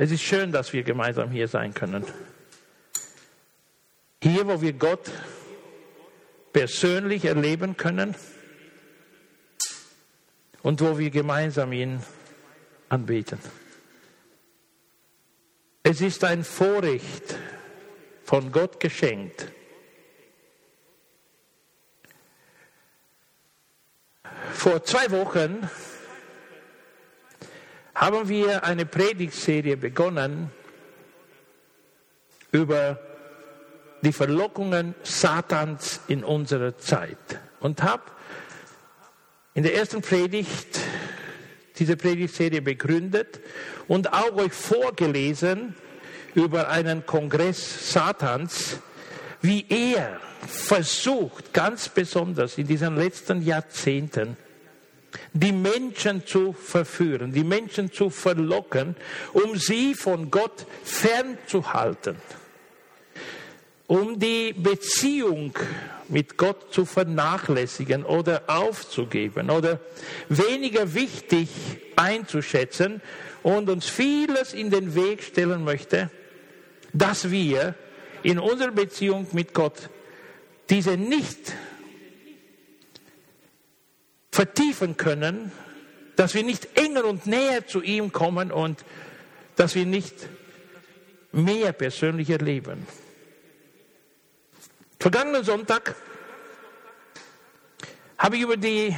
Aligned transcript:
Es 0.00 0.12
ist 0.12 0.22
schön, 0.22 0.52
dass 0.52 0.72
wir 0.72 0.84
gemeinsam 0.84 1.32
hier 1.32 1.48
sein 1.48 1.74
können. 1.74 2.06
Hier, 4.22 4.46
wo 4.46 4.62
wir 4.62 4.72
Gott 4.72 5.10
persönlich 6.52 7.24
erleben 7.24 7.76
können 7.76 8.14
und 10.62 10.80
wo 10.80 10.96
wir 11.00 11.10
gemeinsam 11.10 11.72
ihn 11.72 12.00
anbeten. 12.88 13.40
Es 15.82 16.00
ist 16.00 16.22
ein 16.22 16.44
Vorrecht 16.44 17.34
von 18.22 18.52
Gott 18.52 18.78
geschenkt. 18.78 19.50
Vor 24.52 24.84
zwei 24.84 25.10
Wochen 25.10 25.68
haben 27.98 28.28
wir 28.28 28.62
eine 28.62 28.86
Predigtserie 28.86 29.76
begonnen 29.76 30.52
über 32.52 33.00
die 34.02 34.12
Verlockungen 34.12 34.94
Satans 35.02 36.00
in 36.06 36.22
unserer 36.22 36.78
Zeit. 36.78 37.18
Und 37.58 37.82
habe 37.82 38.04
in 39.54 39.64
der 39.64 39.74
ersten 39.74 40.00
Predigt 40.00 40.78
diese 41.76 41.96
Predigtserie 41.96 42.62
begründet 42.62 43.40
und 43.88 44.12
auch 44.12 44.36
euch 44.36 44.52
vorgelesen 44.52 45.74
über 46.34 46.68
einen 46.68 47.04
Kongress 47.04 47.92
Satans, 47.92 48.78
wie 49.42 49.66
er 49.68 50.20
versucht, 50.46 51.52
ganz 51.52 51.88
besonders 51.88 52.58
in 52.58 52.68
diesen 52.68 52.94
letzten 52.94 53.42
Jahrzehnten, 53.42 54.36
die 55.32 55.52
Menschen 55.52 56.26
zu 56.26 56.52
verführen, 56.52 57.32
die 57.32 57.44
Menschen 57.44 57.92
zu 57.92 58.10
verlocken, 58.10 58.96
um 59.32 59.56
sie 59.56 59.94
von 59.94 60.30
Gott 60.30 60.66
fernzuhalten, 60.82 62.16
um 63.86 64.18
die 64.18 64.52
Beziehung 64.52 65.54
mit 66.08 66.36
Gott 66.36 66.72
zu 66.72 66.84
vernachlässigen 66.84 68.04
oder 68.04 68.42
aufzugeben 68.46 69.50
oder 69.50 69.80
weniger 70.28 70.94
wichtig 70.94 71.48
einzuschätzen 71.96 73.02
und 73.42 73.68
uns 73.68 73.88
vieles 73.88 74.54
in 74.54 74.70
den 74.70 74.94
Weg 74.94 75.22
stellen 75.22 75.64
möchte, 75.64 76.10
dass 76.92 77.30
wir 77.30 77.74
in 78.22 78.38
unserer 78.38 78.72
Beziehung 78.72 79.26
mit 79.32 79.54
Gott 79.54 79.90
diese 80.70 80.96
nicht 80.96 81.52
vertiefen 84.38 84.96
können, 84.96 85.50
dass 86.14 86.32
wir 86.32 86.44
nicht 86.44 86.78
enger 86.78 87.06
und 87.06 87.26
näher 87.26 87.66
zu 87.66 87.82
ihm 87.82 88.12
kommen 88.12 88.52
und 88.52 88.84
dass 89.56 89.74
wir 89.74 89.84
nicht 89.84 90.14
mehr 91.32 91.72
persönlich 91.72 92.30
erleben. 92.30 92.86
Vergangenen 95.00 95.42
Sonntag 95.42 95.96
habe 98.16 98.36
ich 98.36 98.42
über 98.42 98.56
die 98.56 98.94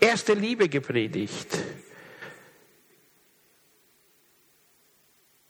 erste 0.00 0.32
Liebe 0.32 0.70
gepredigt. 0.70 1.48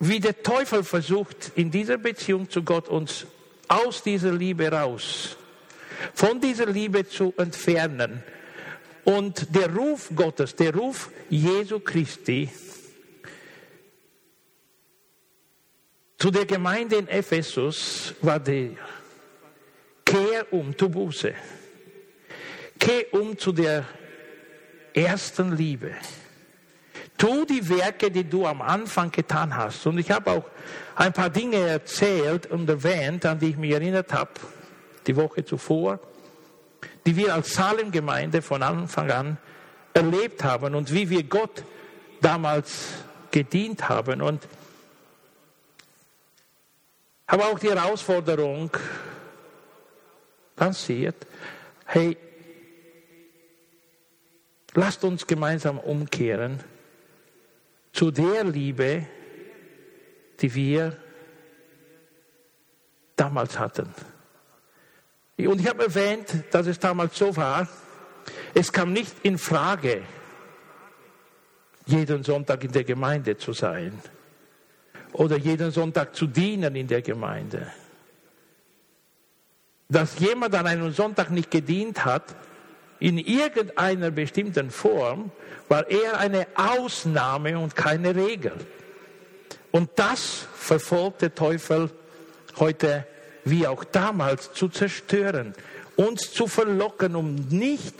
Wie 0.00 0.18
der 0.18 0.42
Teufel 0.42 0.82
versucht, 0.82 1.52
in 1.54 1.70
dieser 1.70 1.98
Beziehung 1.98 2.50
zu 2.50 2.64
Gott 2.64 2.88
uns 2.88 3.26
aus 3.68 4.02
dieser 4.02 4.32
Liebe 4.32 4.68
raus, 4.68 5.36
von 6.12 6.40
dieser 6.40 6.66
Liebe 6.66 7.08
zu 7.08 7.32
entfernen. 7.36 8.24
Und 9.04 9.54
der 9.54 9.74
Ruf 9.74 10.10
Gottes, 10.14 10.54
der 10.54 10.74
Ruf 10.74 11.10
Jesu 11.28 11.80
Christi 11.80 12.48
zu 16.22 16.30
der 16.30 16.46
Gemeinde 16.46 16.96
in 16.96 17.08
Ephesus 17.08 18.14
war 18.22 18.38
der 18.38 18.70
Kehr 20.04 20.52
um, 20.52 20.76
tu 20.76 20.88
Buße. 20.88 21.34
Kehr 22.78 23.12
um 23.12 23.36
zu 23.36 23.50
der 23.50 23.84
ersten 24.94 25.56
Liebe. 25.56 25.92
Tu 27.18 27.44
die 27.44 27.68
Werke, 27.68 28.08
die 28.08 28.22
du 28.22 28.46
am 28.46 28.62
Anfang 28.62 29.10
getan 29.10 29.56
hast. 29.56 29.84
Und 29.86 29.98
ich 29.98 30.12
habe 30.12 30.30
auch 30.30 30.44
ein 30.94 31.12
paar 31.12 31.30
Dinge 31.30 31.56
erzählt 31.56 32.46
und 32.46 32.68
erwähnt, 32.68 33.26
an 33.26 33.40
die 33.40 33.50
ich 33.50 33.56
mich 33.56 33.72
erinnert 33.72 34.12
habe, 34.12 34.30
die 35.06 35.16
Woche 35.16 35.44
zuvor, 35.44 35.98
die 37.06 37.16
wir 37.16 37.34
als 37.34 37.54
Salem-Gemeinde 37.54 38.42
von 38.42 38.62
Anfang 38.62 39.10
an 39.10 39.38
erlebt 39.94 40.44
haben 40.44 40.74
und 40.74 40.92
wie 40.92 41.10
wir 41.10 41.24
Gott 41.24 41.64
damals 42.20 42.88
gedient 43.30 43.88
haben. 43.88 44.22
Und 44.22 44.46
habe 47.26 47.44
auch 47.46 47.58
die 47.58 47.70
Herausforderung 47.70 48.70
lanciert, 50.56 51.26
hey, 51.86 52.16
lasst 54.74 55.04
uns 55.04 55.26
gemeinsam 55.26 55.78
umkehren 55.78 56.60
zu 57.92 58.10
der 58.10 58.44
Liebe, 58.44 59.06
die 60.40 60.54
wir 60.54 60.96
damals 63.16 63.58
hatten. 63.58 63.94
Und 65.38 65.60
ich 65.60 65.68
habe 65.68 65.84
erwähnt, 65.84 66.44
dass 66.50 66.66
es 66.66 66.78
damals 66.78 67.16
so 67.16 67.34
war, 67.36 67.68
es 68.54 68.72
kam 68.72 68.92
nicht 68.92 69.14
in 69.22 69.38
Frage, 69.38 70.02
jeden 71.86 72.22
Sonntag 72.22 72.62
in 72.64 72.72
der 72.72 72.84
Gemeinde 72.84 73.36
zu 73.36 73.52
sein 73.52 73.98
oder 75.12 75.36
jeden 75.36 75.70
Sonntag 75.70 76.14
zu 76.14 76.26
dienen 76.26 76.76
in 76.76 76.86
der 76.86 77.02
Gemeinde. 77.02 77.66
Dass 79.88 80.18
jemand 80.18 80.54
an 80.54 80.66
einem 80.66 80.92
Sonntag 80.92 81.30
nicht 81.30 81.50
gedient 81.50 82.04
hat, 82.04 82.34
in 82.98 83.18
irgendeiner 83.18 84.12
bestimmten 84.12 84.70
Form, 84.70 85.32
war 85.68 85.90
eher 85.90 86.18
eine 86.18 86.46
Ausnahme 86.54 87.58
und 87.58 87.74
keine 87.74 88.14
Regel. 88.14 88.52
Und 89.72 89.90
das 89.96 90.46
verfolgt 90.54 91.22
der 91.22 91.34
Teufel 91.34 91.90
heute 92.58 93.06
wie 93.44 93.66
auch 93.66 93.84
damals 93.84 94.52
zu 94.52 94.68
zerstören, 94.68 95.54
uns 95.96 96.32
zu 96.32 96.46
verlocken, 96.46 97.16
um 97.16 97.34
nicht 97.34 97.94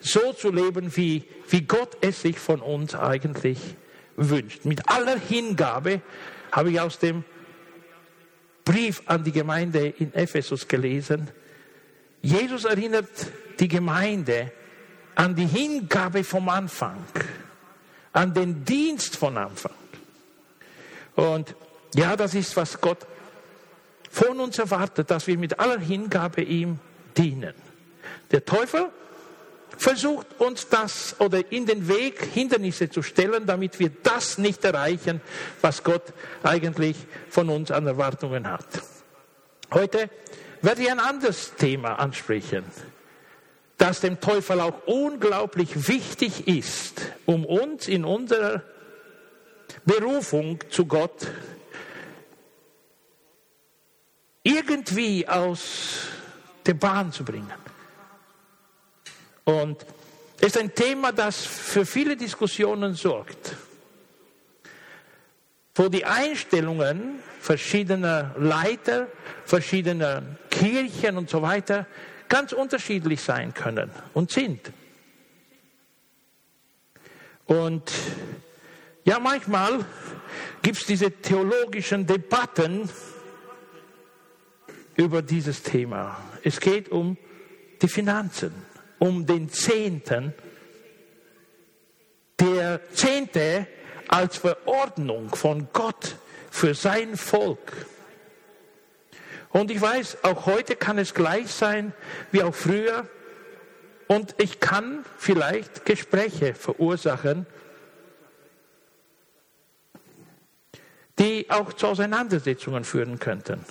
so 0.00 0.32
zu 0.32 0.50
leben, 0.50 0.96
wie, 0.96 1.24
wie 1.48 1.62
Gott 1.62 1.96
es 2.00 2.22
sich 2.22 2.38
von 2.38 2.60
uns 2.60 2.94
eigentlich 2.94 3.58
wünscht. 4.16 4.64
Mit 4.64 4.88
aller 4.88 5.18
Hingabe 5.18 6.00
habe 6.52 6.70
ich 6.70 6.80
aus 6.80 6.98
dem 6.98 7.24
Brief 8.64 9.02
an 9.06 9.24
die 9.24 9.32
Gemeinde 9.32 9.88
in 9.98 10.14
Ephesus 10.14 10.68
gelesen. 10.68 11.30
Jesus 12.22 12.64
erinnert 12.64 13.10
die 13.60 13.68
Gemeinde 13.68 14.52
an 15.14 15.34
die 15.34 15.46
Hingabe 15.46 16.24
vom 16.24 16.48
Anfang, 16.48 16.96
an 18.12 18.32
den 18.32 18.64
Dienst 18.64 19.16
von 19.16 19.36
Anfang. 19.36 19.74
Und 21.14 21.54
ja, 21.94 22.16
das 22.16 22.34
ist, 22.34 22.56
was 22.56 22.80
Gott 22.80 23.06
von 24.14 24.38
uns 24.38 24.60
erwartet, 24.60 25.10
dass 25.10 25.26
wir 25.26 25.36
mit 25.36 25.58
aller 25.58 25.80
Hingabe 25.80 26.42
ihm 26.42 26.78
dienen. 27.16 27.52
Der 28.30 28.44
Teufel 28.44 28.86
versucht 29.76 30.38
uns 30.38 30.68
das 30.68 31.16
oder 31.18 31.50
in 31.50 31.66
den 31.66 31.88
Weg 31.88 32.24
Hindernisse 32.32 32.88
zu 32.88 33.02
stellen, 33.02 33.44
damit 33.44 33.80
wir 33.80 33.90
das 34.04 34.38
nicht 34.38 34.64
erreichen, 34.64 35.20
was 35.60 35.82
Gott 35.82 36.12
eigentlich 36.44 36.96
von 37.28 37.48
uns 37.48 37.72
an 37.72 37.88
Erwartungen 37.88 38.48
hat. 38.48 38.68
Heute 39.72 40.08
werde 40.62 40.82
ich 40.82 40.90
ein 40.92 41.00
anderes 41.00 41.56
Thema 41.56 41.98
ansprechen, 41.98 42.62
das 43.78 43.98
dem 44.00 44.20
Teufel 44.20 44.60
auch 44.60 44.86
unglaublich 44.86 45.88
wichtig 45.88 46.46
ist, 46.46 47.02
um 47.26 47.44
uns 47.44 47.88
in 47.88 48.04
unserer 48.04 48.62
Berufung 49.84 50.60
zu 50.70 50.86
Gott 50.86 51.26
irgendwie 54.44 55.26
aus 55.26 56.06
der 56.64 56.74
Bahn 56.74 57.10
zu 57.10 57.24
bringen. 57.24 57.52
Und 59.44 59.84
es 60.38 60.48
ist 60.48 60.58
ein 60.58 60.74
Thema, 60.74 61.12
das 61.12 61.44
für 61.44 61.84
viele 61.84 62.16
Diskussionen 62.16 62.94
sorgt, 62.94 63.56
wo 65.74 65.88
die 65.88 66.04
Einstellungen 66.04 67.18
verschiedener 67.40 68.34
Leiter, 68.38 69.08
verschiedener 69.44 70.22
Kirchen 70.50 71.16
und 71.16 71.28
so 71.28 71.42
weiter 71.42 71.86
ganz 72.28 72.52
unterschiedlich 72.52 73.20
sein 73.20 73.52
können 73.52 73.90
und 74.12 74.30
sind. 74.30 74.72
Und 77.46 77.92
ja, 79.04 79.18
manchmal 79.18 79.84
gibt 80.62 80.78
es 80.78 80.86
diese 80.86 81.10
theologischen 81.10 82.06
Debatten, 82.06 82.88
über 84.96 85.22
dieses 85.22 85.62
Thema. 85.62 86.20
Es 86.42 86.60
geht 86.60 86.88
um 86.90 87.16
die 87.82 87.88
Finanzen, 87.88 88.52
um 88.98 89.26
den 89.26 89.48
Zehnten. 89.48 90.34
Der 92.40 92.80
Zehnte 92.92 93.66
als 94.08 94.38
Verordnung 94.38 95.34
von 95.34 95.68
Gott 95.72 96.16
für 96.50 96.74
sein 96.74 97.16
Volk. 97.16 97.72
Und 99.50 99.70
ich 99.70 99.80
weiß, 99.80 100.24
auch 100.24 100.46
heute 100.46 100.74
kann 100.76 100.98
es 100.98 101.14
gleich 101.14 101.48
sein 101.52 101.92
wie 102.32 102.42
auch 102.42 102.54
früher. 102.54 103.08
Und 104.08 104.34
ich 104.38 104.60
kann 104.60 105.04
vielleicht 105.16 105.84
Gespräche 105.84 106.54
verursachen, 106.54 107.46
die 111.18 111.48
auch 111.50 111.72
zu 111.72 111.86
Auseinandersetzungen 111.86 112.84
führen 112.84 113.18
könnten. 113.18 113.64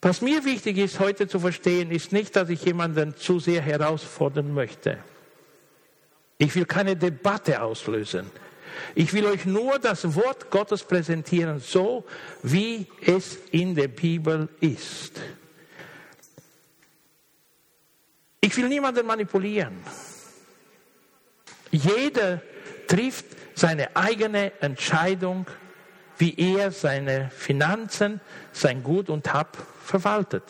Was 0.00 0.20
mir 0.20 0.44
wichtig 0.44 0.78
ist, 0.78 1.00
heute 1.00 1.26
zu 1.26 1.40
verstehen, 1.40 1.90
ist 1.90 2.12
nicht, 2.12 2.36
dass 2.36 2.48
ich 2.50 2.64
jemanden 2.64 3.16
zu 3.16 3.40
sehr 3.40 3.60
herausfordern 3.62 4.54
möchte. 4.54 4.98
Ich 6.38 6.54
will 6.54 6.66
keine 6.66 6.96
Debatte 6.96 7.62
auslösen. 7.62 8.30
Ich 8.94 9.12
will 9.12 9.26
euch 9.26 9.44
nur 9.44 9.80
das 9.80 10.14
Wort 10.14 10.50
Gottes 10.50 10.84
präsentieren, 10.84 11.58
so 11.58 12.04
wie 12.44 12.86
es 13.04 13.38
in 13.50 13.74
der 13.74 13.88
Bibel 13.88 14.48
ist. 14.60 15.20
Ich 18.40 18.56
will 18.56 18.68
niemanden 18.68 19.04
manipulieren. 19.04 19.82
Jeder 21.72 22.40
trifft 22.86 23.26
seine 23.54 23.96
eigene 23.96 24.52
Entscheidung, 24.60 25.44
wie 26.18 26.34
er 26.36 26.70
seine 26.70 27.30
Finanzen, 27.30 28.20
sein 28.52 28.84
Gut 28.84 29.10
und 29.10 29.32
Hab 29.32 29.58
verwaltet. 29.88 30.44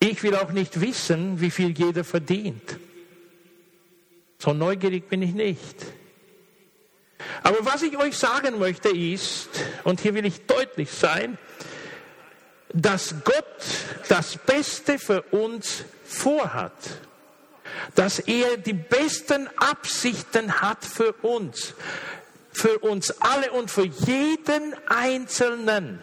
Ich 0.00 0.22
will 0.22 0.36
auch 0.36 0.52
nicht 0.52 0.80
wissen, 0.80 1.40
wie 1.40 1.50
viel 1.50 1.76
jeder 1.76 2.04
verdient. 2.04 2.78
So 4.38 4.52
neugierig 4.52 5.08
bin 5.08 5.22
ich 5.22 5.34
nicht. 5.34 5.74
Aber 7.42 7.58
was 7.66 7.82
ich 7.82 7.96
euch 7.96 8.16
sagen 8.16 8.58
möchte 8.58 8.90
ist, 8.90 9.48
und 9.82 10.00
hier 10.00 10.14
will 10.14 10.24
ich 10.24 10.46
deutlich 10.46 10.90
sein, 10.90 11.36
dass 12.72 13.14
Gott 13.24 13.44
das 14.08 14.36
Beste 14.36 14.98
für 14.98 15.22
uns 15.22 15.84
vorhat. 16.04 16.72
Dass 17.94 18.20
er 18.20 18.56
die 18.56 18.72
besten 18.72 19.48
Absichten 19.56 20.60
hat 20.60 20.84
für 20.84 21.12
uns. 21.22 21.74
Für 22.52 22.78
uns 22.78 23.10
alle 23.20 23.52
und 23.52 23.70
für 23.70 23.86
jeden 23.86 24.74
Einzelnen. 24.86 26.02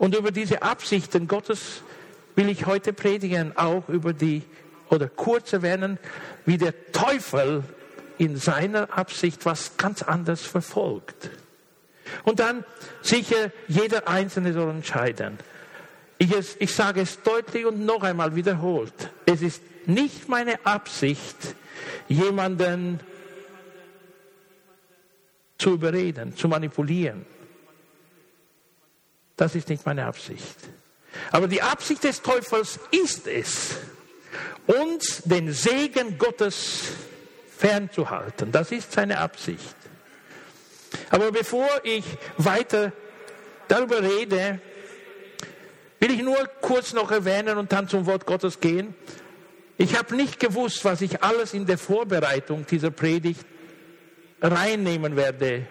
Und 0.00 0.16
über 0.16 0.30
diese 0.30 0.62
Absichten 0.62 1.28
Gottes 1.28 1.82
will 2.34 2.48
ich 2.48 2.64
heute 2.64 2.94
predigen, 2.94 3.54
auch 3.58 3.86
über 3.90 4.14
die 4.14 4.40
oder 4.88 5.10
kurz 5.10 5.52
erwähnen, 5.52 5.98
wie 6.46 6.56
der 6.56 6.90
Teufel 6.90 7.62
in 8.16 8.38
seiner 8.38 8.96
Absicht 8.96 9.44
was 9.44 9.76
ganz 9.76 10.00
anderes 10.00 10.40
verfolgt. 10.40 11.28
Und 12.24 12.40
dann 12.40 12.64
sicher, 13.02 13.52
jeder 13.68 14.08
Einzelne 14.08 14.54
soll 14.54 14.70
entscheiden. 14.70 15.36
Ich, 16.16 16.32
es, 16.32 16.56
ich 16.58 16.74
sage 16.74 17.02
es 17.02 17.20
deutlich 17.22 17.66
und 17.66 17.84
noch 17.84 18.02
einmal 18.02 18.34
wiederholt. 18.34 18.94
Es 19.26 19.42
ist 19.42 19.60
nicht 19.84 20.30
meine 20.30 20.64
Absicht, 20.64 21.36
jemanden 22.08 23.00
zu 25.58 25.74
überreden, 25.74 26.34
zu 26.36 26.48
manipulieren. 26.48 27.26
Das 29.40 29.54
ist 29.54 29.70
nicht 29.70 29.86
meine 29.86 30.04
Absicht. 30.04 30.56
Aber 31.32 31.48
die 31.48 31.62
Absicht 31.62 32.04
des 32.04 32.20
Teufels 32.20 32.78
ist 32.90 33.26
es, 33.26 33.70
uns 34.66 35.22
den 35.24 35.50
Segen 35.50 36.18
Gottes 36.18 36.82
fernzuhalten. 37.56 38.52
Das 38.52 38.70
ist 38.70 38.92
seine 38.92 39.16
Absicht. 39.16 39.76
Aber 41.08 41.32
bevor 41.32 41.66
ich 41.84 42.04
weiter 42.36 42.92
darüber 43.66 44.02
rede, 44.02 44.60
will 46.00 46.10
ich 46.10 46.22
nur 46.22 46.46
kurz 46.60 46.92
noch 46.92 47.10
erwähnen 47.10 47.56
und 47.56 47.72
dann 47.72 47.88
zum 47.88 48.04
Wort 48.04 48.26
Gottes 48.26 48.60
gehen. 48.60 48.94
Ich 49.78 49.96
habe 49.96 50.16
nicht 50.16 50.38
gewusst, 50.38 50.84
was 50.84 51.00
ich 51.00 51.22
alles 51.22 51.54
in 51.54 51.64
der 51.64 51.78
Vorbereitung 51.78 52.66
dieser 52.66 52.90
Predigt 52.90 53.46
reinnehmen 54.42 55.16
werde, 55.16 55.66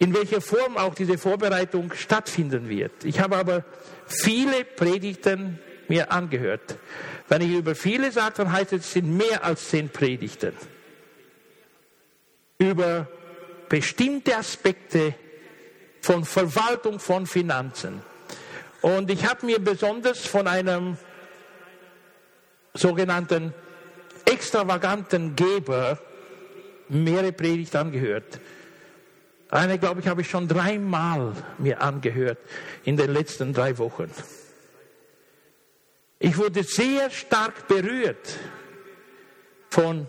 in 0.00 0.14
welcher 0.14 0.40
Form 0.40 0.78
auch 0.78 0.94
diese 0.94 1.18
Vorbereitung 1.18 1.92
stattfinden 1.92 2.68
wird. 2.68 3.04
Ich 3.04 3.20
habe 3.20 3.36
aber 3.36 3.64
viele 4.06 4.64
Predigten 4.64 5.58
mir 5.88 6.10
angehört. 6.10 6.76
Wenn 7.28 7.42
ich 7.42 7.50
über 7.50 7.74
viele 7.74 8.10
sage, 8.10 8.36
dann 8.38 8.50
heißt 8.50 8.72
es, 8.72 8.86
es 8.86 8.92
sind 8.94 9.14
mehr 9.14 9.44
als 9.44 9.68
zehn 9.68 9.90
Predigten. 9.90 10.54
Über 12.58 13.08
bestimmte 13.68 14.36
Aspekte 14.36 15.14
von 16.00 16.24
Verwaltung 16.24 16.98
von 16.98 17.26
Finanzen. 17.26 18.00
Und 18.80 19.10
ich 19.10 19.28
habe 19.28 19.44
mir 19.44 19.58
besonders 19.58 20.26
von 20.26 20.46
einem 20.48 20.96
sogenannten 22.72 23.52
extravaganten 24.24 25.36
Geber 25.36 25.98
mehrere 26.88 27.32
Predigten 27.32 27.76
angehört. 27.76 28.40
Eine, 29.50 29.78
glaube 29.78 30.00
ich, 30.00 30.06
habe 30.06 30.20
ich 30.20 30.30
schon 30.30 30.46
dreimal 30.46 31.32
mir 31.58 31.82
angehört 31.82 32.38
in 32.84 32.96
den 32.96 33.12
letzten 33.12 33.52
drei 33.52 33.76
Wochen. 33.78 34.10
Ich 36.20 36.36
wurde 36.36 36.62
sehr 36.62 37.10
stark 37.10 37.66
berührt 37.66 38.38
von 39.70 40.06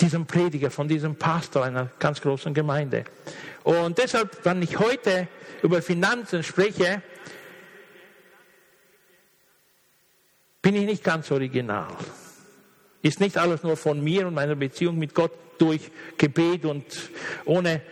diesem 0.00 0.26
Prediger, 0.26 0.70
von 0.70 0.86
diesem 0.86 1.16
Pastor 1.16 1.64
einer 1.64 1.90
ganz 1.98 2.20
großen 2.20 2.54
Gemeinde. 2.54 3.04
Und 3.64 3.98
deshalb, 3.98 4.44
wenn 4.44 4.62
ich 4.62 4.78
heute 4.78 5.26
über 5.62 5.82
Finanzen 5.82 6.42
spreche, 6.42 7.02
bin 10.62 10.76
ich 10.76 10.84
nicht 10.84 11.02
ganz 11.02 11.30
original. 11.30 11.88
Ist 13.02 13.18
nicht 13.18 13.36
alles 13.36 13.62
nur 13.64 13.76
von 13.76 14.02
mir 14.02 14.28
und 14.28 14.34
meiner 14.34 14.54
Beziehung 14.54 14.98
mit 14.98 15.12
Gott 15.12 15.32
durch 15.58 15.90
Gebet 16.18 16.64
und 16.64 16.84
ohne 17.44 17.82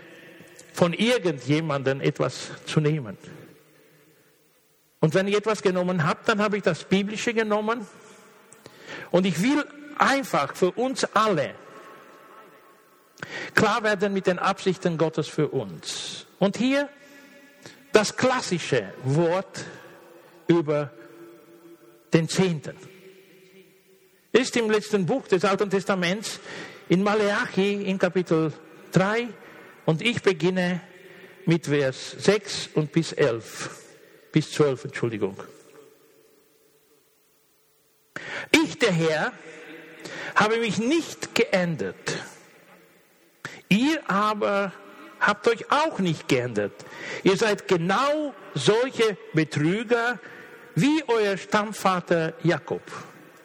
von 0.72 0.92
irgendjemandem 0.92 2.00
etwas 2.00 2.50
zu 2.66 2.80
nehmen. 2.80 3.16
Und 5.00 5.14
wenn 5.14 5.26
ich 5.28 5.36
etwas 5.36 5.62
genommen 5.62 6.04
habe, 6.04 6.20
dann 6.26 6.40
habe 6.40 6.56
ich 6.56 6.62
das 6.62 6.84
Biblische 6.84 7.34
genommen. 7.34 7.86
Und 9.10 9.26
ich 9.26 9.42
will 9.42 9.64
einfach 9.98 10.54
für 10.54 10.70
uns 10.70 11.04
alle 11.12 11.54
klar 13.54 13.82
werden 13.82 14.12
mit 14.12 14.26
den 14.26 14.38
Absichten 14.38 14.98
Gottes 14.98 15.28
für 15.28 15.48
uns. 15.48 16.26
Und 16.38 16.56
hier 16.56 16.88
das 17.92 18.16
klassische 18.16 18.92
Wort 19.04 19.64
über 20.46 20.90
den 22.12 22.28
Zehnten. 22.28 22.76
Ist 24.32 24.56
im 24.56 24.70
letzten 24.70 25.04
Buch 25.04 25.28
des 25.28 25.44
Alten 25.44 25.68
Testaments 25.68 26.40
in 26.88 27.02
Maleachi 27.02 27.82
in 27.82 27.98
Kapitel 27.98 28.52
3 28.92 29.28
und 29.86 30.02
ich 30.02 30.22
beginne 30.22 30.80
mit 31.46 31.66
Vers 31.66 32.12
6 32.18 32.70
und 32.74 32.92
bis 32.92 33.12
11 33.12 33.82
bis 34.32 34.50
12, 34.52 34.86
Entschuldigung. 34.86 35.36
Ich, 38.50 38.78
der 38.78 38.92
Herr, 38.92 39.32
habe 40.34 40.58
mich 40.58 40.78
nicht 40.78 41.34
geändert. 41.34 42.16
Ihr 43.68 44.00
aber 44.10 44.72
habt 45.20 45.46
euch 45.48 45.70
auch 45.70 45.98
nicht 45.98 46.28
geändert. 46.28 46.72
Ihr 47.22 47.36
seid 47.36 47.68
genau 47.68 48.34
solche 48.54 49.16
Betrüger 49.34 50.18
wie 50.74 51.04
euer 51.06 51.36
Stammvater 51.36 52.34
Jakob. 52.42 52.82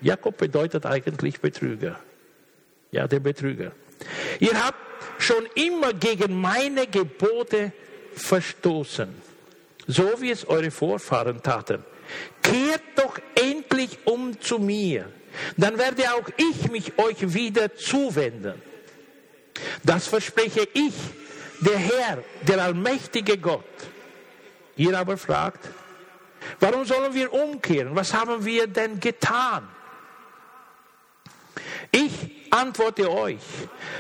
Jakob 0.02 0.38
bedeutet 0.38 0.86
eigentlich 0.86 1.42
Betrüger. 1.42 2.00
Ja, 2.92 3.08
der 3.08 3.20
Betrüger. 3.20 3.74
Ihr 4.40 4.64
habt 4.64 4.87
schon 5.20 5.48
immer 5.56 5.94
gegen 5.94 6.40
meine 6.40 6.88
Gebote 6.88 7.72
verstoßen 8.16 9.28
so 9.88 10.22
wie 10.22 10.32
es 10.32 10.48
eure 10.48 10.70
Vorfahren 10.70 11.42
taten. 11.42 11.84
Kehrt 12.42 12.84
doch 12.96 13.18
endlich 13.36 13.98
um 14.06 14.40
zu 14.40 14.60
mir, 14.60 15.10
dann 15.56 15.78
werde 15.78 16.04
auch 16.14 16.30
ich 16.38 16.70
mich 16.70 16.98
euch 16.98 17.34
wieder 17.34 17.76
zuwenden. 17.76 18.62
Das 19.84 20.08
verspreche 20.08 20.68
ich, 20.74 20.94
der 21.62 21.78
Herr, 21.78 22.24
der 22.48 22.64
allmächtige 22.64 23.38
Gott. 23.38 23.64
Ihr 24.76 24.98
aber 24.98 25.18
fragt, 25.18 25.68
warum 26.60 26.86
sollen 26.86 27.14
wir 27.14 27.34
umkehren? 27.34 27.96
Was 27.96 28.14
haben 28.14 28.46
wir 28.46 28.68
denn 28.68 29.00
getan? 29.00 29.68
Ich 31.92 32.37
antworte 32.58 33.12
euch, 33.12 33.40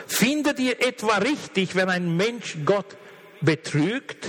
findet 0.07 0.59
ihr 0.59 0.81
etwa 0.81 1.17
richtig, 1.17 1.75
wenn 1.75 1.89
ein 1.89 2.17
Mensch 2.17 2.57
Gott 2.65 2.97
betrügt? 3.41 4.27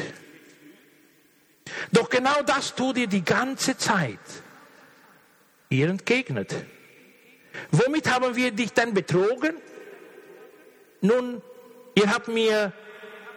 Doch 1.93 2.09
genau 2.09 2.43
das 2.43 2.75
tut 2.75 2.99
ihr 2.99 3.07
die 3.07 3.25
ganze 3.25 3.77
Zeit. 3.77 4.19
Ihr 5.71 5.89
entgegnet. 5.89 6.55
Womit 7.71 8.11
haben 8.11 8.37
wir 8.37 8.53
dich 8.53 8.73
denn 8.73 8.95
betrogen? 8.95 9.55
Nun, 11.01 11.43
ihr 11.95 12.13
habt 12.13 12.29
mir 12.29 12.73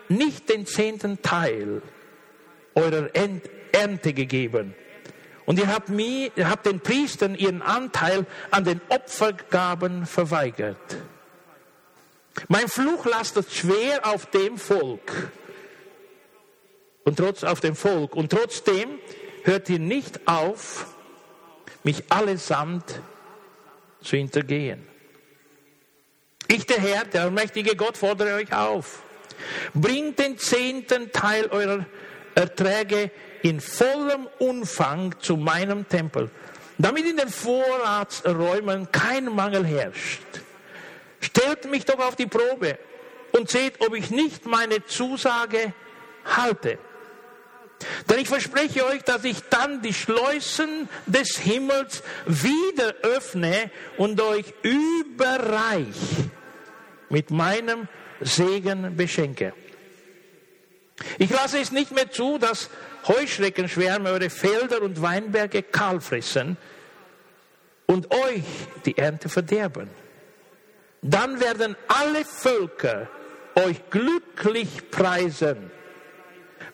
nicht 0.10 0.50
den 0.50 0.66
zehnten 0.66 1.22
Teil 1.22 1.82
eurer 2.76 3.10
Ernte 3.72 4.14
gegeben. 4.14 4.76
Und 5.52 5.60
ihr 5.60 5.68
habt, 5.68 5.90
mir, 5.90 6.32
ihr 6.38 6.50
habt 6.50 6.66
den 6.66 6.80
Priestern 6.80 7.36
ihren 7.36 7.62
Anteil 7.62 8.26
an 8.52 8.64
den 8.64 8.80
Opfergaben 8.88 10.06
verweigert. 10.06 10.78
Mein 12.48 12.70
Fluch 12.70 13.06
lastet 13.06 13.52
schwer 13.52 14.06
auf 14.06 14.28
dem 14.28 14.58
Volk. 14.58 15.12
Und 17.04 17.18
trotz 17.18 17.44
auf 17.44 17.60
dem 17.60 17.76
Volk. 17.76 18.16
Und 18.16 18.30
trotzdem 18.30 18.98
hört 19.44 19.68
ihr 19.68 19.80
nicht 19.80 20.26
auf, 20.26 20.86
mich 21.84 22.10
allesamt 22.10 23.02
zu 24.02 24.16
hintergehen. 24.16 24.88
Ich, 26.48 26.66
der 26.66 26.80
Herr, 26.80 27.04
der 27.04 27.24
allmächtige 27.24 27.76
Gott, 27.76 27.98
fordere 27.98 28.36
euch 28.36 28.54
auf. 28.54 29.04
Bringt 29.74 30.18
den 30.18 30.38
zehnten 30.38 31.12
Teil 31.12 31.48
eurer 31.48 31.86
Erträge 32.36 33.12
in 33.44 33.60
vollem 33.60 34.28
Umfang 34.40 35.16
zu 35.20 35.38
meinem 35.38 35.88
Tempel, 35.88 36.30
damit 36.78 37.06
in 37.06 37.18
den 37.18 37.30
Vorratsräumen 37.30 38.92
kein 38.92 39.26
Mangel 39.26 39.66
herrscht. 39.66 40.22
Stellt 41.20 41.70
mich 41.70 41.86
doch 41.86 42.00
auf 42.00 42.16
die 42.16 42.26
Probe 42.26 42.78
und 43.32 43.50
seht, 43.50 43.82
ob 43.82 43.96
ich 43.96 44.10
nicht 44.10 44.46
meine 44.46 44.86
Zusage 44.86 45.74
halte. 46.26 46.78
Denn 48.10 48.20
ich 48.20 48.28
verspreche 48.28 48.86
euch, 48.86 49.04
dass 49.04 49.24
ich 49.24 49.42
dann 49.50 49.82
die 49.82 49.94
Schleusen 49.94 50.88
des 51.08 51.38
Himmels 51.38 52.04
wieder 52.26 52.94
öffne 53.02 53.72
und 53.98 54.22
euch 54.22 54.54
überreich 54.62 55.96
mit 57.10 57.32
meinem 57.32 57.88
Segen 58.20 58.96
beschenke. 58.96 59.54
Ich 61.18 61.32
lasse 61.32 61.60
es 61.60 61.72
nicht 61.72 61.92
mehr 61.92 62.12
zu, 62.12 62.38
dass 62.38 62.70
Heuschreckenschwärme 63.08 64.10
eure 64.10 64.30
Felder 64.30 64.82
und 64.82 65.02
Weinberge 65.02 65.64
kahl 65.64 66.02
fressen 66.02 66.58
und 67.86 68.14
euch 68.14 68.44
die 68.86 68.98
Ernte 68.98 69.30
verderben. 69.30 69.90
Dann 71.02 71.40
werden 71.40 71.76
alle 71.88 72.24
Völker 72.26 73.08
euch 73.56 73.78
glücklich 73.90 74.90
preisen, 74.92 75.72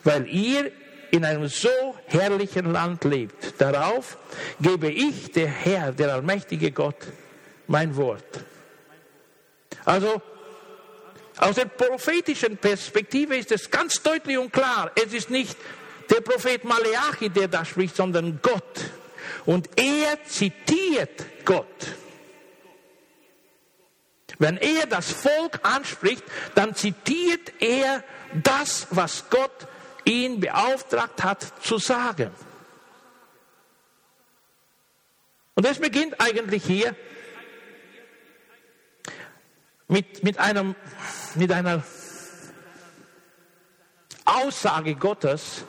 weil 0.04 0.28
ihr 0.28 0.72
in 1.12 1.24
einem 1.24 1.48
so 1.48 1.70
herrlichen 2.06 2.72
Land 2.72 3.04
lebt. 3.06 3.60
Darauf 3.60 4.18
gebe 4.60 4.90
ich, 4.90 5.32
der 5.32 5.48
Herr, 5.48 5.92
der 5.94 6.14
allmächtige 6.14 6.72
Gott, 6.72 6.98
mein 7.68 7.96
Wort. 7.96 8.44
Also 9.86 10.22
aus 11.38 11.56
der 11.56 11.66
prophetischen 11.66 12.58
Perspektive 12.58 13.38
ist 13.38 13.52
es 13.52 13.70
ganz 13.70 14.02
deutlich 14.02 14.38
und 14.38 14.52
klar, 14.52 14.92
es 14.96 15.14
ist 15.14 15.30
nicht 15.30 15.58
der 16.10 16.22
Prophet 16.22 16.64
Maleachi, 16.64 17.30
der 17.30 17.48
da 17.48 17.66
spricht, 17.66 17.96
sondern 17.96 18.40
Gott. 18.42 18.92
Und 19.46 19.70
er 19.76 20.24
zitiert 20.26 21.46
Gott. 21.46 21.66
Wenn 24.40 24.58
er 24.58 24.86
das 24.86 25.12
Volk 25.12 25.60
anspricht, 25.64 26.24
dann 26.54 26.76
zitiert 26.76 27.54
er 27.60 28.04
das, 28.34 28.88
was 28.92 29.30
Gott 29.30 29.68
ihn 30.06 30.40
beauftragt 30.40 31.24
hat 31.24 31.54
zu 31.64 31.80
sagen. 31.80 32.32
Und 35.56 35.66
es 35.66 35.80
beginnt 35.80 36.22
eigentlich 36.22 36.64
hier 36.64 36.96
mit, 39.88 40.24
mit, 40.24 40.38
einem, 40.38 40.76
mit 41.36 41.52
einer 41.52 41.84
Aussage 44.26 44.96
Gottes, 44.96 45.66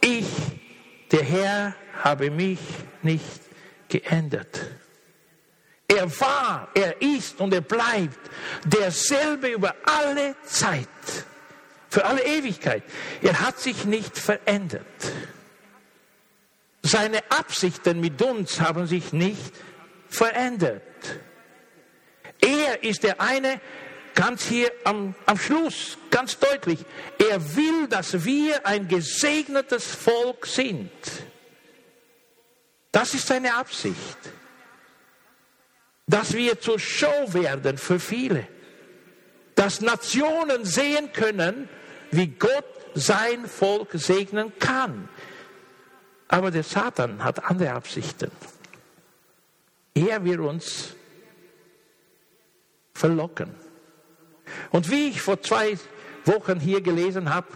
ich, 0.00 0.26
der 1.10 1.22
Herr, 1.22 1.74
habe 2.02 2.30
mich 2.30 2.58
nicht 3.02 3.40
geändert. 3.88 4.60
Er 5.88 6.08
war, 6.20 6.68
er 6.74 7.02
ist 7.02 7.40
und 7.40 7.52
er 7.52 7.62
bleibt 7.62 8.30
derselbe 8.64 9.48
über 9.48 9.74
alle 9.84 10.36
Zeit, 10.44 10.86
für 11.88 12.04
alle 12.04 12.24
Ewigkeit. 12.24 12.84
Er 13.22 13.40
hat 13.40 13.58
sich 13.58 13.84
nicht 13.84 14.16
verändert. 14.16 14.84
Seine 16.82 17.18
Absichten 17.30 18.00
mit 18.00 18.22
uns 18.22 18.60
haben 18.60 18.86
sich 18.86 19.12
nicht 19.12 19.52
verändert. 20.08 20.82
Er 22.40 22.82
ist 22.82 23.02
der 23.02 23.20
eine, 23.20 23.60
ganz 24.14 24.44
hier 24.44 24.70
am, 24.84 25.14
am 25.26 25.38
Schluss, 25.38 25.98
ganz 26.10 26.38
deutlich. 26.38 26.80
Er 27.18 27.56
will, 27.56 27.88
dass 27.88 28.24
wir 28.24 28.66
ein 28.66 28.88
gesegnetes 28.88 29.84
Volk 29.84 30.46
sind. 30.46 30.90
Das 32.92 33.14
ist 33.14 33.26
seine 33.26 33.54
Absicht. 33.54 34.18
Dass 36.06 36.32
wir 36.32 36.60
zur 36.60 36.78
Show 36.78 37.32
werden 37.32 37.78
für 37.78 38.00
viele. 38.00 38.46
Dass 39.54 39.80
Nationen 39.80 40.64
sehen 40.64 41.12
können, 41.12 41.68
wie 42.10 42.26
Gott 42.26 42.64
sein 42.94 43.46
Volk 43.46 43.90
segnen 43.94 44.52
kann. 44.58 45.08
Aber 46.28 46.50
der 46.50 46.62
Satan 46.64 47.22
hat 47.22 47.44
andere 47.44 47.72
Absichten. 47.72 48.30
Er 49.94 50.24
will 50.24 50.40
uns 50.40 50.94
verlocken. 52.94 53.54
Und 54.70 54.90
wie 54.90 55.08
ich 55.08 55.20
vor 55.20 55.40
zwei 55.42 55.78
Wochen 56.24 56.60
hier 56.60 56.80
gelesen 56.80 57.32
habe, 57.32 57.48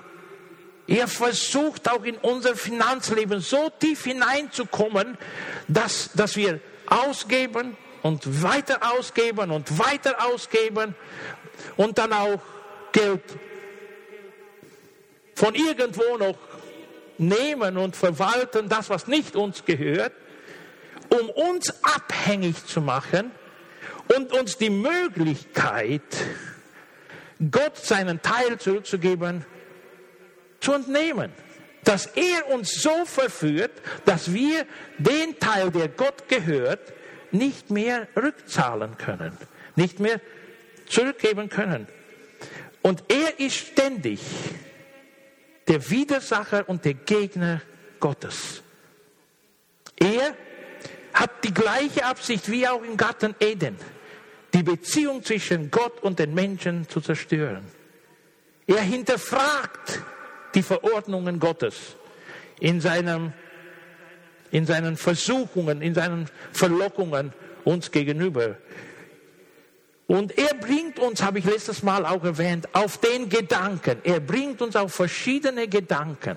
er 0.87 1.09
versucht 1.09 1.91
auch 1.91 2.05
in 2.05 2.17
unser 2.17 2.57
Finanzleben 2.57 3.41
so 3.41 3.71
tief 3.79 4.05
hineinzukommen, 4.05 5.17
dass, 5.67 6.11
dass 6.15 6.37
wir 6.37 6.61
ausgeben 6.87 7.77
und 8.03 8.43
weiter 8.43 8.81
ausgeben 8.93 9.51
und 9.51 9.79
weiter 9.79 10.27
ausgeben 10.27 10.95
und 11.77 11.97
dann 11.97 12.13
auch 12.13 12.41
Geld 12.93 13.23
von 15.35 15.55
irgendwo 15.55 16.19
noch 16.19 16.37
nehmen 17.17 17.79
und 17.79 17.97
verwalten, 17.97 18.69
das, 18.69 18.91
was 18.91 19.07
nicht 19.07 19.37
uns 19.37 19.65
gehört, 19.65 20.13
um 21.09 21.31
uns 21.31 21.73
abhängig 21.83 22.67
zu 22.67 22.81
machen 22.81 23.31
und 24.15 24.33
uns 24.33 24.59
die 24.59 24.71
Möglichkeit, 24.71 26.03
Gott 27.51 27.77
seinen 27.77 28.23
Teil 28.23 28.59
zurückzugeben, 28.59 29.45
zu 30.61 30.73
entnehmen. 30.73 31.33
Dass 31.85 32.07
er 32.07 32.49
uns 32.49 32.81
so 32.81 33.05
verführt, 33.05 33.73
dass 34.07 34.33
wir 34.33 34.67
den 34.97 35.39
Teil, 35.39 35.71
der 35.71 35.89
Gott 35.89 36.29
gehört, 36.29 36.93
nicht 37.31 37.71
mehr 37.71 38.09
rückzahlen 38.17 38.97
können, 38.97 39.37
nicht 39.77 40.01
mehr 40.01 40.21
zurückgeben 40.87 41.51
können. 41.51 41.87
Und 42.81 43.05
er 43.09 43.39
ist 43.39 43.57
ständig 43.57 44.21
der 45.69 45.91
Widersacher 45.91 46.69
und 46.69 46.85
der 46.85 46.95
Gegner 46.95 47.61
Gottes. 48.01 48.63
Er 49.97 50.35
hat 51.13 51.45
die 51.45 51.55
gleiche 51.55 52.05
Absicht 52.05 52.51
wie 52.51 52.67
auch 52.67 52.83
im 52.83 52.97
Garten 52.97 53.35
Eden 53.41 53.77
die 54.55 54.63
Beziehung 54.63 55.23
zwischen 55.23 55.71
Gott 55.71 56.03
und 56.03 56.21
den 56.21 56.33
Menschen 56.33 56.89
zu 56.89 57.01
zerstören. 57.01 57.65
Er 58.67 58.81
hinterfragt 58.81 60.01
die 60.55 60.63
Verordnungen 60.63 61.41
Gottes 61.41 61.97
in, 62.61 62.81
seinem, 62.81 63.33
in 64.53 64.65
seinen 64.65 64.97
Versuchungen, 64.97 65.83
in 65.83 65.95
seinen 65.95 66.31
Verlockungen 66.53 67.33
uns 67.65 67.91
gegenüber. 67.91 68.57
Und 70.07 70.39
er 70.39 70.55
bringt 70.55 70.99
uns, 70.99 71.23
habe 71.23 71.41
ich 71.41 71.45
letztes 71.45 71.83
Mal 71.83 72.07
auch 72.07 72.23
erwähnt, 72.23 72.69
auf 72.75 72.99
den 72.99 73.29
Gedanken. 73.29 73.99
Er 74.05 74.21
bringt 74.21 74.63
uns 74.63 74.77
auf 74.77 74.95
verschiedene 74.95 75.67
Gedanken. 75.67 76.37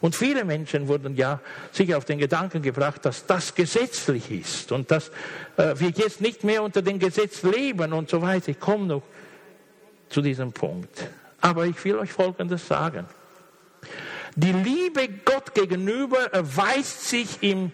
Und 0.00 0.16
viele 0.16 0.44
Menschen 0.44 0.88
wurden 0.88 1.16
ja 1.16 1.40
sicher 1.72 1.98
auf 1.98 2.04
den 2.04 2.18
Gedanken 2.18 2.62
gebracht, 2.62 3.04
dass 3.04 3.26
das 3.26 3.54
gesetzlich 3.54 4.30
ist 4.30 4.72
und 4.72 4.90
dass 4.90 5.10
äh, 5.56 5.74
wir 5.76 5.90
jetzt 5.90 6.20
nicht 6.20 6.44
mehr 6.44 6.62
unter 6.62 6.82
dem 6.82 6.98
Gesetz 6.98 7.42
leben 7.42 7.92
und 7.92 8.10
so 8.10 8.22
weiter. 8.22 8.50
Ich 8.50 8.60
komme 8.60 8.86
noch 8.86 9.02
zu 10.08 10.22
diesem 10.22 10.52
Punkt. 10.52 11.08
Aber 11.40 11.66
ich 11.66 11.84
will 11.84 11.96
euch 11.96 12.12
Folgendes 12.12 12.66
sagen. 12.66 13.06
Die 14.36 14.52
Liebe 14.52 15.08
Gott 15.24 15.54
gegenüber 15.54 16.32
erweist 16.32 17.08
sich 17.08 17.42
im 17.42 17.70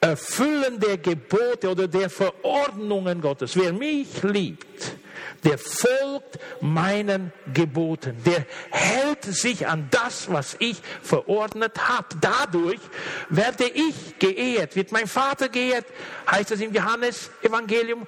Erfüllen 0.00 0.80
der 0.80 0.98
Gebote 0.98 1.70
oder 1.70 1.86
der 1.86 2.10
Verordnungen 2.10 3.20
Gottes. 3.20 3.56
Wer 3.56 3.72
mich 3.72 4.22
liebt, 4.22 4.96
der 5.44 5.58
folgt 5.58 6.38
meinen 6.60 7.32
Geboten, 7.52 8.16
der 8.24 8.46
hält 8.70 9.24
sich 9.24 9.66
an 9.66 9.88
das, 9.90 10.30
was 10.30 10.56
ich 10.60 10.80
verordnet 11.02 11.88
habe. 11.88 12.08
Dadurch 12.20 12.80
werde 13.28 13.64
ich 13.64 14.18
geehrt, 14.18 14.76
wird 14.76 14.92
mein 14.92 15.06
Vater 15.06 15.48
geehrt, 15.48 15.86
heißt 16.30 16.52
es 16.52 16.60
im 16.60 16.72
Johannes 16.72 17.30
Evangelium. 17.42 18.06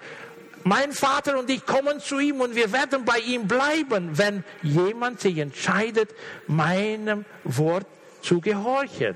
Mein 0.62 0.92
Vater 0.92 1.38
und 1.38 1.50
ich 1.50 1.66
kommen 1.66 2.00
zu 2.00 2.18
ihm 2.18 2.40
und 2.40 2.54
wir 2.54 2.72
werden 2.72 3.04
bei 3.04 3.18
ihm 3.18 3.46
bleiben, 3.46 4.16
wenn 4.16 4.44
jemand 4.62 5.20
sich 5.20 5.36
entscheidet, 5.38 6.10
meinem 6.46 7.26
Wort 7.44 7.86
zu 8.22 8.40
gehorchen, 8.40 9.14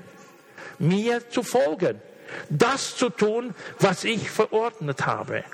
mir 0.78 1.30
zu 1.30 1.42
folgen, 1.42 2.02
das 2.50 2.96
zu 2.96 3.08
tun, 3.08 3.54
was 3.78 4.04
ich 4.04 4.30
verordnet 4.30 5.06
habe. 5.06 5.44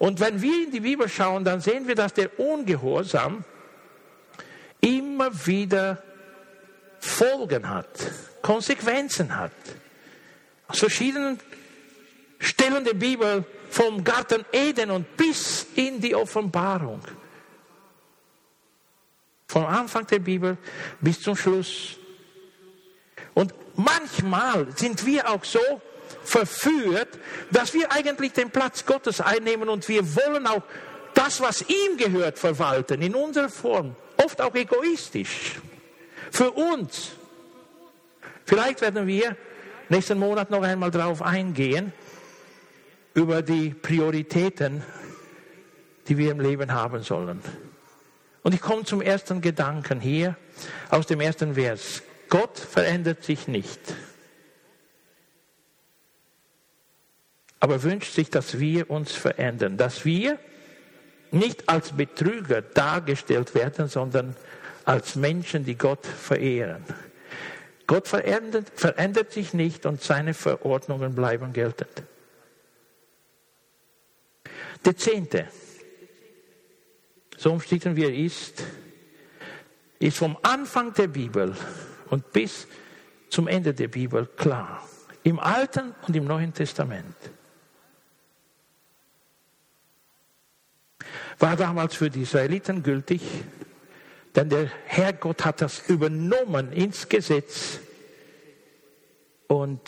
Und 0.00 0.18
wenn 0.18 0.40
wir 0.40 0.64
in 0.64 0.70
die 0.70 0.80
Bibel 0.80 1.10
schauen, 1.10 1.44
dann 1.44 1.60
sehen 1.60 1.86
wir, 1.86 1.94
dass 1.94 2.14
der 2.14 2.40
Ungehorsam 2.40 3.44
immer 4.80 5.46
wieder 5.46 6.02
Folgen 6.98 7.68
hat, 7.68 8.10
Konsequenzen 8.40 9.36
hat. 9.36 9.52
Aus 10.68 10.78
verschiedenen 10.78 11.38
Stellen 12.38 12.82
der 12.82 12.94
Bibel, 12.94 13.44
vom 13.68 14.02
Garten 14.02 14.46
Eden 14.52 14.90
und 14.90 15.18
bis 15.18 15.66
in 15.74 16.00
die 16.00 16.14
Offenbarung. 16.14 17.02
Vom 19.48 19.66
Anfang 19.66 20.06
der 20.06 20.20
Bibel 20.20 20.56
bis 21.02 21.20
zum 21.20 21.36
Schluss. 21.36 21.98
Und 23.34 23.52
manchmal 23.76 24.74
sind 24.74 25.04
wir 25.04 25.28
auch 25.28 25.44
so 25.44 25.60
verführt, 26.22 27.08
dass 27.50 27.74
wir 27.74 27.92
eigentlich 27.92 28.32
den 28.32 28.50
Platz 28.50 28.84
Gottes 28.84 29.20
einnehmen 29.20 29.68
und 29.68 29.88
wir 29.88 30.02
wollen 30.16 30.46
auch 30.46 30.62
das, 31.14 31.40
was 31.40 31.62
ihm 31.62 31.96
gehört, 31.96 32.38
verwalten, 32.38 33.02
in 33.02 33.14
unserer 33.14 33.48
Form, 33.48 33.96
oft 34.16 34.40
auch 34.40 34.54
egoistisch, 34.54 35.60
für 36.30 36.50
uns. 36.52 37.12
Vielleicht 38.44 38.80
werden 38.80 39.06
wir 39.06 39.36
nächsten 39.88 40.18
Monat 40.18 40.50
noch 40.50 40.62
einmal 40.62 40.90
darauf 40.90 41.22
eingehen, 41.22 41.92
über 43.14 43.42
die 43.42 43.70
Prioritäten, 43.70 44.82
die 46.08 46.16
wir 46.16 46.30
im 46.30 46.40
Leben 46.40 46.72
haben 46.72 47.02
sollen. 47.02 47.42
Und 48.42 48.54
ich 48.54 48.60
komme 48.60 48.84
zum 48.84 49.02
ersten 49.02 49.40
Gedanken 49.40 50.00
hier 50.00 50.36
aus 50.88 51.06
dem 51.06 51.20
ersten 51.20 51.54
Vers. 51.54 52.02
Gott 52.28 52.58
verändert 52.58 53.24
sich 53.24 53.48
nicht. 53.48 53.80
Aber 57.60 57.82
wünscht 57.82 58.14
sich, 58.14 58.30
dass 58.30 58.58
wir 58.58 58.90
uns 58.90 59.12
verändern, 59.12 59.76
dass 59.76 60.04
wir 60.04 60.38
nicht 61.30 61.68
als 61.68 61.92
Betrüger 61.92 62.62
dargestellt 62.62 63.54
werden, 63.54 63.86
sondern 63.86 64.34
als 64.84 65.14
Menschen, 65.14 65.64
die 65.64 65.76
Gott 65.76 66.04
verehren. 66.06 66.82
Gott 67.86 68.08
verändert, 68.08 68.72
verändert 68.74 69.30
sich 69.32 69.52
nicht 69.52 69.84
und 69.84 70.02
seine 70.02 70.34
Verordnungen 70.34 71.14
bleiben 71.14 71.52
geltend. 71.52 72.02
Der 74.84 74.96
Zehnte, 74.96 75.46
so 77.36 77.52
umstritten 77.52 77.94
wie 77.96 78.04
er 78.04 78.14
ist, 78.14 78.64
ist 79.98 80.16
vom 80.16 80.38
Anfang 80.42 80.94
der 80.94 81.08
Bibel 81.08 81.54
und 82.08 82.32
bis 82.32 82.66
zum 83.28 83.46
Ende 83.46 83.74
der 83.74 83.88
Bibel 83.88 84.26
klar. 84.26 84.88
Im 85.22 85.38
Alten 85.38 85.94
und 86.06 86.16
im 86.16 86.24
Neuen 86.24 86.54
Testament. 86.54 87.14
War 91.40 91.56
damals 91.56 91.96
für 91.96 92.10
die 92.10 92.22
Israeliten 92.22 92.82
gültig, 92.82 93.22
denn 94.36 94.48
der 94.48 94.70
Herrgott 94.86 95.44
hat 95.44 95.60
das 95.60 95.88
übernommen 95.88 96.72
ins 96.72 97.08
Gesetz 97.08 97.80
und 99.48 99.80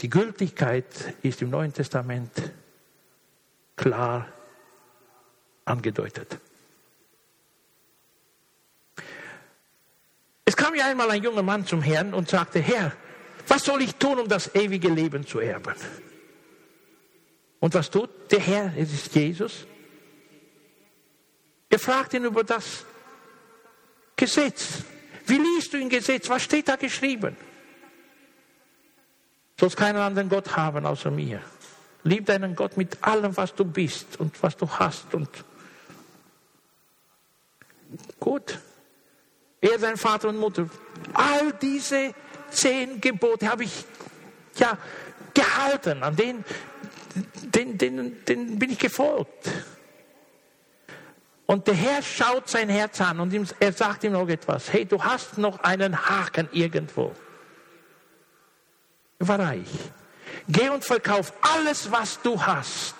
die 0.00 0.10
Gültigkeit 0.10 0.86
ist 1.22 1.42
im 1.42 1.50
Neuen 1.50 1.72
Testament 1.72 2.30
klar 3.76 4.28
angedeutet. 5.64 6.38
Es 10.44 10.56
kam 10.56 10.74
ja 10.74 10.86
einmal 10.86 11.10
ein 11.10 11.22
junger 11.22 11.42
Mann 11.42 11.64
zum 11.64 11.80
Herrn 11.80 12.12
und 12.12 12.28
sagte, 12.28 12.58
Herr, 12.58 12.92
was 13.46 13.64
soll 13.64 13.82
ich 13.82 13.94
tun, 13.94 14.18
um 14.18 14.28
das 14.28 14.54
ewige 14.54 14.88
Leben 14.88 15.26
zu 15.26 15.38
erben? 15.38 15.74
Und 17.60 17.74
was 17.74 17.90
tut 17.90 18.32
der 18.32 18.40
Herr? 18.40 18.72
Es 18.76 18.92
ist 18.92 19.14
Jesus. 19.14 19.66
Er 21.68 21.78
fragt 21.78 22.14
ihn 22.14 22.24
über 22.24 22.42
das 22.42 22.84
Gesetz. 24.16 24.82
Wie 25.26 25.38
liest 25.38 25.72
du 25.72 25.78
im 25.78 25.88
Gesetz? 25.88 26.28
Was 26.28 26.42
steht 26.42 26.68
da 26.68 26.76
geschrieben? 26.76 27.36
Du 29.56 29.66
sollst 29.66 29.76
keinen 29.76 29.98
anderen 29.98 30.28
Gott 30.28 30.56
haben 30.56 30.84
außer 30.86 31.10
mir. 31.10 31.42
Lieb 32.02 32.26
deinen 32.26 32.56
Gott 32.56 32.78
mit 32.78 33.02
allem, 33.04 33.36
was 33.36 33.54
du 33.54 33.64
bist 33.64 34.18
und 34.18 34.42
was 34.42 34.56
du 34.56 34.68
hast. 34.68 35.14
Und 35.14 35.28
gut. 38.18 38.58
Er, 39.60 39.78
sein 39.78 39.98
Vater 39.98 40.30
und 40.30 40.38
Mutter. 40.38 40.68
All 41.12 41.52
diese 41.52 42.14
zehn 42.50 43.00
Gebote 43.00 43.48
habe 43.48 43.64
ich 43.64 43.84
ja 44.56 44.78
gehalten, 45.34 46.02
an 46.02 46.16
denen 46.16 46.44
den, 47.54 47.78
den, 47.78 48.24
den 48.24 48.58
bin 48.58 48.70
ich 48.70 48.78
gefolgt. 48.78 49.50
Und 51.46 51.66
der 51.66 51.74
Herr 51.74 52.02
schaut 52.02 52.48
sein 52.48 52.68
Herz 52.68 53.00
an 53.00 53.18
und 53.18 53.54
er 53.58 53.72
sagt 53.72 54.04
ihm 54.04 54.12
noch 54.12 54.28
etwas. 54.28 54.72
Hey, 54.72 54.84
du 54.86 55.02
hast 55.02 55.36
noch 55.36 55.58
einen 55.60 56.08
Haken 56.08 56.48
irgendwo. 56.52 57.12
Er 59.18 59.28
war 59.28 59.40
reich. 59.40 59.68
Geh 60.48 60.68
und 60.68 60.84
verkauf 60.84 61.32
alles, 61.42 61.90
was 61.90 62.22
du 62.22 62.40
hast. 62.40 62.94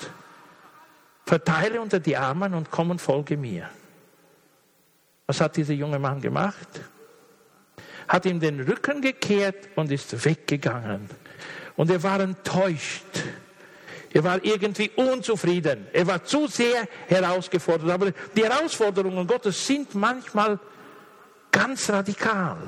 Verteile 1.24 1.80
unter 1.80 2.00
die 2.00 2.16
Armen 2.16 2.54
und 2.54 2.72
komm 2.72 2.90
und 2.90 3.00
folge 3.00 3.36
mir. 3.36 3.70
Was 5.26 5.40
hat 5.40 5.56
dieser 5.56 5.74
junge 5.74 6.00
Mann 6.00 6.20
gemacht? 6.20 6.68
Hat 8.08 8.26
ihm 8.26 8.40
den 8.40 8.60
Rücken 8.60 9.00
gekehrt 9.00 9.68
und 9.76 9.92
ist 9.92 10.24
weggegangen. 10.24 11.08
Und 11.76 11.88
er 11.88 12.02
war 12.02 12.18
enttäuscht 12.18 13.04
er 14.12 14.24
war 14.24 14.44
irgendwie 14.44 14.90
unzufrieden. 14.96 15.86
Er 15.92 16.06
war 16.06 16.24
zu 16.24 16.48
sehr 16.48 16.88
herausgefordert. 17.06 17.90
Aber 17.90 18.10
die 18.36 18.44
Herausforderungen 18.44 19.26
Gottes 19.26 19.66
sind 19.66 19.94
manchmal 19.94 20.58
ganz 21.52 21.88
radikal. 21.90 22.58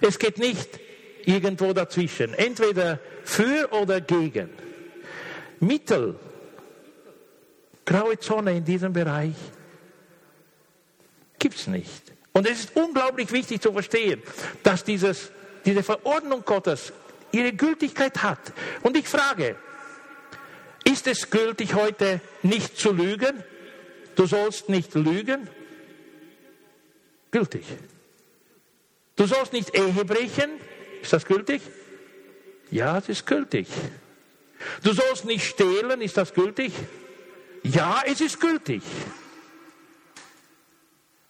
Es 0.00 0.18
geht 0.18 0.38
nicht 0.38 0.80
irgendwo 1.24 1.72
dazwischen. 1.72 2.32
Entweder 2.34 2.98
für 3.24 3.70
oder 3.72 4.00
gegen. 4.00 4.50
Mittel, 5.60 6.18
graue 7.84 8.18
Zone 8.18 8.56
in 8.56 8.64
diesem 8.64 8.92
Bereich 8.92 9.34
gibt 11.38 11.56
es 11.56 11.66
nicht. 11.66 12.12
Und 12.32 12.46
es 12.46 12.60
ist 12.60 12.76
unglaublich 12.76 13.30
wichtig 13.32 13.60
zu 13.60 13.72
verstehen, 13.72 14.22
dass 14.62 14.84
dieses, 14.84 15.30
diese 15.64 15.82
Verordnung 15.82 16.44
Gottes 16.44 16.92
ihre 17.32 17.52
Gültigkeit 17.52 18.22
hat. 18.22 18.52
Und 18.82 18.96
ich 18.96 19.08
frage, 19.08 19.56
ist 20.86 21.06
es 21.06 21.30
gültig 21.30 21.74
heute 21.74 22.20
nicht 22.42 22.78
zu 22.78 22.92
lügen? 22.92 23.42
Du 24.14 24.26
sollst 24.26 24.68
nicht 24.68 24.94
lügen? 24.94 25.48
Gültig. 27.30 27.64
Du 29.16 29.26
sollst 29.26 29.52
nicht 29.52 29.76
Ehe 29.76 30.04
brechen? 30.04 30.50
Ist 31.02 31.12
das 31.12 31.26
gültig? 31.26 31.60
Ja, 32.70 32.98
es 32.98 33.08
ist 33.08 33.26
gültig. 33.26 33.66
Du 34.82 34.92
sollst 34.92 35.24
nicht 35.24 35.44
stehlen? 35.44 36.00
Ist 36.00 36.16
das 36.16 36.32
gültig? 36.32 36.72
Ja, 37.62 38.02
es 38.06 38.20
ist 38.20 38.40
gültig. 38.40 38.82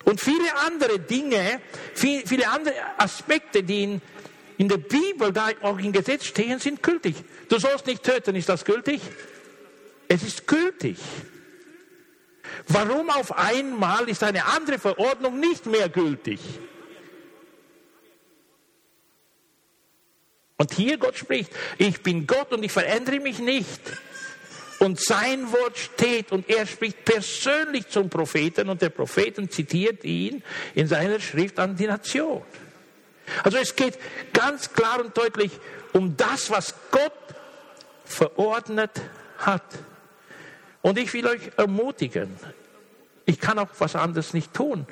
Und 0.04 0.20
viele 0.20 0.54
andere 0.66 1.00
Dinge, 1.00 1.60
viele 1.94 2.48
andere 2.48 2.74
Aspekte, 2.98 3.62
die 3.62 3.82
in, 3.82 4.02
in 4.58 4.68
der 4.68 4.76
Bibel, 4.76 5.32
da 5.32 5.48
auch 5.62 5.78
im 5.78 5.92
Gesetz 5.92 6.26
stehen, 6.26 6.60
sind 6.60 6.82
gültig. 6.82 7.16
Du 7.48 7.58
sollst 7.58 7.86
nicht 7.86 8.02
töten, 8.02 8.36
ist 8.36 8.48
das 8.48 8.64
gültig? 8.64 9.00
Es 10.08 10.22
ist 10.22 10.46
gültig. 10.46 10.98
Warum 12.68 13.10
auf 13.10 13.36
einmal 13.36 14.08
ist 14.08 14.22
eine 14.22 14.44
andere 14.46 14.78
Verordnung 14.78 15.40
nicht 15.40 15.66
mehr 15.66 15.88
gültig? 15.88 16.40
Und 20.58 20.72
hier 20.72 20.96
Gott 20.96 21.16
spricht, 21.16 21.50
ich 21.76 22.02
bin 22.02 22.26
Gott 22.26 22.52
und 22.52 22.62
ich 22.62 22.72
verändere 22.72 23.20
mich 23.20 23.38
nicht. 23.38 23.80
Und 24.78 25.00
sein 25.00 25.52
Wort 25.52 25.78
steht 25.78 26.32
und 26.32 26.48
er 26.50 26.66
spricht 26.66 27.04
persönlich 27.04 27.88
zum 27.88 28.10
Propheten 28.10 28.68
und 28.68 28.82
der 28.82 28.90
Propheten 28.90 29.50
zitiert 29.50 30.04
ihn 30.04 30.42
in 30.74 30.86
seiner 30.86 31.20
Schrift 31.20 31.58
an 31.58 31.76
die 31.76 31.86
Nation. 31.86 32.42
Also 33.42 33.58
es 33.58 33.74
geht 33.74 33.98
ganz 34.32 34.72
klar 34.72 35.00
und 35.00 35.16
deutlich 35.16 35.52
um 35.92 36.16
das, 36.16 36.50
was 36.50 36.74
Gott 36.90 37.12
verordnet 38.04 38.90
hat. 39.38 39.64
Und 40.87 40.99
ich 40.99 41.12
will 41.14 41.27
euch 41.27 41.51
ermutigen, 41.57 42.37
ich 43.25 43.40
kann 43.40 43.59
auch 43.59 43.70
was 43.81 43.96
anderes 43.96 44.33
nicht 44.35 44.55
tun, 44.55 44.87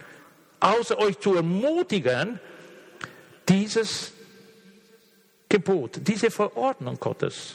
außer 0.58 0.98
euch 0.98 1.20
zu 1.20 1.36
ermutigen, 1.36 2.40
dieses 3.48 4.12
Gebot, 5.48 6.00
diese 6.02 6.32
Verordnung 6.32 6.98
Gottes 6.98 7.54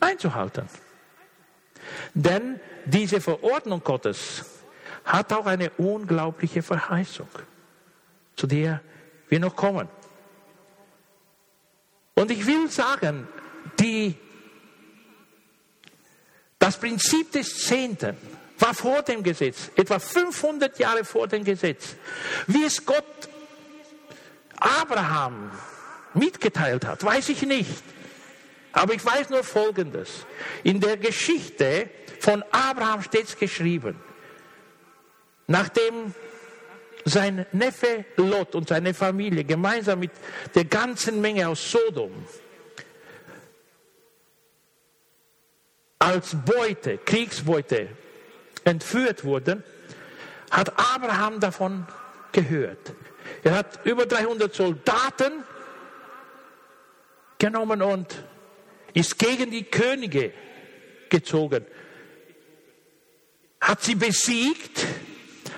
einzuhalten. 0.00 0.68
Denn 2.14 2.58
diese 2.84 3.20
Verordnung 3.20 3.84
Gottes 3.84 4.44
hat 5.04 5.32
auch 5.32 5.46
eine 5.46 5.70
unglaubliche 5.78 6.64
Verheißung, 6.64 7.28
zu 8.34 8.48
der 8.48 8.80
wir 9.28 9.38
noch 9.38 9.54
kommen. 9.54 9.88
Und 12.14 12.32
ich 12.32 12.44
will 12.44 12.68
sagen, 12.68 13.28
die, 13.78 14.18
das 16.62 16.76
Prinzip 16.76 17.32
des 17.32 17.58
Zehnten 17.66 18.16
war 18.60 18.72
vor 18.72 19.02
dem 19.02 19.24
Gesetz, 19.24 19.72
etwa 19.74 19.98
500 19.98 20.78
Jahre 20.78 21.04
vor 21.04 21.26
dem 21.26 21.42
Gesetz. 21.42 21.96
Wie 22.46 22.62
es 22.62 22.86
Gott 22.86 23.04
Abraham 24.58 25.50
mitgeteilt 26.14 26.86
hat, 26.86 27.02
weiß 27.02 27.30
ich 27.30 27.42
nicht. 27.42 27.82
Aber 28.70 28.94
ich 28.94 29.04
weiß 29.04 29.30
nur 29.30 29.42
Folgendes. 29.42 30.24
In 30.62 30.78
der 30.78 30.98
Geschichte 30.98 31.90
von 32.20 32.44
Abraham 32.52 33.02
steht 33.02 33.24
es 33.24 33.36
geschrieben, 33.36 33.96
nachdem 35.48 36.14
sein 37.04 37.44
Neffe 37.50 38.04
Lot 38.16 38.54
und 38.54 38.68
seine 38.68 38.94
Familie 38.94 39.42
gemeinsam 39.42 39.98
mit 39.98 40.12
der 40.54 40.66
ganzen 40.66 41.20
Menge 41.20 41.48
aus 41.48 41.72
Sodom 41.72 42.12
als 46.02 46.34
Beute, 46.44 46.98
Kriegsbeute 46.98 47.88
entführt 48.64 49.22
wurden, 49.22 49.62
hat 50.50 50.76
Abraham 50.76 51.38
davon 51.38 51.86
gehört. 52.32 52.92
Er 53.44 53.54
hat 53.54 53.86
über 53.86 54.04
300 54.04 54.52
Soldaten 54.52 55.44
genommen 57.38 57.82
und 57.82 58.24
ist 58.94 59.16
gegen 59.16 59.52
die 59.52 59.62
Könige 59.62 60.32
gezogen, 61.08 61.64
hat 63.60 63.80
sie 63.82 63.94
besiegt, 63.94 64.84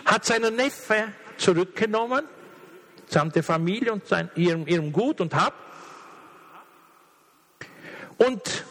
hat 0.05 0.27
seinen 0.27 0.57
Neffe 0.57 1.09
zurückgenommen, 1.39 2.27
samt 3.07 3.35
der 3.35 3.45
Familie 3.45 3.95
und 3.95 4.07
sein, 4.07 4.31
ihrem, 4.37 4.67
ihrem 4.67 4.93
Gut 4.93 5.23
und 5.23 5.35
Hab. 5.35 5.55
Und 8.19 8.65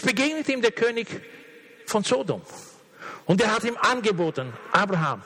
es 0.00 0.06
begegnet 0.06 0.48
ihm 0.48 0.62
der 0.62 0.72
König 0.72 1.08
von 1.84 2.02
Sodom. 2.02 2.40
Und 3.26 3.42
er 3.42 3.54
hat 3.54 3.64
ihm 3.64 3.76
angeboten, 3.76 4.50
Abraham, 4.72 5.22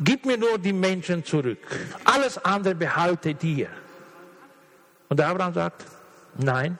gib 0.00 0.26
mir 0.26 0.36
nur 0.36 0.58
die 0.58 0.72
Menschen 0.72 1.24
zurück. 1.24 1.64
Alles 2.02 2.44
andere 2.44 2.74
behalte 2.74 3.36
dir. 3.36 3.68
Und 5.08 5.20
Abraham 5.20 5.54
sagt, 5.54 5.84
nein, 6.38 6.76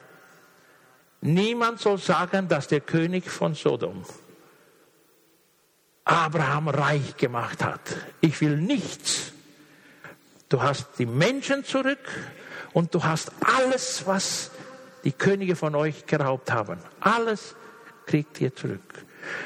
niemand 1.21 1.79
soll 1.79 1.99
sagen, 1.99 2.49
dass 2.49 2.67
der 2.67 2.81
König 2.81 3.31
von 3.31 3.55
Sodom 3.55 4.03
Abraham 6.03 6.67
reich 6.67 7.15
gemacht 7.15 7.63
hat. 7.63 7.79
Ich 8.19 8.41
will 8.41 8.57
nichts. 8.57 9.31
Du 10.49 10.61
hast 10.61 10.87
die 10.97 11.05
Menschen 11.05 11.63
zurück 11.63 12.05
und 12.73 12.93
du 12.93 13.01
hast 13.03 13.31
alles, 13.41 14.05
was 14.05 14.51
die 15.03 15.11
Könige 15.11 15.55
von 15.55 15.75
euch 15.75 16.05
geraubt 16.05 16.51
haben. 16.51 16.79
Alles 16.99 17.55
kriegt 18.05 18.39
ihr 18.41 18.55
zurück. 18.55 19.05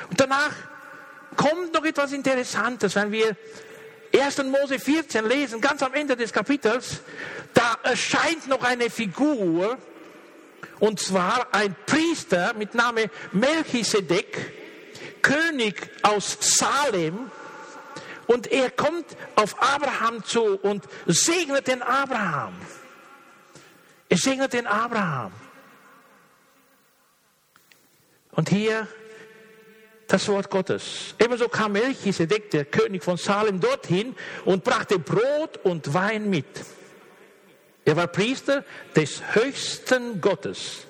Und 0.09 0.19
danach 0.19 0.53
kommt 1.35 1.73
noch 1.73 1.83
etwas 1.85 2.11
Interessantes, 2.13 2.95
wenn 2.95 3.11
wir 3.11 3.35
1. 4.15 4.43
Mose 4.43 4.77
14 4.77 5.25
lesen, 5.25 5.59
ganz 5.59 5.81
am 5.81 5.93
Ende 5.93 6.15
des 6.15 6.31
Kapitels, 6.31 7.01
da 7.53 7.77
erscheint 7.83 8.47
noch 8.47 8.63
eine 8.63 8.89
Figur, 8.89 9.77
und 10.79 10.99
zwar 10.99 11.47
ein 11.51 11.75
Priester 11.85 12.53
mit 12.53 12.75
Name 12.75 13.09
Melchisedek, 13.31 14.53
König 15.21 15.89
aus 16.03 16.37
Salem 16.39 17.31
und 18.27 18.47
er 18.51 18.69
kommt 18.71 19.05
auf 19.35 19.61
Abraham 19.61 20.23
zu 20.23 20.57
und 20.59 20.83
segnet 21.05 21.67
den 21.67 21.81
Abraham. 21.81 22.53
Er 24.09 24.17
segnet 24.17 24.53
den 24.53 24.67
Abraham. 24.67 25.31
Und 28.35 28.49
hier 28.49 28.87
das 30.07 30.27
Wort 30.27 30.49
Gottes. 30.49 31.15
Ebenso 31.19 31.47
kam 31.47 31.73
Melchisedek, 31.73 32.51
der 32.51 32.65
König 32.65 33.03
von 33.03 33.17
Salem, 33.17 33.59
dorthin 33.59 34.15
und 34.45 34.63
brachte 34.63 34.99
Brot 34.99 35.57
und 35.63 35.93
Wein 35.93 36.29
mit. 36.29 36.45
Er 37.85 37.95
war 37.95 38.07
Priester 38.07 38.63
des 38.95 39.21
höchsten 39.33 40.21
Gottes. 40.21 40.85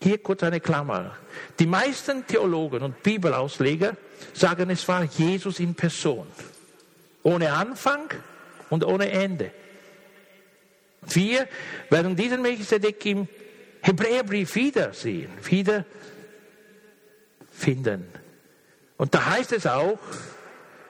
Hier 0.00 0.18
kurz 0.18 0.42
eine 0.42 0.60
Klammer. 0.60 1.16
Die 1.58 1.66
meisten 1.66 2.26
Theologen 2.26 2.82
und 2.82 3.02
Bibelausleger 3.02 3.96
sagen, 4.32 4.70
es 4.70 4.86
war 4.86 5.04
Jesus 5.04 5.58
in 5.58 5.74
Person. 5.74 6.26
Ohne 7.24 7.52
Anfang 7.52 8.08
und 8.70 8.84
ohne 8.84 9.10
Ende. 9.10 9.50
Wir 11.02 11.48
werden 11.90 12.14
diesen 12.16 12.42
Melchizedek 12.42 13.04
im 13.06 13.28
Hebräerbrief 13.82 14.54
wiedersehen, 14.54 15.30
wieder 15.44 15.84
finden. 17.50 18.06
Und 18.96 19.14
da 19.14 19.26
heißt 19.26 19.52
es 19.52 19.66
auch, 19.66 19.98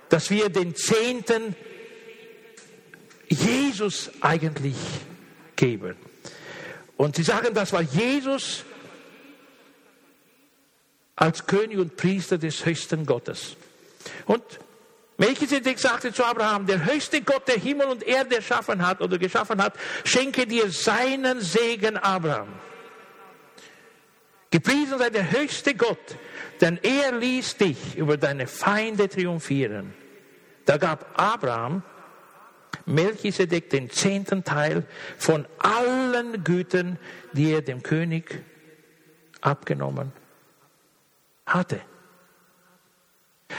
dass 0.09 0.31
wir 0.31 0.49
den 0.49 0.75
Zehnten 0.75 1.55
Jesus 3.29 4.11
eigentlich 4.21 4.77
geben. 5.57 5.97
Und 6.97 7.17
sie 7.17 7.23
sagen, 7.23 7.55
das 7.55 7.73
war 7.73 7.83
Jesus 7.83 8.65
als 11.15 11.47
König 11.47 11.79
und 11.79 11.97
Priester 11.97 12.39
des 12.39 12.65
höchsten 12.65 13.05
Gottes. 13.05 13.57
Und 14.27 14.43
Melchizedek 15.19 15.79
sagte 15.79 16.13
zu 16.13 16.25
Abraham, 16.25 16.67
der 16.67 16.85
höchste 16.85 17.21
Gott, 17.23 17.49
der 17.49 17.59
Himmel 17.59 17.89
und 17.89 18.05
Erde 18.05 18.37
erschaffen 18.37 18.87
hat 18.87 19.01
oder 19.01 19.19
geschaffen 19.19 19.61
hat, 19.61 19.75
schenke 20.05 20.47
dir 20.47 20.71
seinen 20.71 21.41
Segen, 21.41 21.97
Abraham. 21.97 22.49
Gepriesen 24.51 24.99
sei 24.99 25.11
der 25.11 25.31
höchste 25.31 25.75
Gott, 25.75 26.17
denn 26.61 26.79
er 26.83 27.13
ließ 27.13 27.57
dich 27.57 27.97
über 27.97 28.17
deine 28.17 28.47
Feinde 28.47 29.09
triumphieren. 29.09 29.93
Da 30.65 30.77
gab 30.77 31.19
Abraham 31.21 31.83
Melchisedek 32.87 33.69
den 33.71 33.91
zehnten 33.91 34.45
Teil 34.45 34.87
von 35.19 35.47
allen 35.59 36.43
Gütern, 36.45 36.99
die 37.33 37.53
er 37.53 37.63
dem 37.63 37.83
König 37.83 38.43
abgenommen 39.41 40.13
hatte. 41.47 41.81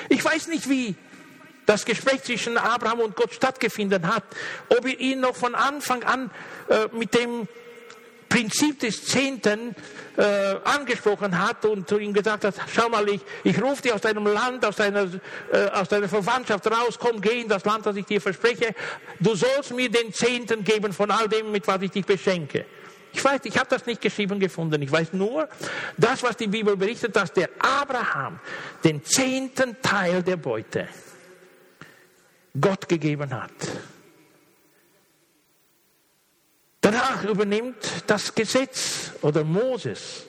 Ich 0.10 0.24
weiß 0.24 0.48
nicht, 0.48 0.70
wie 0.70 0.96
das 1.66 1.86
Gespräch 1.86 2.24
zwischen 2.24 2.58
Abraham 2.58 3.02
und 3.02 3.16
Gott 3.16 3.34
stattgefunden 3.34 4.08
hat, 4.08 4.24
ob 4.70 4.86
er 4.86 5.00
ihn 5.00 5.20
noch 5.20 5.36
von 5.36 5.54
Anfang 5.54 6.04
an 6.04 6.32
äh, 6.70 6.88
mit 6.96 7.14
dem 7.14 7.48
Prinzip 8.30 8.80
des 8.80 9.06
Zehnten 9.06 9.76
äh, 10.16 10.56
angesprochen 10.64 11.38
hat 11.38 11.66
und 11.66 11.90
zu 11.90 11.98
ihm 11.98 12.14
gesagt 12.14 12.44
hat, 12.44 12.54
schau 12.74 12.88
mal, 12.88 13.08
ich, 13.10 13.22
ich 13.44 13.62
rufe 13.62 13.82
dich 13.82 13.92
aus 13.92 14.02
deinem 14.02 14.28
Land, 14.28 14.64
aus 14.64 14.76
deiner, 14.76 15.10
äh, 15.52 15.66
aus 15.74 15.90
deiner 15.90 16.08
Verwandtschaft 16.08 16.68
raus, 16.68 16.98
komm, 17.00 17.20
geh 17.20 17.42
in 17.42 17.48
das 17.48 17.66
Land, 17.66 17.86
das 17.86 17.96
ich 17.96 18.06
dir 18.06 18.22
verspreche, 18.22 18.76
du 19.20 19.36
sollst 19.36 19.74
mir 19.74 19.90
den 19.90 20.14
Zehnten 20.14 20.64
geben 20.64 20.94
von 20.94 21.10
all 21.10 21.28
dem, 21.28 21.52
mit 21.52 21.68
was 21.68 21.82
ich 21.82 21.92
dich 21.92 22.06
beschenke. 22.06 22.66
Ich 23.12 23.24
weiß, 23.24 23.42
ich 23.46 23.58
habe 23.58 23.68
das 23.70 23.86
nicht 23.88 24.02
geschrieben 24.02 24.40
gefunden. 24.40 24.82
Ich 24.82 24.92
weiß 24.92 25.14
nur, 25.14 25.50
das, 25.98 26.22
was 26.22 26.38
die 26.38 26.48
Bibel 26.48 26.78
berichtet, 26.78 27.16
dass 27.16 27.34
der 27.34 27.50
Abraham 27.58 28.40
den 28.84 29.04
zehnten 29.04 29.82
Teil 29.82 30.22
der 30.22 30.38
Beute 30.38 30.88
Gott 32.60 32.88
gegeben 32.88 33.34
hat. 33.34 33.52
Danach 36.92 37.24
übernimmt 37.24 37.76
das 38.08 38.34
Gesetz 38.34 39.12
oder 39.22 39.44
Moses 39.44 40.26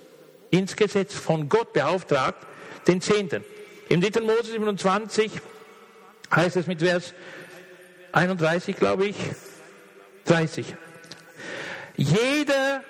ins 0.50 0.76
Gesetz 0.76 1.14
von 1.14 1.48
Gott 1.48 1.72
beauftragt 1.72 2.46
den 2.86 3.00
Zehnten. 3.00 3.42
Im 3.88 4.02
3. 4.02 4.20
Mose 4.20 4.52
27 4.52 5.40
heißt 6.30 6.56
es 6.56 6.66
mit 6.66 6.80
Vers 6.80 7.14
31, 8.12 8.76
glaube 8.76 9.06
ich, 9.06 9.16
30. 10.26 10.76
Jeder, 11.96 12.84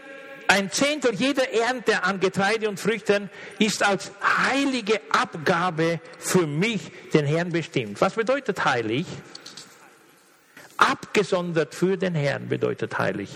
ein 0.48 0.72
Zehntel 0.72 1.14
jeder 1.14 1.52
Ernte 1.52 2.02
an 2.02 2.18
Getreide 2.18 2.68
und 2.68 2.80
Früchten 2.80 3.30
ist 3.60 3.84
als 3.84 4.10
heilige 4.48 5.00
Abgabe 5.12 6.00
für 6.18 6.48
mich, 6.48 6.90
den 7.14 7.24
Herrn, 7.24 7.50
bestimmt. 7.50 8.00
Was 8.00 8.14
bedeutet 8.14 8.64
heilig? 8.64 9.06
Abgesondert 10.76 11.72
für 11.76 11.96
den 11.96 12.16
Herrn 12.16 12.48
bedeutet 12.48 12.98
heilig. 12.98 13.30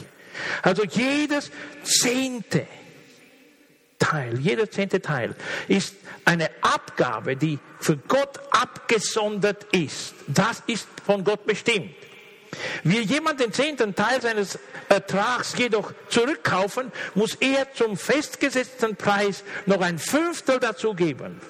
Also 0.62 0.84
jedes 0.84 1.50
zehnte 1.82 2.66
Teil, 3.98 4.38
jeder 4.38 4.70
zehnte 4.70 5.00
Teil 5.00 5.34
ist 5.68 5.94
eine 6.24 6.50
Abgabe, 6.60 7.36
die 7.36 7.58
für 7.80 7.96
Gott 7.96 8.40
abgesondert 8.50 9.64
ist. 9.72 10.14
Das 10.26 10.62
ist 10.66 10.88
von 11.04 11.24
Gott 11.24 11.46
bestimmt. 11.46 11.94
Will 12.84 13.02
jemand 13.02 13.40
den 13.40 13.52
zehnten 13.52 13.94
Teil 13.94 14.20
seines 14.20 14.58
Ertrags 14.88 15.54
jedoch 15.56 15.92
zurückkaufen, 16.08 16.92
muss 17.14 17.34
er 17.36 17.72
zum 17.74 17.96
festgesetzten 17.96 18.96
Preis 18.96 19.44
noch 19.66 19.80
ein 19.80 19.98
Fünftel 19.98 20.60
dazugeben. 20.60 21.40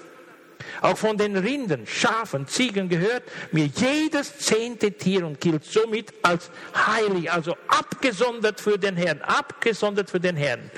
Auch 0.81 0.99
von 0.99 1.17
den 1.17 1.37
Rinden, 1.37 1.87
Schafen, 1.87 2.47
Ziegen 2.47 2.89
gehört 2.89 3.23
mir 3.53 3.67
jedes 3.67 4.39
zehnte 4.39 4.93
Tier 4.93 5.27
und 5.27 5.41
gilt 5.41 5.65
somit 5.65 6.13
als 6.23 6.51
heilig, 6.75 7.31
also 7.31 7.57
abgesondert 7.69 8.61
für 8.61 8.79
den 8.79 8.97
Herrn, 8.97 9.21
abgesondert 9.23 10.11
für 10.11 10.21
den 10.21 10.37
Herrn. 10.37 10.71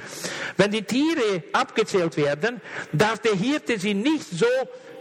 Wenn 0.57 0.70
die 0.70 0.83
Tiere 0.83 1.44
abgezählt 1.53 2.16
werden, 2.16 2.61
darf 2.92 3.18
der 3.20 3.35
Hirte 3.35 3.79
sie 3.79 3.94
nicht 3.94 4.27
so 4.31 4.46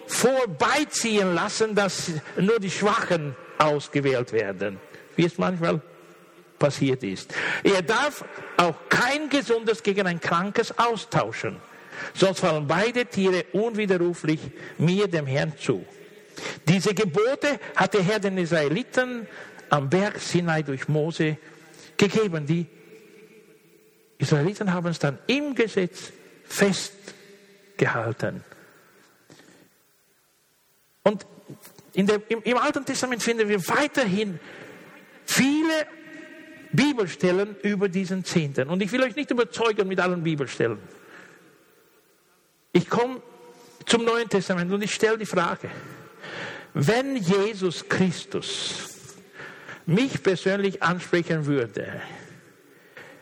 vorbeiziehen 0.07 1.33
lassen, 1.33 1.75
dass 1.75 2.11
nur 2.37 2.59
die 2.59 2.71
Schwachen 2.71 3.35
ausgewählt 3.57 4.33
werden, 4.33 4.79
wie 5.15 5.25
es 5.25 5.37
manchmal 5.37 5.81
passiert 6.59 7.03
ist. 7.03 7.33
Er 7.63 7.81
darf 7.81 8.23
auch 8.57 8.75
kein 8.89 9.29
Gesundes 9.29 9.83
gegen 9.83 10.07
ein 10.07 10.19
Krankes 10.19 10.77
austauschen 10.77 11.57
sonst 12.13 12.39
fallen 12.39 12.67
beide 12.67 13.05
Tiere 13.05 13.45
unwiderruflich 13.53 14.39
mir, 14.77 15.07
dem 15.07 15.25
Herrn, 15.25 15.53
zu. 15.57 15.85
Diese 16.67 16.93
Gebote 16.93 17.59
hat 17.75 17.93
der 17.93 18.03
Herr 18.03 18.19
den 18.19 18.37
Israeliten 18.37 19.27
am 19.69 19.89
Berg 19.89 20.19
Sinai 20.19 20.63
durch 20.63 20.87
Mose 20.87 21.37
gegeben. 21.97 22.45
Die 22.45 22.65
Israeliten 24.17 24.73
haben 24.73 24.87
es 24.87 24.99
dann 24.99 25.17
im 25.27 25.55
Gesetz 25.55 26.11
festgehalten. 26.45 28.43
Und 31.03 31.25
der, 31.95 32.21
im, 32.29 32.41
im 32.43 32.57
Alten 32.57 32.85
Testament 32.85 33.23
finden 33.23 33.47
wir 33.47 33.65
weiterhin 33.67 34.39
viele 35.25 35.87
Bibelstellen 36.71 37.55
über 37.61 37.87
diesen 37.89 38.25
Zehnten. 38.25 38.69
Und 38.69 38.81
ich 38.81 38.91
will 38.91 39.01
euch 39.03 39.15
nicht 39.15 39.31
überzeugen 39.31 39.87
mit 39.87 39.99
allen 39.99 40.23
Bibelstellen. 40.23 40.79
Ich 42.75 42.89
komme 42.89 43.21
zum 43.85 44.03
Neuen 44.03 44.27
Testament 44.27 44.69
und 44.69 44.81
ich 44.81 44.93
stelle 44.93 45.17
die 45.17 45.25
Frage, 45.25 45.69
wenn 46.73 47.15
Jesus 47.15 47.87
Christus 47.87 49.15
mich 49.85 50.21
persönlich 50.21 50.83
ansprechen 50.83 51.45
würde, 51.45 52.01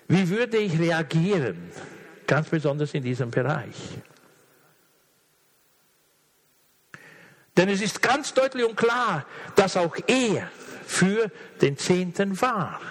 wie 0.08 0.28
würde 0.28 0.58
ich 0.58 0.80
reagieren, 0.80 1.70
ganz 2.26 2.50
besonders 2.50 2.96
in 2.96 3.04
diesem 3.04 3.30
Bereich? 3.30 3.76
Denn 7.56 7.70
es 7.70 7.82
ist 7.82 8.02
ganz 8.02 8.34
deutlich 8.34 8.66
und 8.66 8.76
klar, 8.76 9.24
dass 9.56 9.78
auch 9.78 9.96
er 10.08 10.50
für 10.88 11.30
den 11.62 11.78
Zehnten 11.78 12.42
war. 12.42 12.82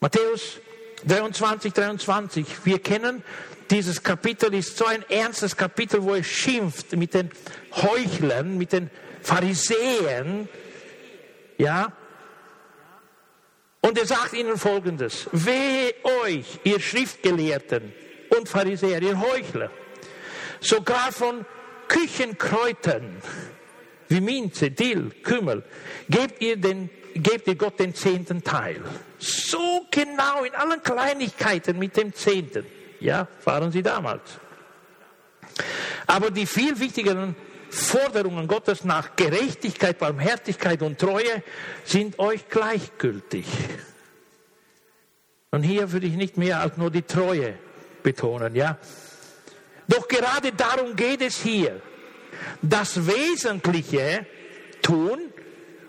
Matthäus 0.00 0.58
23, 1.06 1.72
23. 1.72 2.46
Wir 2.64 2.78
kennen 2.78 3.22
dieses 3.70 4.02
Kapitel, 4.02 4.52
ist 4.54 4.76
so 4.76 4.84
ein 4.84 5.04
ernstes 5.08 5.56
Kapitel, 5.56 6.02
wo 6.02 6.14
er 6.14 6.24
schimpft 6.24 6.96
mit 6.96 7.14
den 7.14 7.30
Heuchlern, 7.72 8.58
mit 8.58 8.72
den 8.72 8.90
Pharisäern, 9.22 10.48
ja. 11.58 11.92
Und 13.80 13.98
er 13.98 14.06
sagt 14.06 14.32
ihnen 14.34 14.56
Folgendes, 14.56 15.28
wehe 15.32 15.94
euch, 16.24 16.60
ihr 16.64 16.80
Schriftgelehrten 16.80 17.92
und 18.36 18.48
Pharisäer, 18.48 19.00
ihr 19.02 19.20
Heuchler, 19.20 19.70
sogar 20.60 21.12
von 21.12 21.46
Küchenkräutern, 21.88 23.22
wie 24.10 24.20
Minze, 24.20 24.70
Dill, 24.70 25.10
Kümmel, 25.22 25.64
gebt 26.08 26.42
ihr 26.42 26.56
den 26.56 26.90
gebt 27.14 27.48
ihr 27.48 27.56
Gott 27.56 27.78
den 27.78 27.94
zehnten 27.94 28.42
Teil. 28.42 28.80
So 29.18 29.86
genau 29.90 30.44
in 30.44 30.54
allen 30.54 30.82
Kleinigkeiten 30.82 31.78
mit 31.78 31.96
dem 31.96 32.14
zehnten. 32.14 32.64
Ja, 33.00 33.26
fahren 33.40 33.72
sie 33.72 33.82
damals. 33.82 34.22
Aber 36.06 36.30
die 36.30 36.46
viel 36.46 36.78
wichtigeren 36.78 37.34
Forderungen 37.70 38.46
Gottes 38.46 38.84
nach 38.84 39.16
Gerechtigkeit, 39.16 39.98
Barmherzigkeit 39.98 40.82
und 40.82 40.98
Treue 40.98 41.42
sind 41.84 42.18
euch 42.18 42.48
gleichgültig. 42.48 43.46
Und 45.52 45.62
hier 45.62 45.90
würde 45.92 46.06
ich 46.06 46.14
nicht 46.14 46.36
mehr 46.36 46.60
als 46.60 46.76
nur 46.76 46.90
die 46.90 47.02
Treue 47.02 47.54
betonen, 48.02 48.54
ja. 48.54 48.78
Doch 49.88 50.06
gerade 50.06 50.52
darum 50.52 50.94
geht 50.94 51.22
es 51.22 51.40
hier. 51.40 51.80
Das 52.62 53.06
Wesentliche 53.06 54.26
tun 54.82 55.18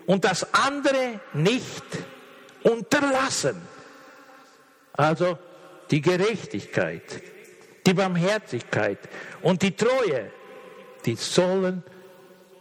und 0.06 0.24
das 0.24 0.52
andere 0.54 1.20
nicht 1.32 1.84
unterlassen. 2.62 3.60
Also 4.92 5.38
die 5.90 6.00
Gerechtigkeit, 6.00 7.22
die 7.86 7.94
Barmherzigkeit 7.94 8.98
und 9.42 9.62
die 9.62 9.74
Treue, 9.76 10.30
die 11.04 11.16
sollen 11.16 11.82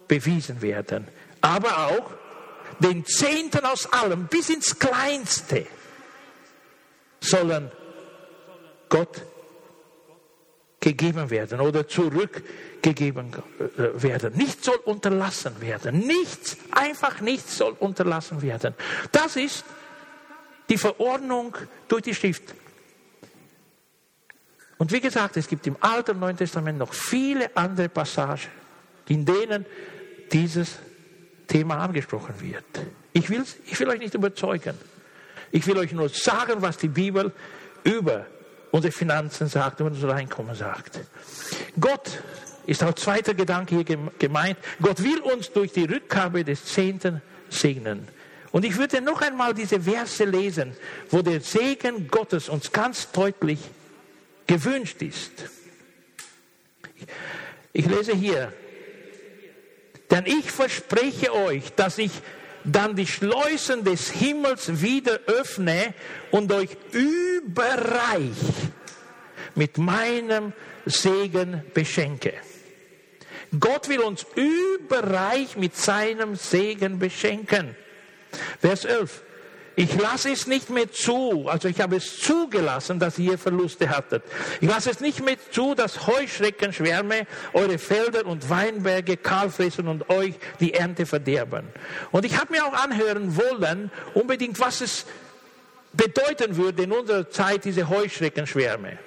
bewiesen 0.08 0.62
werden. 0.62 1.08
Aber 1.42 1.88
auch 1.88 2.12
den 2.80 3.06
Zehnten 3.06 3.66
aus 3.66 3.92
allem, 3.92 4.28
bis 4.28 4.50
ins 4.50 4.78
Kleinste, 4.78 5.68
sollen 7.20 7.72
Gott 8.90 9.22
gegeben 10.82 11.30
werden 11.30 11.62
oder 11.62 11.88
zurückgegeben 11.88 13.32
äh, 13.60 14.02
werden. 14.02 14.34
Nichts 14.36 14.66
soll 14.66 14.78
unterlassen 14.84 15.62
werden. 15.62 16.00
Nichts, 16.00 16.58
einfach 16.72 17.22
nichts 17.22 17.58
soll 17.58 17.76
unterlassen 17.80 18.42
werden. 18.42 18.74
Das 19.12 19.36
ist 19.36 19.64
die 20.68 20.78
Verordnung 20.78 21.56
durch 21.88 22.02
die 22.02 22.16
Schrift. 22.16 22.56
Und 24.80 24.92
wie 24.92 25.00
gesagt, 25.00 25.38
es 25.38 25.48
gibt 25.48 25.68
im 25.68 25.78
Alten 25.80 26.12
und 26.12 26.20
Neuen 26.20 26.38
Testament 26.38 26.80
noch 26.80 26.94
viele 26.94 27.56
andere 27.56 27.88
Passagen, 27.88 28.50
in 29.08 29.24
denen 29.24 29.66
dieses 30.32 30.80
Thema 31.48 31.78
angesprochen 31.78 32.34
wird. 32.42 32.66
Ich 33.14 33.30
ich 33.30 33.80
will 33.80 33.90
euch 33.90 34.00
nicht 34.00 34.16
überzeugen. 34.16 34.74
Ich 35.52 35.68
will 35.68 35.78
euch 35.78 35.92
nur 35.92 36.10
sagen, 36.10 36.62
was 36.62 36.78
die 36.78 36.88
Bibel 36.88 37.32
über 37.84 38.26
unsere 38.72 38.92
Finanzen 38.92 39.48
sagt, 39.48 39.82
unser 39.82 40.14
Einkommen 40.14 40.56
sagt. 40.56 41.00
Gott 41.80 42.22
ist 42.66 42.84
auch 42.84 42.94
zweiter 42.94 43.34
Gedanke 43.34 43.76
hier 43.76 43.98
gemeint. 44.18 44.58
Gott 44.82 45.04
will 45.04 45.20
uns 45.20 45.52
durch 45.52 45.72
die 45.74 45.86
Rückgabe 45.86 46.44
des 46.44 46.66
Zehnten 46.66 47.22
segnen. 47.50 48.08
Und 48.52 48.66
ich 48.66 48.78
würde 48.78 49.02
noch 49.02 49.22
einmal 49.22 49.54
diese 49.54 49.80
Verse 49.82 50.24
lesen, 50.24 50.76
wo 51.10 51.22
der 51.22 51.42
Segen 51.42 52.08
Gottes 52.10 52.50
uns 52.50 52.72
ganz 52.72 53.12
deutlich 53.12 53.60
gewünscht 54.46 55.02
ist. 55.02 55.32
Ich 57.74 57.86
lese 57.86 58.14
hier, 58.14 58.52
denn 60.10 60.26
ich 60.26 60.52
verspreche 60.52 61.34
euch, 61.34 61.74
dass 61.76 61.98
ich 61.98 62.12
dann 62.64 62.96
die 62.96 63.08
Schleusen 63.08 63.84
des 63.84 64.12
Himmels 64.12 64.82
wieder 64.82 65.20
öffne 65.28 65.94
und 66.32 66.52
euch 66.52 66.70
überreich 66.92 68.32
mit 69.56 69.78
meinem 69.78 70.54
Segen 70.86 71.64
beschenke. 71.74 72.34
Gott 73.60 73.90
will 73.90 74.00
uns 74.00 74.26
überreich 74.36 75.58
mit 75.58 75.76
seinem 75.76 76.36
Segen 76.36 77.00
beschenken. 77.00 77.76
Vers 78.60 78.86
11. 78.86 79.24
Ich 79.76 79.98
lasse 80.00 80.32
es 80.32 80.48
nicht 80.48 80.70
mehr 80.70 80.92
zu, 80.92 81.48
also 81.48 81.70
ich 81.70 81.80
habe 81.80 81.96
es 81.96 82.20
zugelassen, 82.20 83.00
dass 83.00 83.18
ihr 83.18 83.38
Verluste 83.38 83.90
hattet. 83.90 84.24
Ich 84.60 84.68
lasse 84.68 84.92
es 84.92 85.00
nicht 85.00 85.24
mehr 85.24 85.38
zu, 85.52 85.76
dass 85.76 86.08
Heuschreckenschwärme 86.08 87.26
eure 87.54 87.78
Felder 87.78 88.26
und 88.26 88.50
Weinberge 88.50 89.16
kahl 89.16 89.50
fressen 89.50 89.88
und 89.88 90.10
euch 90.10 90.36
die 90.60 90.74
Ernte 90.74 91.06
verderben. 91.06 91.68
Und 92.12 92.26
ich 92.26 92.38
habe 92.38 92.52
mir 92.52 92.66
auch 92.66 92.74
anhören 92.74 93.38
wollen, 93.38 93.92
unbedingt, 94.14 94.60
was 94.60 94.82
es 94.82 95.06
bedeuten 95.94 96.58
würde 96.58 96.84
in 96.84 96.92
unserer 96.92 97.30
Zeit, 97.30 97.64
diese 97.64 97.88
Heuschreckenschwärme. 97.88 98.98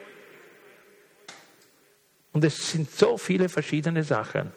Und 2.33 2.43
es 2.45 2.73
sind 2.73 2.91
so 2.91 3.19
viele 3.19 3.49
verschiedene 3.49 4.03
Sachen. 4.03 4.51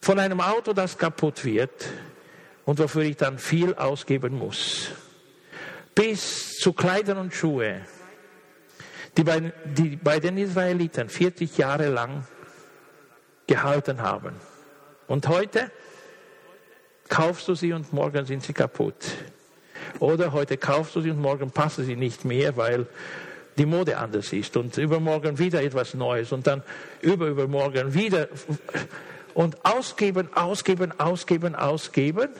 Von 0.00 0.18
einem 0.18 0.40
Auto, 0.40 0.72
das 0.72 0.96
kaputt 0.96 1.44
wird, 1.44 1.86
und 2.64 2.78
wofür 2.78 3.02
ich 3.02 3.16
dann 3.16 3.38
viel 3.38 3.74
ausgeben 3.74 4.38
muss. 4.38 4.88
Bis 5.94 6.58
zu 6.58 6.72
Kleidern 6.72 7.18
und 7.18 7.34
Schuhe, 7.34 7.82
die 9.16 9.24
bei, 9.24 9.52
die 9.64 9.96
bei 9.96 10.18
den 10.18 10.38
Israeliten 10.38 11.08
40 11.08 11.56
Jahre 11.56 11.88
lang 11.88 12.26
gehalten 13.46 14.00
haben. 14.02 14.32
Und 15.06 15.28
heute 15.28 15.70
kaufst 17.08 17.46
du 17.48 17.54
sie 17.54 17.72
und 17.72 17.92
morgen 17.92 18.24
sind 18.24 18.42
sie 18.42 18.52
kaputt. 18.52 18.96
Oder 20.00 20.32
heute 20.32 20.56
kaufst 20.56 20.96
du 20.96 21.00
sie 21.00 21.10
und 21.10 21.20
morgen 21.20 21.50
passen 21.50 21.84
sie 21.84 21.96
nicht 21.96 22.24
mehr, 22.24 22.56
weil 22.56 22.86
die 23.56 23.66
Mode 23.66 23.98
anders 23.98 24.32
ist 24.32 24.56
und 24.56 24.76
übermorgen 24.78 25.38
wieder 25.38 25.62
etwas 25.62 25.94
Neues 25.94 26.32
und 26.32 26.46
dann 26.46 26.62
überübermorgen 27.02 27.94
wieder 27.94 28.28
und 29.34 29.64
ausgeben, 29.64 30.28
ausgeben, 30.34 30.98
ausgeben, 30.98 31.54
ausgeben, 31.54 32.30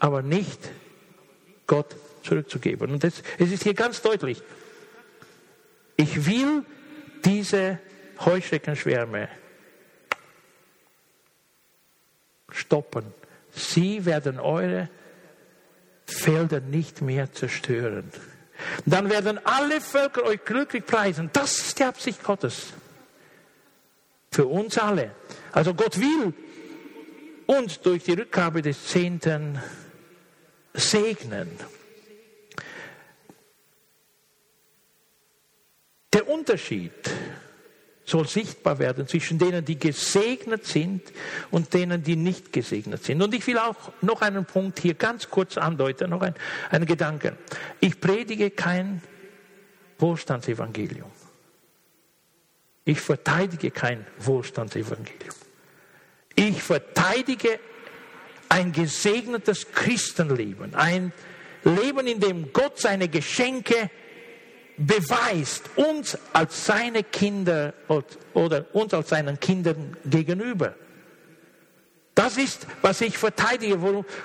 aber 0.00 0.22
nicht 0.22 0.58
Gott 1.66 1.94
zurückzugeben. 2.24 2.90
Und 2.90 3.04
das, 3.04 3.22
es 3.38 3.52
ist 3.52 3.62
hier 3.62 3.74
ganz 3.74 4.02
deutlich, 4.02 4.42
ich 5.96 6.26
will 6.26 6.64
diese 7.24 7.78
Heuschreckenschwärme 8.24 9.28
stoppen. 12.50 13.04
Sie 13.52 14.04
werden 14.04 14.40
eure 14.40 14.88
Felder 16.06 16.60
nicht 16.60 17.02
mehr 17.02 17.32
zerstören. 17.32 18.10
Dann 18.86 19.10
werden 19.10 19.38
alle 19.44 19.80
Völker 19.80 20.24
euch 20.24 20.44
glücklich 20.44 20.84
preisen. 20.84 21.30
Das 21.32 21.58
ist 21.58 21.78
die 21.78 21.84
Absicht 21.84 22.22
Gottes. 22.22 22.72
Für 24.30 24.46
uns 24.46 24.78
alle. 24.78 25.12
Also 25.52 25.74
Gott 25.74 25.98
will 25.98 26.34
uns 27.46 27.80
durch 27.80 28.04
die 28.04 28.12
Rückgabe 28.12 28.62
des 28.62 28.86
Zehnten 28.86 29.60
segnen. 30.74 31.50
Der 36.12 36.28
Unterschied 36.28 36.92
soll 38.04 38.26
sichtbar 38.26 38.78
werden 38.80 39.06
zwischen 39.06 39.38
denen, 39.38 39.64
die 39.64 39.78
gesegnet 39.78 40.66
sind 40.66 41.02
und 41.50 41.72
denen, 41.72 42.02
die 42.02 42.16
nicht 42.16 42.52
gesegnet 42.52 43.04
sind. 43.04 43.22
Und 43.22 43.32
ich 43.34 43.46
will 43.46 43.58
auch 43.58 43.92
noch 44.00 44.20
einen 44.20 44.44
Punkt 44.44 44.80
hier 44.80 44.94
ganz 44.94 45.30
kurz 45.30 45.56
andeuten, 45.56 46.10
noch 46.10 46.22
ein, 46.22 46.34
einen 46.70 46.86
Gedanken. 46.86 47.36
Ich 47.78 48.00
predige 48.00 48.50
kein 48.50 49.00
Wohlstandsevangelium. 49.98 51.10
Ich 52.84 53.00
verteidige 53.00 53.70
kein 53.70 54.04
Wohlstandsevangelium. 54.18 55.36
Ich 56.34 56.62
verteidige 56.62 57.60
ein 58.50 58.72
gesegnetes 58.72 59.72
Christenleben, 59.72 60.74
ein 60.74 61.12
Leben, 61.64 62.06
in 62.06 62.20
dem 62.20 62.52
Gott 62.52 62.78
seine 62.78 63.08
Geschenke 63.08 63.90
beweist 64.76 65.70
uns 65.76 66.18
als 66.32 66.66
seine 66.66 67.04
Kinder 67.04 67.74
oder 68.34 68.66
uns 68.74 68.92
als 68.92 69.10
seinen 69.10 69.38
Kindern 69.38 69.96
gegenüber. 70.04 70.74
Das 72.14 72.36
ist, 72.36 72.66
was 72.82 73.00
ich 73.02 73.16
verteidige, 73.16 73.80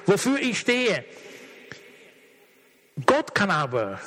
wofür 0.05 0.39
ich 0.39 0.59
stehe. 0.59 1.05
Gott 3.05 3.35
kann 3.35 3.51
aber 3.51 3.99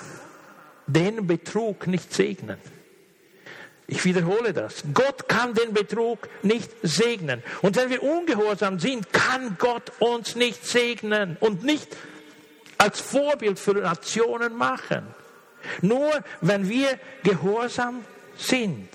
den 0.87 1.27
Betrug 1.27 1.87
nicht 1.87 2.13
segnen. 2.13 2.59
Ich 3.91 4.05
wiederhole 4.05 4.53
das. 4.53 4.85
Gott 4.93 5.29
kann 5.31 5.55
den 5.55 5.73
Betrug 5.73 6.29
nicht 6.43 6.71
segnen. 6.83 7.43
Und 7.63 7.75
wenn 7.77 7.89
wir 7.89 8.03
ungehorsam 8.03 8.79
sind, 8.79 9.11
kann 9.15 9.57
Gott 9.59 9.93
uns 9.99 10.37
nicht 10.37 10.67
segnen 10.67 11.39
und 11.41 11.65
nicht 11.65 11.97
als 12.77 13.01
Vorbild 13.01 13.59
für 13.59 13.73
Nationen 13.73 14.55
machen. 14.55 15.07
Nur 15.81 16.23
wenn 16.43 16.69
wir 16.69 16.99
gehorsam 17.23 18.05
sind. 18.37 18.91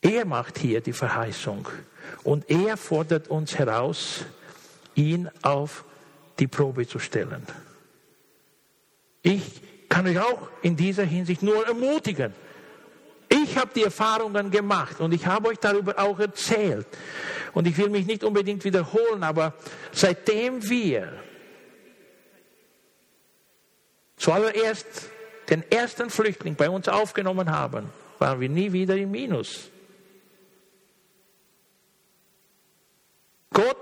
Er 0.00 0.24
macht 0.24 0.58
hier 0.58 0.82
die 0.82 0.92
Verheißung 0.92 1.66
und 2.22 2.48
er 2.48 2.76
fordert 2.76 3.26
uns 3.26 3.58
heraus, 3.58 4.24
ihn 4.94 5.30
auf 5.42 5.84
die 6.38 6.46
Probe 6.46 6.86
zu 6.86 7.00
stellen. 7.00 7.44
Ich 9.22 9.63
kann 9.88 10.06
euch 10.06 10.18
auch 10.18 10.48
in 10.62 10.76
dieser 10.76 11.04
Hinsicht 11.04 11.42
nur 11.42 11.66
ermutigen. 11.66 12.32
Ich 13.28 13.56
habe 13.56 13.70
die 13.74 13.82
Erfahrungen 13.82 14.50
gemacht 14.50 15.00
und 15.00 15.12
ich 15.12 15.26
habe 15.26 15.48
euch 15.48 15.58
darüber 15.58 15.98
auch 15.98 16.18
erzählt. 16.18 16.86
Und 17.52 17.66
ich 17.66 17.76
will 17.76 17.88
mich 17.88 18.06
nicht 18.06 18.24
unbedingt 18.24 18.64
wiederholen, 18.64 19.22
aber 19.22 19.54
seitdem 19.92 20.68
wir 20.68 21.12
zuallererst 24.16 25.10
den 25.50 25.62
ersten 25.70 26.10
Flüchtling 26.10 26.54
bei 26.54 26.70
uns 26.70 26.88
aufgenommen 26.88 27.50
haben, 27.50 27.90
waren 28.18 28.40
wir 28.40 28.48
nie 28.48 28.72
wieder 28.72 28.96
im 28.96 29.10
Minus. 29.10 29.70
Gott 33.52 33.76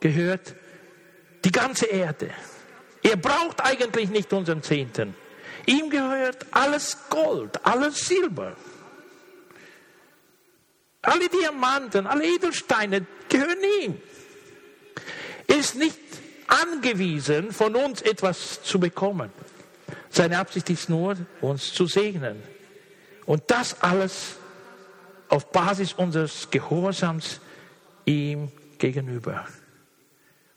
gehört 0.00 0.54
die 1.44 1.52
ganze 1.52 1.86
Erde. 1.86 2.30
Er 3.08 3.16
braucht 3.16 3.60
eigentlich 3.64 4.10
nicht 4.10 4.32
unseren 4.32 4.64
Zehnten. 4.64 5.14
Ihm 5.66 5.90
gehört 5.90 6.44
alles 6.50 6.96
Gold, 7.08 7.64
alles 7.64 8.00
Silber. 8.00 8.56
Alle 11.02 11.28
Diamanten, 11.28 12.08
alle 12.08 12.26
Edelsteine 12.26 13.06
gehören 13.28 13.58
ihm. 13.82 14.00
Er 15.46 15.56
ist 15.56 15.76
nicht 15.76 16.00
angewiesen, 16.48 17.52
von 17.52 17.76
uns 17.76 18.02
etwas 18.02 18.62
zu 18.64 18.80
bekommen. 18.80 19.30
Seine 20.10 20.38
Absicht 20.38 20.68
ist 20.70 20.88
nur, 20.88 21.16
uns 21.40 21.72
zu 21.72 21.86
segnen. 21.86 22.42
Und 23.24 23.44
das 23.46 23.80
alles 23.82 24.36
auf 25.28 25.52
Basis 25.52 25.92
unseres 25.92 26.50
Gehorsams 26.50 27.40
ihm 28.04 28.50
gegenüber. 28.78 29.46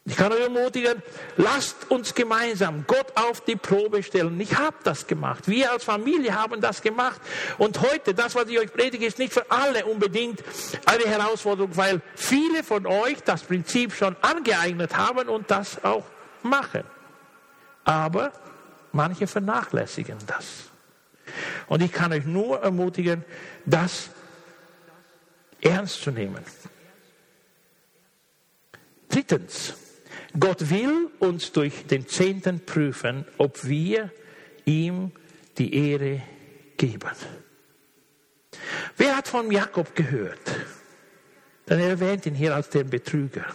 Ich 0.09 0.15
kann 0.15 0.31
euch 0.31 0.41
ermutigen, 0.41 1.03
lasst 1.37 1.91
uns 1.91 2.15
gemeinsam 2.15 2.83
Gott 2.87 3.13
auf 3.13 3.41
die 3.41 3.55
Probe 3.55 4.01
stellen. 4.01 4.39
Ich 4.39 4.57
habe 4.57 4.75
das 4.83 5.05
gemacht. 5.05 5.47
Wir 5.47 5.71
als 5.71 5.83
Familie 5.83 6.33
haben 6.33 6.59
das 6.61 6.81
gemacht. 6.81 7.21
Und 7.59 7.79
heute, 7.79 8.15
das, 8.15 8.33
was 8.33 8.47
ich 8.47 8.57
euch 8.57 8.73
predige, 8.73 9.05
ist 9.05 9.19
nicht 9.19 9.31
für 9.31 9.45
alle 9.51 9.85
unbedingt 9.85 10.43
eine 10.87 11.03
Herausforderung, 11.03 11.77
weil 11.77 12.01
viele 12.15 12.63
von 12.63 12.87
euch 12.87 13.21
das 13.23 13.43
Prinzip 13.43 13.93
schon 13.93 14.15
angeeignet 14.21 14.97
haben 14.97 15.29
und 15.29 15.51
das 15.51 15.83
auch 15.83 16.05
machen. 16.41 16.85
Aber 17.83 18.31
manche 18.91 19.27
vernachlässigen 19.27 20.17
das. 20.25 20.71
Und 21.67 21.83
ich 21.83 21.91
kann 21.91 22.11
euch 22.13 22.25
nur 22.25 22.63
ermutigen, 22.63 23.23
das 23.63 24.09
ernst 25.61 26.01
zu 26.01 26.09
nehmen. 26.09 26.43
Drittens, 29.07 29.75
Gott 30.37 30.69
will 30.69 31.09
uns 31.19 31.51
durch 31.51 31.87
den 31.87 32.07
Zehnten 32.07 32.65
prüfen, 32.65 33.25
ob 33.37 33.65
wir 33.65 34.11
ihm 34.65 35.11
die 35.57 35.73
Ehre 35.73 36.21
geben. 36.77 37.09
Wer 38.97 39.17
hat 39.17 39.27
von 39.27 39.51
Jakob 39.51 39.95
gehört? 39.95 40.39
Dann 41.65 41.79
erwähnt 41.79 42.25
ihn 42.25 42.35
hier 42.35 42.55
als 42.55 42.69
den 42.69 42.89
Betrüger. 42.89 43.45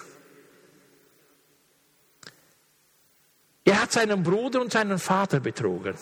Er 3.65 3.83
hat 3.83 3.93
seinen 3.93 4.23
Bruder 4.23 4.61
und 4.61 4.73
seinen 4.73 4.99
Vater 4.99 5.41
betrogen. 5.41 5.95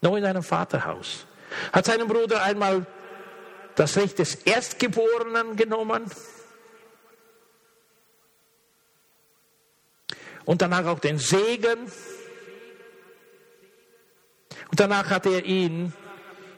Noch 0.00 0.16
in 0.16 0.22
seinem 0.22 0.42
Vaterhaus. 0.42 1.26
Hat 1.72 1.86
seinem 1.86 2.08
Bruder 2.08 2.42
einmal 2.42 2.86
das 3.74 3.96
Recht 3.96 4.18
des 4.18 4.34
Erstgeborenen 4.34 5.56
genommen 5.56 6.04
und 10.48 10.62
danach 10.62 10.86
auch 10.86 10.98
den 10.98 11.18
Segen. 11.18 11.78
Und 14.70 14.80
danach 14.80 15.10
hat 15.10 15.26
er 15.26 15.44
ihn 15.44 15.92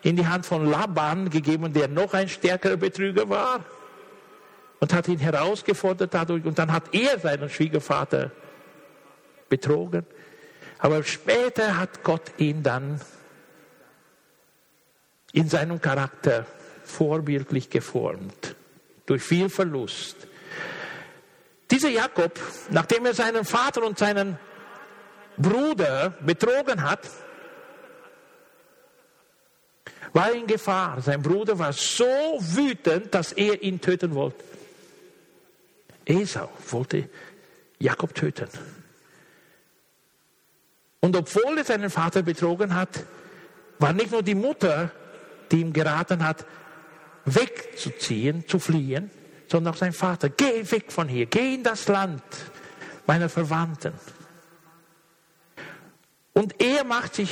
in 0.03 0.15
die 0.15 0.29
Hand 0.29 0.47
von 0.47 0.65
Laban 0.65 1.29
gegeben, 1.29 1.73
der 1.73 1.89
noch 1.89 2.15
ein 2.15 2.29
stärkerer 2.29 2.77
Betrüger 2.77 3.29
war. 3.29 3.65
Und 4.79 4.95
hat 4.95 5.09
ihn 5.09 5.19
herausgefordert 5.19 6.15
dadurch. 6.15 6.45
Und 6.45 6.57
dann 6.61 6.73
hat 6.73 6.95
er 6.95 7.19
seinen 7.19 7.51
Schwiegervater 7.51 8.31
betrogen. 9.49 10.07
Aber 10.79 11.03
später 11.03 11.77
hat 11.77 12.05
Gott 12.05 12.31
ihn 12.39 12.63
dann 12.63 13.01
in 15.33 15.49
seinem 15.49 15.81
Charakter 15.81 16.47
vorbildlich 16.85 17.71
geformt. 17.71 18.55
Durch 19.07 19.23
viel 19.25 19.49
Verlust. 19.49 20.29
Dieser 21.71 21.89
Jakob, 21.89 22.39
nachdem 22.71 23.07
er 23.07 23.15
seinen 23.15 23.45
Vater 23.45 23.85
und 23.85 23.99
seinen 23.99 24.39
Bruder 25.37 26.11
betrogen 26.21 26.83
hat, 26.83 27.09
war 30.13 30.33
in 30.33 30.47
Gefahr. 30.47 31.01
Sein 31.01 31.23
Bruder 31.23 31.59
war 31.59 31.73
so 31.73 32.05
wütend, 32.41 33.15
dass 33.15 33.33
er 33.33 33.63
ihn 33.63 33.81
töten 33.81 34.15
wollte. 34.15 34.43
Esau 36.05 36.51
wollte 36.71 37.09
Jakob 37.79 38.15
töten. 38.15 38.49
Und 41.01 41.17
obwohl 41.17 41.59
er 41.59 41.65
seinen 41.65 41.91
Vater 41.91 42.23
betrogen 42.23 42.75
hat, 42.75 43.05
war 43.79 43.93
nicht 43.93 44.11
nur 44.11 44.23
die 44.23 44.35
Mutter, 44.35 44.91
die 45.51 45.61
ihm 45.61 45.73
geraten 45.73 46.27
hat, 46.27 46.45
wegzuziehen, 47.25 48.47
zu 48.47 48.59
fliehen, 48.59 49.11
sondern 49.51 49.75
auch 49.75 49.79
sein 49.79 49.93
Vater. 49.93 50.29
Geh 50.29 50.71
weg 50.71 50.93
von 50.93 51.09
hier, 51.09 51.27
geh 51.27 51.55
in 51.55 51.65
das 51.65 51.89
Land 51.89 52.23
meiner 53.07 53.29
Verwandten. 53.29 53.95
Und 56.33 56.63
er 56.63 56.85
macht 56.85 57.17
sich 57.17 57.31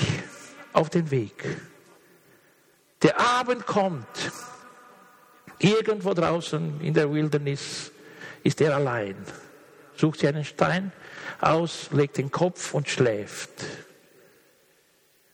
auf 0.72 0.90
den 0.90 1.10
Weg. 1.10 1.44
Der 3.02 3.20
Abend 3.20 3.66
kommt. 3.66 4.06
Irgendwo 5.60 6.14
draußen 6.14 6.80
in 6.80 6.94
der 6.94 7.12
Wildnis 7.12 7.92
ist 8.42 8.60
er 8.60 8.76
allein. 8.76 9.16
Sucht 9.96 10.20
sich 10.20 10.28
einen 10.28 10.44
Stein 10.44 10.92
aus, 11.40 11.88
legt 11.92 12.18
den 12.18 12.30
Kopf 12.30 12.74
und 12.74 12.88
schläft. 12.88 13.50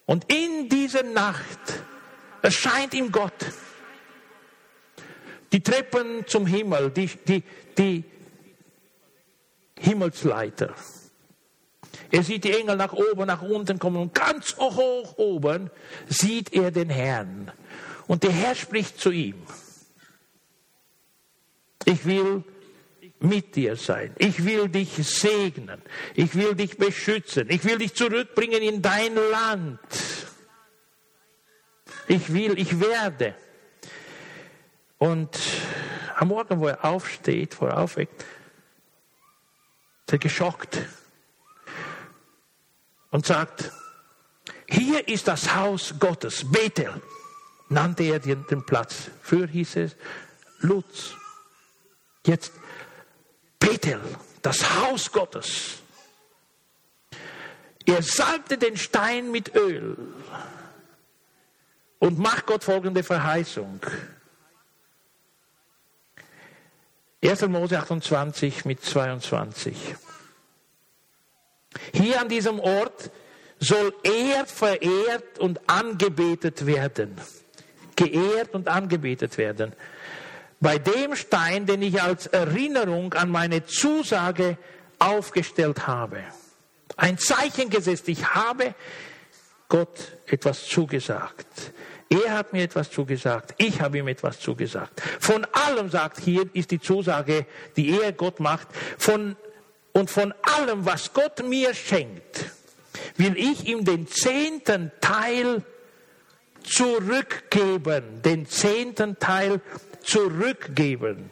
Und 0.07 0.31
in 0.33 0.69
dieser 0.69 1.03
Nacht 1.03 1.83
erscheint 2.43 2.95
ihm 2.95 3.11
Gott. 3.11 3.33
Die 5.55 5.63
Treppen 5.63 6.27
zum 6.27 6.49
Himmel, 6.49 6.91
die, 6.91 7.07
die, 7.07 7.45
die 7.79 8.03
Himmelsleiter. 9.79 10.75
Er 12.11 12.25
sieht 12.25 12.43
die 12.43 12.59
Engel 12.59 12.75
nach 12.75 12.93
oben, 12.93 13.29
nach 13.29 13.41
unten 13.41 13.79
kommen 13.79 13.99
und 13.99 14.15
ganz 14.15 14.57
hoch 14.57 15.17
oben 15.17 15.71
sieht 16.09 16.53
er 16.53 16.73
den 16.73 16.91
Herrn. 16.91 17.53
Und 18.09 18.25
der 18.25 18.33
Herr 18.33 18.57
spricht 18.57 18.99
zu 18.99 19.13
ihm. 19.13 19.37
Ich 21.85 22.05
will 22.05 22.43
mit 23.21 23.55
dir 23.55 23.77
sein. 23.77 24.13
Ich 24.19 24.45
will 24.45 24.69
dich 24.69 24.91
segnen. 25.07 25.81
Ich 26.17 26.35
will 26.35 26.57
dich 26.57 26.79
beschützen. 26.79 27.47
Ich 27.49 27.63
will 27.65 27.79
dich 27.79 27.95
zurückbringen 27.95 28.61
in 28.61 28.83
dein 28.83 29.15
Land. 29.15 29.79
Ich 32.09 32.33
will, 32.33 32.59
ich 32.59 32.81
werde. 32.81 33.37
Und 34.99 35.39
am 36.17 36.29
Morgen, 36.29 36.61
wo 36.61 36.69
er 36.69 36.85
aufsteht, 36.85 37.61
wo 37.61 37.67
er 37.67 37.79
aufweckt, 37.79 38.25
ist 40.07 40.13
er 40.13 40.19
geschockt 40.19 40.79
und 43.11 43.27
sagt, 43.27 43.73
hier 44.69 45.07
ist 45.09 45.29
das 45.29 45.55
Haus 45.55 45.95
Gottes, 45.99 46.51
Bethel, 46.51 47.01
nannte 47.69 48.05
er 48.05 48.19
den, 48.19 48.47
den 48.47 48.65
Platz. 48.65 49.11
Früher 49.23 49.47
hieß 49.47 49.77
es 49.77 49.97
Lutz. 50.61 51.15
Jetzt 52.27 52.53
Bethel, 53.59 54.01
das 54.43 54.77
Haus 54.81 55.13
Gottes. 55.13 55.79
Er 57.87 58.03
salbte 58.03 58.57
den 58.57 58.77
Stein 58.77 59.31
mit 59.31 59.55
Öl 59.55 59.97
und 61.99 62.19
macht 62.19 62.47
Gott 62.47 62.65
folgende 62.65 63.03
Verheißung. 63.03 63.81
1. 67.25 67.49
Mose 67.49 67.79
28 67.79 68.67
mit 68.67 68.85
22. 68.85 69.75
Hier 71.95 72.21
an 72.21 72.29
diesem 72.29 72.61
Ort 72.61 73.11
soll 73.59 73.95
er 74.03 74.45
verehrt 74.45 75.39
und 75.39 75.59
angebetet 75.67 76.67
werden. 76.67 77.17
Geehrt 77.97 78.55
und 78.55 78.69
angebetet 78.69 79.39
werden. 79.39 79.73
Bei 80.61 80.79
dem 80.79 81.17
Stein, 81.17 81.65
den 81.65 81.81
ich 81.81 82.03
als 82.03 82.27
Erinnerung 82.27 83.15
an 83.15 83.31
meine 83.31 83.65
Zusage 83.65 84.59
aufgestellt 84.99 85.87
habe. 85.87 86.25
Ein 86.97 87.17
Zeichen 87.17 87.71
gesetzt. 87.71 88.07
Ich 88.09 88.35
habe 88.35 88.75
Gott 89.69 90.19
etwas 90.27 90.67
zugesagt. 90.67 91.73
Er 92.23 92.33
hat 92.33 92.53
mir 92.53 92.63
etwas 92.63 92.91
zugesagt. 92.91 93.55
Ich 93.59 93.81
habe 93.81 93.99
ihm 93.99 94.09
etwas 94.09 94.39
zugesagt. 94.39 95.01
Von 95.19 95.45
allem 95.53 95.91
sagt 95.91 96.21
hier 96.21 96.49
ist 96.53 96.71
die 96.71 96.81
Zusage, 96.81 97.47
die 97.77 97.99
er 97.99 98.13
Gott 98.13 98.39
macht. 98.39 98.69
Von 98.99 99.37
und 99.93 100.11
von 100.11 100.35
allem, 100.43 100.85
was 100.85 101.13
Gott 101.13 101.47
mir 101.49 101.73
schenkt, 101.73 102.47
will 103.17 103.37
ich 103.37 103.67
ihm 103.67 103.85
den 103.85 104.09
zehnten 104.09 104.91
Teil 105.01 105.63
zurückgeben. 106.65 108.23
Den 108.23 108.47
zehnten 108.47 109.19
Teil 109.19 109.61
zurückgeben. 110.03 111.31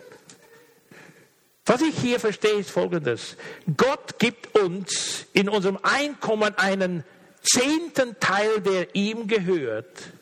Was 1.66 1.80
ich 1.80 1.96
hier 1.98 2.18
verstehe, 2.18 2.58
ist 2.58 2.70
Folgendes. 2.70 3.36
Gott 3.76 4.18
gibt 4.18 4.58
uns 4.58 5.26
in 5.32 5.48
unserem 5.48 5.78
Einkommen 5.82 6.56
einen 6.56 7.04
zehnten 7.42 8.18
Teil, 8.18 8.60
der 8.60 8.94
ihm 8.94 9.26
gehört. 9.26 10.12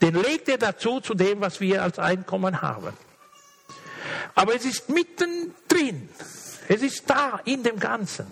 Den 0.00 0.14
legt 0.14 0.48
er 0.48 0.58
dazu 0.58 1.00
zu 1.00 1.14
dem, 1.14 1.40
was 1.40 1.60
wir 1.60 1.82
als 1.82 1.98
Einkommen 1.98 2.62
haben. 2.62 2.92
Aber 4.34 4.54
es 4.54 4.64
ist 4.64 4.88
mittendrin. 4.88 6.08
Es 6.68 6.82
ist 6.82 7.08
da 7.08 7.40
in 7.44 7.62
dem 7.62 7.78
Ganzen. 7.78 8.26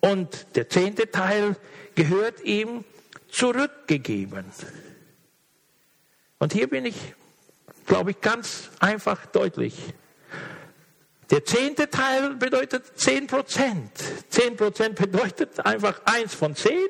Und 0.00 0.56
der 0.56 0.68
zehnte 0.68 1.10
Teil 1.10 1.56
gehört 1.94 2.42
ihm 2.42 2.84
zurückgegeben. 3.28 4.44
Und 6.38 6.52
hier 6.52 6.68
bin 6.68 6.86
ich, 6.86 6.96
glaube 7.86 8.12
ich, 8.12 8.20
ganz 8.20 8.70
einfach 8.78 9.26
deutlich. 9.26 9.74
Der 11.30 11.44
zehnte 11.44 11.90
Teil 11.90 12.34
bedeutet 12.34 12.84
zehn 12.96 13.26
Prozent. 13.26 13.90
Zehn 14.28 14.56
Prozent 14.56 14.96
bedeutet 14.96 15.58
einfach 15.66 16.00
eins 16.04 16.34
von 16.34 16.54
zehn, 16.54 16.88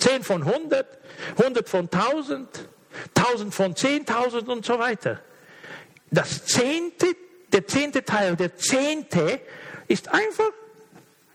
zehn 0.00 0.22
von 0.24 0.44
hundert, 0.44 0.98
hundert 1.36 1.68
von 1.68 1.90
tausend, 1.90 2.48
tausend 3.14 3.54
von 3.54 3.76
zehntausend 3.76 4.48
und 4.48 4.64
so 4.64 4.78
weiter. 4.78 5.20
Das 6.10 6.44
zehnte 6.44 7.14
der 7.52 7.66
zehnte 7.66 8.04
Teil, 8.04 8.36
der 8.36 8.56
zehnte, 8.56 9.40
ist 9.88 10.08
einfach, 10.08 10.50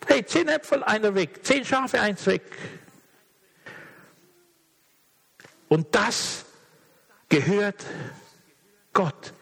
hey, 0.08 0.26
zehn 0.26 0.48
Äpfel, 0.48 0.84
einer 0.84 1.14
weg, 1.16 1.40
zehn 1.44 1.66
Schafe, 1.66 2.00
eins 2.00 2.26
weg. 2.26 2.44
Und 5.68 5.94
das 5.94 6.46
gehört 7.28 7.84
Gott 8.94 9.34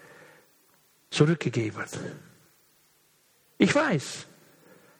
zurückgegeben. 1.09 1.85
Ich 3.57 3.73
weiß. 3.73 4.25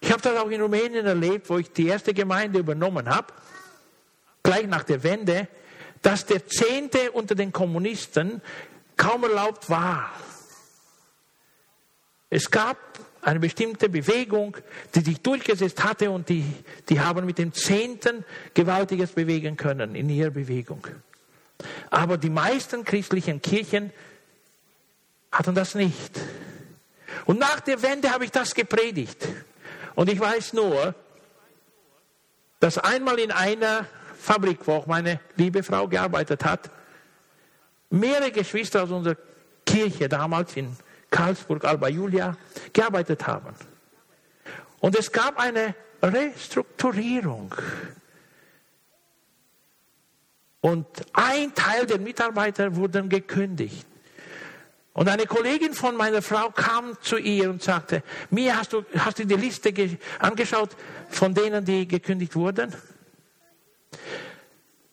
Ich 0.02 0.12
habe 0.12 0.22
das 0.22 0.38
auch 0.38 0.50
in 0.50 0.62
Rumänien 0.62 1.06
erlebt, 1.06 1.50
wo 1.50 1.58
ich 1.58 1.72
die 1.72 1.88
erste 1.88 2.14
Gemeinde 2.14 2.60
übernommen 2.60 3.10
habe, 3.10 3.34
gleich 4.44 4.68
nach 4.68 4.84
der 4.84 5.04
Wende, 5.04 5.48
dass 6.02 6.26
der 6.26 6.46
Zehnte 6.46 7.12
unter 7.12 7.34
den 7.34 7.52
Kommunisten 7.52 8.42
kaum 8.98 9.24
erlaubt 9.24 9.70
war. 9.70 10.12
Es 12.30 12.52
gab 12.52 12.78
eine 13.22 13.40
bestimmte 13.40 13.90
Bewegung, 13.90 14.58
die 14.94 15.00
sich 15.00 15.22
durchgesetzt 15.22 15.84
hatte 15.84 16.12
und 16.12 16.28
die, 16.30 16.46
die 16.90 17.00
haben 17.00 17.26
mit 17.26 17.38
dem 17.38 17.54
Zehnten 17.54 18.26
Gewaltiges 18.54 19.12
bewegen 19.12 19.56
können 19.56 19.96
in 19.96 20.10
ihrer 20.10 20.32
Bewegung. 20.32 20.86
Aber 21.90 22.18
die 22.18 22.30
meisten 22.30 22.84
christlichen 22.84 23.42
Kirchen 23.42 23.92
hatten 25.32 25.56
das 25.56 25.76
nicht. 25.76 26.20
Und 27.26 27.40
nach 27.40 27.62
der 27.62 27.82
Wende 27.82 28.12
habe 28.12 28.26
ich 28.26 28.32
das 28.32 28.54
gepredigt. 28.54 29.28
Und 29.96 30.10
ich 30.10 30.20
weiß 30.20 30.54
nur, 30.54 30.96
dass 32.60 32.78
einmal 32.78 33.20
in 33.20 33.32
einer 33.32 33.88
Fabrik, 34.24 34.60
wo 34.66 34.76
auch 34.76 34.88
meine 34.88 35.20
liebe 35.36 35.62
Frau 35.64 35.86
gearbeitet 35.86 36.46
hat, 36.46 36.72
mehrere 37.90 38.32
Geschwister 38.32 38.84
aus 38.84 38.90
unserer 38.90 39.18
Kirche 39.66 40.08
damals 40.08 40.56
in 40.56 40.78
Karlsburg, 41.12 41.66
Alba 41.66 41.90
Julia 41.90 42.38
gearbeitet 42.72 43.28
haben. 43.28 43.54
Und 44.80 44.98
es 44.98 45.12
gab 45.12 45.38
eine 45.38 45.76
Restrukturierung. 46.02 47.54
Und 50.62 50.88
ein 51.12 51.54
Teil 51.54 51.86
der 51.86 52.00
Mitarbeiter 52.00 52.74
wurden 52.78 53.10
gekündigt. 53.10 53.86
Und 54.94 55.10
eine 55.10 55.26
Kollegin 55.26 55.74
von 55.74 55.98
meiner 55.98 56.22
Frau 56.22 56.50
kam 56.50 56.98
zu 57.02 57.18
ihr 57.18 57.50
und 57.50 57.62
sagte, 57.62 58.04
Mia, 58.30 58.56
hast 58.56 58.72
du, 58.72 58.86
hast 58.98 59.20
du 59.20 59.26
die 59.26 59.36
Liste 59.36 59.74
angeschaut 60.20 60.78
von 61.10 61.34
denen, 61.34 61.66
die 61.66 61.86
gekündigt 61.86 62.38
wurden? 62.38 62.74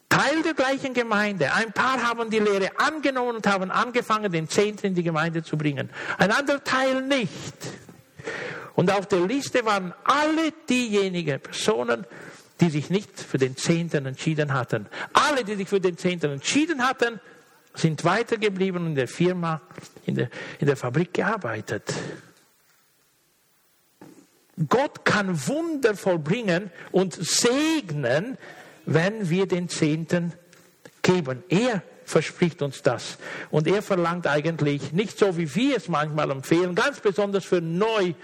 Teil 0.09 0.43
der 0.43 0.55
gleichen 0.55 0.93
Gemeinde. 0.93 1.53
Ein 1.53 1.73
paar 1.73 2.03
haben 2.03 2.31
die 2.31 2.41
Lehre 2.41 2.71
angenommen 2.79 3.37
und 3.37 3.47
haben 3.47 3.71
angefangen, 3.71 4.33
den 4.33 4.49
Zehnten 4.49 4.87
in 4.87 4.95
die 4.95 5.05
Gemeinde 5.05 5.43
zu 5.43 5.57
bringen. 5.57 5.91
Ein 6.19 6.33
anderer 6.33 6.63
Teil 6.65 7.03
nicht. 7.03 7.55
Und 8.75 8.91
auf 8.91 9.07
der 9.07 9.21
Liste 9.21 9.65
waren 9.65 9.95
alle 10.05 10.53
diejenigen 10.69 11.41
Personen, 11.41 12.07
die 12.61 12.71
sich 12.71 12.91
nicht 12.91 13.21
für 13.21 13.39
den 13.39 13.57
Zehnten 13.57 14.05
entschieden 14.07 14.53
hatten. 14.53 14.87
Alle, 15.13 15.45
die 15.45 15.55
sich 15.55 15.69
für 15.69 15.81
den 15.81 15.97
Zehnten 15.97 16.33
entschieden 16.33 16.87
hatten, 16.87 17.21
sind 17.75 18.05
weitergeblieben 18.05 18.83
und 18.83 18.89
in 18.89 18.95
der 18.97 19.09
Firma, 19.09 19.63
in 20.07 20.17
der, 20.17 20.29
in 20.59 20.67
der 20.67 20.77
Fabrik 20.77 21.15
gearbeitet. 21.15 21.95
Gott 24.69 25.05
kann 25.05 25.47
Wunder 25.47 25.97
vollbringen 25.97 26.71
und 26.91 27.15
segnen, 27.15 28.37
wenn 28.87 29.31
wir 29.31 29.47
den 29.47 29.69
Zehnten 29.69 30.33
geben. 31.03 31.43
Er 31.49 31.83
verspricht 32.05 32.61
uns 32.63 32.83
das. 32.83 33.19
Und 33.51 33.67
er 33.67 33.83
verlangt 33.83 34.27
eigentlich 34.27 34.93
nicht 34.93 35.19
so, 35.19 35.37
wie 35.37 35.55
wir 35.55 35.77
es 35.77 35.89
manchmal 35.89 36.31
empfehlen, 36.31 36.75
ganz 36.75 37.01
besonders 37.01 37.45
für 37.45 37.61
neu 37.61 38.15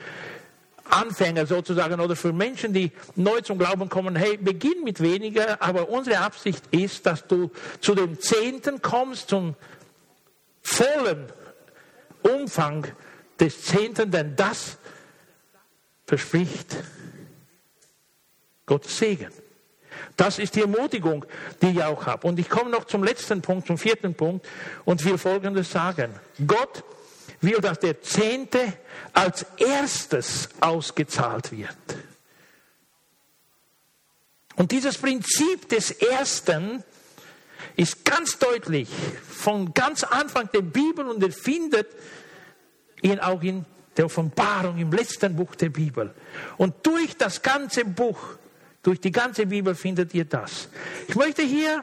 Anfänger 0.88 1.46
sozusagen 1.46 2.00
oder 2.00 2.14
für 2.14 2.32
Menschen, 2.32 2.72
die 2.72 2.92
neu 3.16 3.40
zum 3.40 3.58
Glauben 3.58 3.88
kommen, 3.88 4.14
hey, 4.14 4.36
beginn 4.36 4.84
mit 4.84 5.00
weniger, 5.00 5.60
aber 5.60 5.88
unsere 5.88 6.18
Absicht 6.18 6.62
ist, 6.70 7.06
dass 7.06 7.26
du 7.26 7.50
zu 7.80 7.94
dem 7.94 8.20
Zehnten 8.20 8.82
kommst, 8.82 9.28
zum 9.30 9.56
vollen 10.62 11.26
Umfang 12.22 12.86
des 13.40 13.62
Zehnten, 13.62 14.10
denn 14.10 14.36
das 14.36 14.78
verspricht 16.06 16.76
Gottes 18.64 18.98
Segen. 18.98 19.32
Das 20.16 20.38
ist 20.38 20.54
die 20.54 20.62
Ermutigung, 20.62 21.26
die 21.60 21.70
ich 21.70 21.82
auch 21.82 22.06
habe. 22.06 22.26
Und 22.26 22.38
ich 22.38 22.48
komme 22.48 22.70
noch 22.70 22.84
zum 22.84 23.04
letzten 23.04 23.42
Punkt, 23.42 23.66
zum 23.66 23.76
vierten 23.76 24.14
Punkt 24.14 24.46
und 24.84 25.04
will 25.04 25.18
Folgendes 25.18 25.70
sagen. 25.70 26.14
Gott 26.46 26.84
will, 27.40 27.60
dass 27.60 27.78
der 27.80 28.00
Zehnte 28.00 28.72
als 29.12 29.44
erstes 29.58 30.48
ausgezahlt 30.60 31.52
wird. 31.52 31.76
Und 34.56 34.72
dieses 34.72 34.96
Prinzip 34.96 35.68
des 35.68 35.90
Ersten 35.90 36.82
ist 37.76 38.04
ganz 38.04 38.38
deutlich 38.38 38.88
von 39.28 39.74
ganz 39.74 40.02
Anfang 40.02 40.48
der 40.52 40.62
Bibel 40.62 41.06
und 41.06 41.22
er 41.22 41.30
findet 41.30 41.88
ihn 43.02 43.20
auch 43.20 43.42
in 43.42 43.66
der 43.96 44.06
Offenbarung 44.06 44.78
im 44.78 44.90
letzten 44.92 45.36
Buch 45.36 45.54
der 45.54 45.68
Bibel. 45.68 46.14
Und 46.56 46.86
durch 46.86 47.16
das 47.16 47.42
ganze 47.42 47.84
Buch, 47.84 48.18
durch 48.86 49.00
die 49.00 49.10
ganze 49.10 49.46
Bibel 49.46 49.74
findet 49.74 50.14
ihr 50.14 50.24
das. 50.24 50.68
Ich 51.08 51.16
möchte 51.16 51.42
hier 51.42 51.82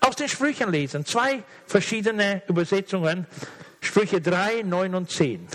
aus 0.00 0.16
den 0.16 0.30
Sprüchen 0.30 0.72
lesen, 0.72 1.04
zwei 1.04 1.42
verschiedene 1.66 2.42
Übersetzungen, 2.48 3.26
Sprüche 3.82 4.22
3, 4.22 4.62
9 4.62 4.94
und 4.94 5.10
10. 5.10 5.46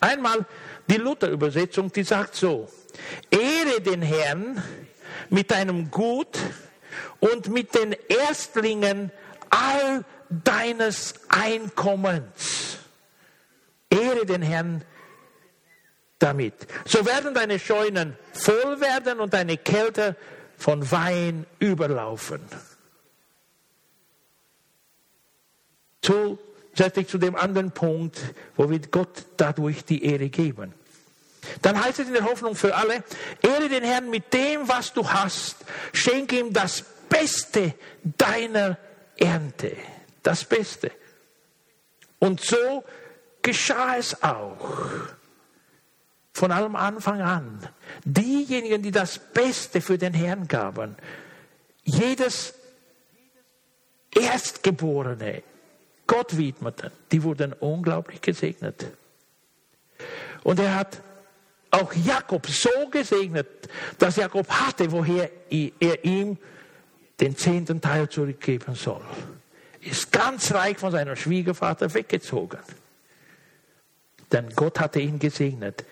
Einmal 0.00 0.44
die 0.86 0.98
Luther-Übersetzung, 0.98 1.90
die 1.90 2.02
sagt 2.02 2.34
so, 2.34 2.68
Ehre 3.30 3.80
den 3.80 4.02
Herrn 4.02 4.62
mit 5.30 5.50
deinem 5.50 5.90
Gut 5.90 6.38
und 7.20 7.48
mit 7.48 7.74
den 7.74 7.96
Erstlingen 8.08 9.10
all 9.48 10.04
deines 10.28 11.14
Einkommens. 11.28 12.80
Ehre 13.88 14.26
den 14.26 14.42
Herrn 14.42 14.84
damit. 16.18 16.54
So 16.84 17.06
werden 17.06 17.32
deine 17.32 17.58
Scheunen 17.58 18.18
voll 18.34 18.78
werden 18.80 19.20
und 19.20 19.32
deine 19.32 19.56
Kälte 19.56 20.16
von 20.56 20.90
Wein 20.90 21.46
überlaufen. 21.58 22.40
Zusätzlich 26.02 27.08
zu 27.08 27.18
dem 27.18 27.36
anderen 27.36 27.70
Punkt, 27.70 28.20
wo 28.56 28.68
wir 28.68 28.78
Gott 28.80 29.24
dadurch 29.36 29.84
die 29.84 30.04
Ehre 30.04 30.28
geben. 30.28 30.74
Dann 31.62 31.82
heißt 31.82 32.00
es 32.00 32.08
in 32.08 32.14
der 32.14 32.24
Hoffnung 32.24 32.54
für 32.54 32.74
alle, 32.74 33.04
ehre 33.42 33.68
den 33.68 33.84
Herrn 33.84 34.10
mit 34.10 34.32
dem, 34.32 34.68
was 34.68 34.92
du 34.92 35.08
hast. 35.08 35.56
Schenke 35.92 36.38
ihm 36.38 36.52
das 36.52 36.84
Beste 37.08 37.74
deiner 38.02 38.78
Ernte. 39.16 39.76
Das 40.22 40.44
Beste. 40.44 40.90
Und 42.18 42.40
so 42.40 42.84
geschah 43.42 43.96
es 43.96 44.22
auch. 44.22 44.74
Von 46.34 46.50
allem 46.50 46.74
Anfang 46.74 47.22
an. 47.22 47.60
Diejenigen, 48.04 48.82
die 48.82 48.90
das 48.90 49.18
Beste 49.18 49.80
für 49.80 49.96
den 49.96 50.12
Herrn 50.12 50.48
gaben, 50.48 50.96
jedes 51.84 52.54
Erstgeborene 54.10 55.42
Gott 56.06 56.36
widmeten, 56.36 56.90
die 57.10 57.22
wurden 57.22 57.52
unglaublich 57.54 58.20
gesegnet. 58.20 58.86
Und 60.42 60.60
er 60.60 60.74
hat 60.74 61.00
auch 61.70 61.92
Jakob 61.94 62.46
so 62.46 62.88
gesegnet, 62.90 63.46
dass 63.98 64.16
Jakob 64.16 64.48
hatte, 64.48 64.90
woher 64.92 65.30
er 65.50 66.04
ihm 66.04 66.36
den 67.20 67.36
zehnten 67.36 67.80
Teil 67.80 68.08
zurückgeben 68.08 68.74
soll. 68.74 69.04
Ist 69.80 70.12
ganz 70.12 70.52
reich 70.52 70.78
von 70.78 70.92
seinem 70.92 71.16
Schwiegervater 71.16 71.92
weggezogen. 71.92 72.60
Denn 74.30 74.50
Gott 74.54 74.80
hatte 74.80 75.00
ihn 75.00 75.18
gesegnet. 75.18 75.84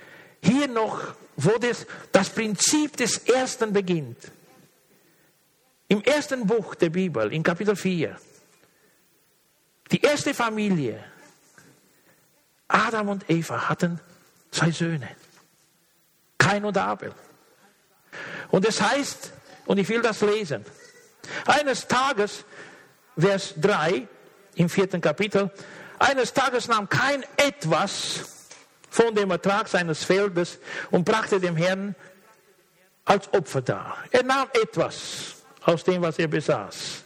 Hier 0.43 0.68
noch, 0.68 1.01
wo 1.36 1.57
das, 1.59 1.86
das 2.11 2.30
Prinzip 2.30 2.97
des 2.97 3.18
Ersten 3.18 3.72
beginnt. 3.72 4.18
Im 5.88 6.03
ersten 6.03 6.47
Buch 6.47 6.74
der 6.74 6.90
Bibel, 6.90 7.32
in 7.32 7.43
Kapitel 7.43 7.76
4. 7.76 8.16
Die 9.93 10.01
erste 10.01 10.34
Familie, 10.34 11.05
Adam 12.66 13.11
und 13.11 13.28
Eva, 13.28 13.68
hatten 13.68 14.01
zwei 14.51 14.70
Söhne. 14.70 15.09
Kain 16.38 16.64
und 16.64 16.76
Abel. 16.76 17.14
Und 18.51 18.66
es 18.66 18.80
heißt, 18.80 19.32
und 19.66 19.78
ich 19.78 19.88
will 19.88 20.03
das 20.03 20.22
lesen, 20.22 20.64
eines 21.47 21.86
Tages, 21.86 22.45
Vers 23.16 23.55
3 23.59 24.09
im 24.57 24.68
vierten 24.68 25.01
Kapitel, 25.01 25.51
eines 25.99 26.32
Tages 26.32 26.68
nahm 26.68 26.88
kein 26.88 27.24
etwas 27.36 28.41
von 28.93 29.14
dem 29.14 29.30
Ertrag 29.30 29.68
seines 29.68 30.05
Feldes 30.05 30.59
und 30.90 31.05
brachte 31.05 31.40
dem 31.40 31.57
Herrn 31.57 31.95
als 33.07 33.32
Opfer 33.32 33.62
dar. 33.62 33.97
Er 34.11 34.22
nahm 34.22 34.49
etwas 34.53 35.36
aus 35.62 35.82
dem, 35.82 36.03
was 36.03 36.18
er 36.18 36.28
besaß. 36.28 37.03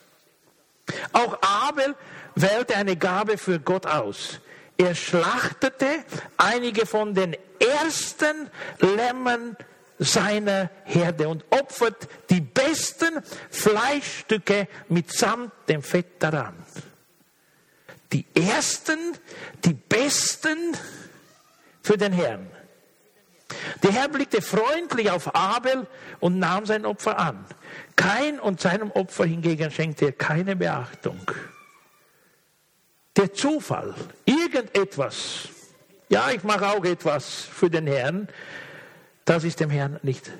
Auch 1.12 1.38
Abel 1.40 1.94
wählte 2.34 2.74
eine 2.74 2.96
Gabe 2.96 3.38
für 3.38 3.60
Gott 3.60 3.86
aus. 3.86 4.40
Er 4.76 4.94
schlachtete 4.96 6.04
einige 6.36 6.86
von 6.86 7.14
den 7.14 7.36
ersten 7.60 8.50
Lämmen 8.80 9.56
seiner 9.98 10.68
Herde 10.84 11.28
und 11.28 11.44
opfert 11.50 12.08
die 12.28 12.40
besten 12.40 13.22
Fleischstücke 13.50 14.66
mitsamt 14.88 15.52
dem 15.68 15.82
Fett 15.82 16.20
daran. 16.20 16.54
Die 18.12 18.26
ersten, 18.34 18.98
die 19.64 19.72
besten 19.72 20.76
für 21.86 21.96
den 21.96 22.12
Herrn. 22.12 22.50
Der 23.84 23.92
Herr 23.92 24.08
blickte 24.08 24.42
freundlich 24.42 25.08
auf 25.08 25.36
Abel 25.36 25.86
und 26.18 26.40
nahm 26.40 26.66
sein 26.66 26.84
Opfer 26.84 27.16
an. 27.16 27.44
Kein 27.94 28.40
und 28.40 28.60
seinem 28.60 28.90
Opfer 28.90 29.24
hingegen 29.24 29.70
schenkte 29.70 30.06
er 30.06 30.12
keine 30.12 30.56
Beachtung. 30.56 31.20
Der 33.16 33.32
Zufall, 33.32 33.94
irgendetwas, 34.24 35.48
ja, 36.08 36.30
ich 36.30 36.42
mache 36.42 36.66
auch 36.66 36.84
etwas 36.84 37.42
für 37.42 37.70
den 37.70 37.86
Herrn, 37.86 38.28
das 39.24 39.44
ist 39.44 39.60
dem 39.60 39.70
Herrn 39.70 40.00
nicht 40.02 40.32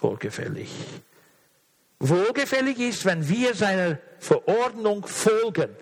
wohlgefällig. 0.00 0.70
Wohlgefällig 1.98 2.78
ist, 2.78 3.04
wenn 3.04 3.28
wir 3.28 3.54
seiner 3.54 3.98
Verordnung 4.18 5.06
folgen. 5.06 5.76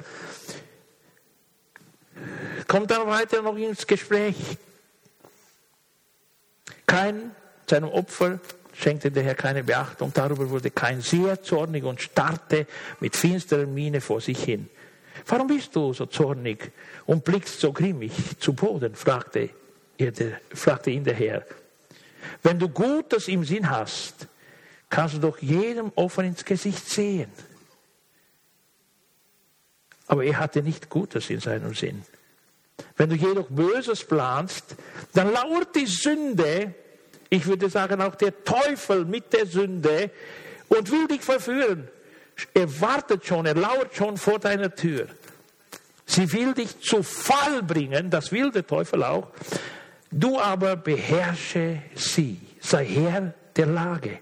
Kommt 2.66 2.90
dann 2.90 3.06
weiter 3.06 3.42
noch 3.42 3.56
ins 3.56 3.86
Gespräch. 3.86 4.36
Kein 6.94 7.32
seinem 7.68 7.88
Opfer 7.88 8.38
schenkte 8.72 9.10
der 9.10 9.24
Herr 9.24 9.34
keine 9.34 9.64
Beachtung. 9.64 10.12
Darüber 10.14 10.48
wurde 10.48 10.70
kein 10.70 11.00
sehr 11.00 11.42
zornig 11.42 11.82
und 11.82 12.00
starrte 12.00 12.68
mit 13.00 13.16
finsterer 13.16 13.66
Miene 13.66 14.00
vor 14.00 14.20
sich 14.20 14.44
hin. 14.44 14.68
Warum 15.26 15.48
bist 15.48 15.74
du 15.74 15.92
so 15.92 16.06
zornig 16.06 16.70
und 17.04 17.24
blickst 17.24 17.58
so 17.58 17.72
grimmig 17.72 18.12
zu 18.38 18.52
Boden? 18.52 18.94
fragte, 18.94 19.50
er, 19.98 20.12
fragte 20.52 20.92
ihn 20.92 21.02
der 21.02 21.14
Herr. 21.14 21.44
Wenn 22.44 22.60
du 22.60 22.68
Gutes 22.68 23.26
im 23.26 23.44
Sinn 23.44 23.68
hast, 23.68 24.28
kannst 24.88 25.16
du 25.16 25.18
doch 25.18 25.38
jedem 25.38 25.90
offen 25.96 26.26
ins 26.26 26.44
Gesicht 26.44 26.88
sehen. 26.88 27.32
Aber 30.06 30.22
er 30.22 30.38
hatte 30.38 30.62
nicht 30.62 30.88
Gutes 30.88 31.28
in 31.28 31.40
seinem 31.40 31.74
Sinn. 31.74 32.04
Wenn 32.96 33.10
du 33.10 33.16
jedoch 33.16 33.48
Böses 33.48 34.04
planst, 34.04 34.76
dann 35.12 35.32
lauert 35.32 35.74
die 35.74 35.86
Sünde, 35.86 36.72
ich 37.34 37.46
würde 37.46 37.68
sagen 37.68 38.00
auch 38.00 38.14
der 38.14 38.44
Teufel 38.44 39.04
mit 39.04 39.32
der 39.32 39.46
Sünde 39.46 40.10
und 40.68 40.90
will 40.90 41.08
dich 41.08 41.22
verführen. 41.22 41.88
Er 42.52 42.80
wartet 42.80 43.26
schon, 43.26 43.44
er 43.44 43.54
lauert 43.54 43.94
schon 43.94 44.16
vor 44.16 44.38
deiner 44.38 44.72
Tür. 44.74 45.08
Sie 46.06 46.32
will 46.32 46.54
dich 46.54 46.80
zu 46.80 47.02
Fall 47.02 47.62
bringen, 47.62 48.08
das 48.08 48.30
will 48.30 48.52
der 48.52 48.66
Teufel 48.66 49.02
auch. 49.02 49.28
Du 50.12 50.38
aber 50.38 50.76
beherrsche 50.76 51.82
sie. 51.96 52.40
Sei 52.60 52.84
Herr 52.86 53.34
der 53.56 53.66
Lage. 53.66 54.20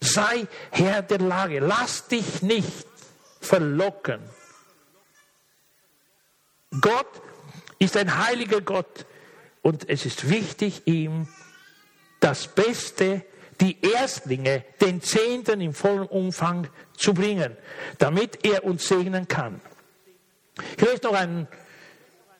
Sei 0.00 0.46
Herr 0.70 1.00
der 1.00 1.18
Lage. 1.18 1.60
Lass 1.60 2.08
dich 2.08 2.42
nicht 2.42 2.86
verlocken. 3.40 4.20
Gott 6.80 7.22
ist 7.78 7.96
ein 7.96 8.18
heiliger 8.26 8.60
Gott 8.60 9.06
und 9.62 9.88
es 9.88 10.04
ist 10.04 10.28
wichtig, 10.28 10.82
ihm 10.84 11.26
das 12.20 12.46
Beste, 12.46 13.24
die 13.60 13.76
Erstlinge, 13.82 14.64
den 14.80 15.02
Zehnten 15.02 15.60
im 15.60 15.74
vollen 15.74 16.06
Umfang 16.06 16.68
zu 16.96 17.12
bringen, 17.14 17.56
damit 17.98 18.44
er 18.44 18.64
uns 18.64 18.86
segnen 18.86 19.28
kann. 19.28 19.60
Ich 20.76 20.82
lese 20.82 21.04
noch 21.04 21.14
einen 21.14 21.48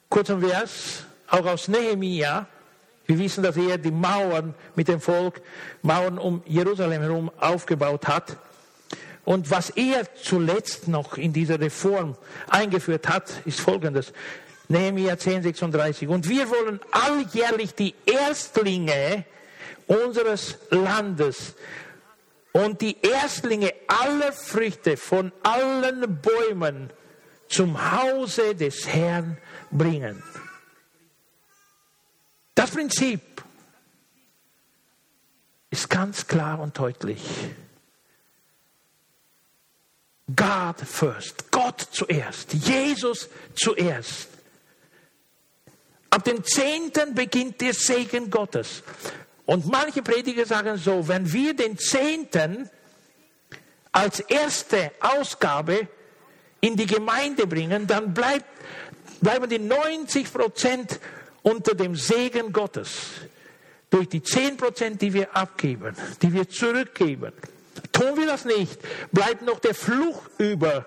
kurzen 0.08 0.40
Vers 0.40 1.04
auch 1.28 1.46
aus 1.46 1.68
Nehemia. 1.68 2.46
Ich 3.04 3.08
Wir 3.08 3.18
wissen, 3.18 3.42
dass 3.42 3.56
er 3.56 3.78
die 3.78 3.90
Mauern 3.90 4.54
mit 4.76 4.88
dem 4.88 5.00
Volk, 5.00 5.40
Mauern 5.82 6.18
um 6.18 6.42
Jerusalem 6.46 7.02
herum 7.02 7.30
aufgebaut 7.38 8.06
hat. 8.06 8.36
Und 9.24 9.50
was 9.50 9.70
er 9.70 10.14
zuletzt 10.14 10.88
noch 10.88 11.16
in 11.16 11.32
dieser 11.32 11.60
Reform 11.60 12.16
eingeführt 12.48 13.08
hat, 13.08 13.30
ist 13.44 13.60
folgendes. 13.60 14.12
Nehemiah 14.68 15.18
10, 15.18 15.42
36. 15.42 16.08
Und 16.08 16.28
wir 16.28 16.48
wollen 16.48 16.80
alljährlich 16.92 17.74
die 17.74 17.94
Erstlinge 18.06 19.24
unseres 19.90 20.56
Landes 20.70 21.54
und 22.52 22.80
die 22.80 22.96
Erstlinge 23.02 23.74
aller 23.88 24.32
Früchte 24.32 24.96
von 24.96 25.32
allen 25.42 26.20
Bäumen 26.20 26.90
zum 27.48 27.92
Hause 27.92 28.54
des 28.54 28.86
Herrn 28.86 29.36
bringen. 29.72 30.22
Das 32.54 32.70
Prinzip 32.70 33.42
ist 35.70 35.90
ganz 35.90 36.26
klar 36.26 36.60
und 36.60 36.78
deutlich. 36.78 37.22
God 40.36 40.78
first, 40.78 41.50
Gott 41.50 41.80
zuerst, 41.90 42.52
Jesus 42.52 43.28
zuerst. 43.56 44.28
Ab 46.10 46.22
dem 46.24 46.44
Zehnten 46.44 47.14
beginnt 47.14 47.60
der 47.60 47.74
Segen 47.74 48.30
Gottes. 48.30 48.84
Und 49.50 49.66
manche 49.66 50.00
Prediger 50.00 50.46
sagen 50.46 50.76
so, 50.76 51.08
wenn 51.08 51.32
wir 51.32 51.54
den 51.54 51.76
Zehnten 51.76 52.70
als 53.90 54.20
erste 54.20 54.92
Ausgabe 55.00 55.88
in 56.60 56.76
die 56.76 56.86
Gemeinde 56.86 57.48
bringen, 57.48 57.88
dann 57.88 58.14
bleibt, 58.14 58.44
bleiben 59.20 59.50
die 59.50 59.58
90 59.58 60.32
Prozent 60.32 61.00
unter 61.42 61.74
dem 61.74 61.96
Segen 61.96 62.52
Gottes. 62.52 62.90
Durch 63.90 64.08
die 64.08 64.22
10 64.22 64.56
Prozent, 64.56 65.02
die 65.02 65.12
wir 65.12 65.36
abgeben, 65.36 65.96
die 66.22 66.32
wir 66.32 66.48
zurückgeben. 66.48 67.32
Tun 67.90 68.16
wir 68.16 68.26
das 68.26 68.44
nicht, 68.44 68.78
bleibt 69.10 69.42
noch 69.42 69.58
der 69.58 69.74
Fluch 69.74 70.22
über 70.38 70.86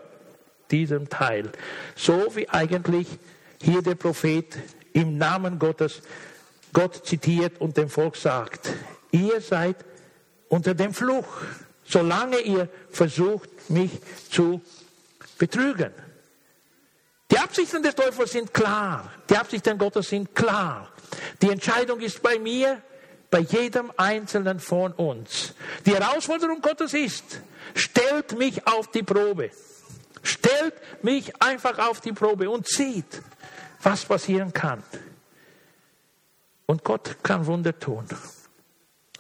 diesem 0.72 1.10
Teil. 1.10 1.52
So 1.98 2.34
wie 2.34 2.48
eigentlich 2.48 3.10
hier 3.62 3.82
der 3.82 3.96
Prophet 3.96 4.58
im 4.94 5.18
Namen 5.18 5.60
Gottes 5.60 6.02
Gott 6.74 7.06
zitiert 7.06 7.62
und 7.62 7.78
dem 7.78 7.90
Volk 7.90 8.16
sagt, 8.18 8.70
ihr 9.12 9.40
seid 9.42 9.78
unter 10.50 10.74
dem 10.74 10.94
Fluch, 10.94 11.28
solange 11.86 12.40
ihr 12.40 12.68
versucht, 12.90 13.70
mich 13.70 13.92
zu 14.30 14.62
betrügen. 15.38 15.92
Die 17.32 17.38
Absichten 17.38 17.82
des 17.82 17.96
Teufels 17.96 18.32
sind 18.32 18.54
klar, 18.54 19.12
die 19.30 19.38
Absichten 19.38 19.78
Gottes 19.78 20.10
sind 20.10 20.36
klar. 20.36 20.90
Die 21.42 21.50
Entscheidung 21.50 22.00
ist 22.00 22.22
bei 22.22 22.38
mir, 22.38 22.82
bei 23.30 23.40
jedem 23.40 23.92
Einzelnen 23.98 24.60
von 24.60 24.94
uns. 24.94 25.54
Die 25.86 25.96
Herausforderung 25.96 26.62
Gottes 26.62 26.94
ist, 26.94 27.42
stellt 27.74 28.38
mich 28.38 28.68
auf 28.68 28.92
die 28.92 29.04
Probe. 29.04 29.50
Stellt 30.22 30.74
mich 31.04 31.42
einfach 31.42 31.80
auf 31.80 32.00
die 32.02 32.14
Probe 32.14 32.50
und 32.50 32.68
sieht, 32.68 33.22
was 33.82 34.06
passieren 34.06 34.54
kann. 34.54 34.84
Und 36.66 36.84
Gott 36.84 37.18
kann 37.24 37.46
Wunder 37.46 37.78
tun. 37.78 38.06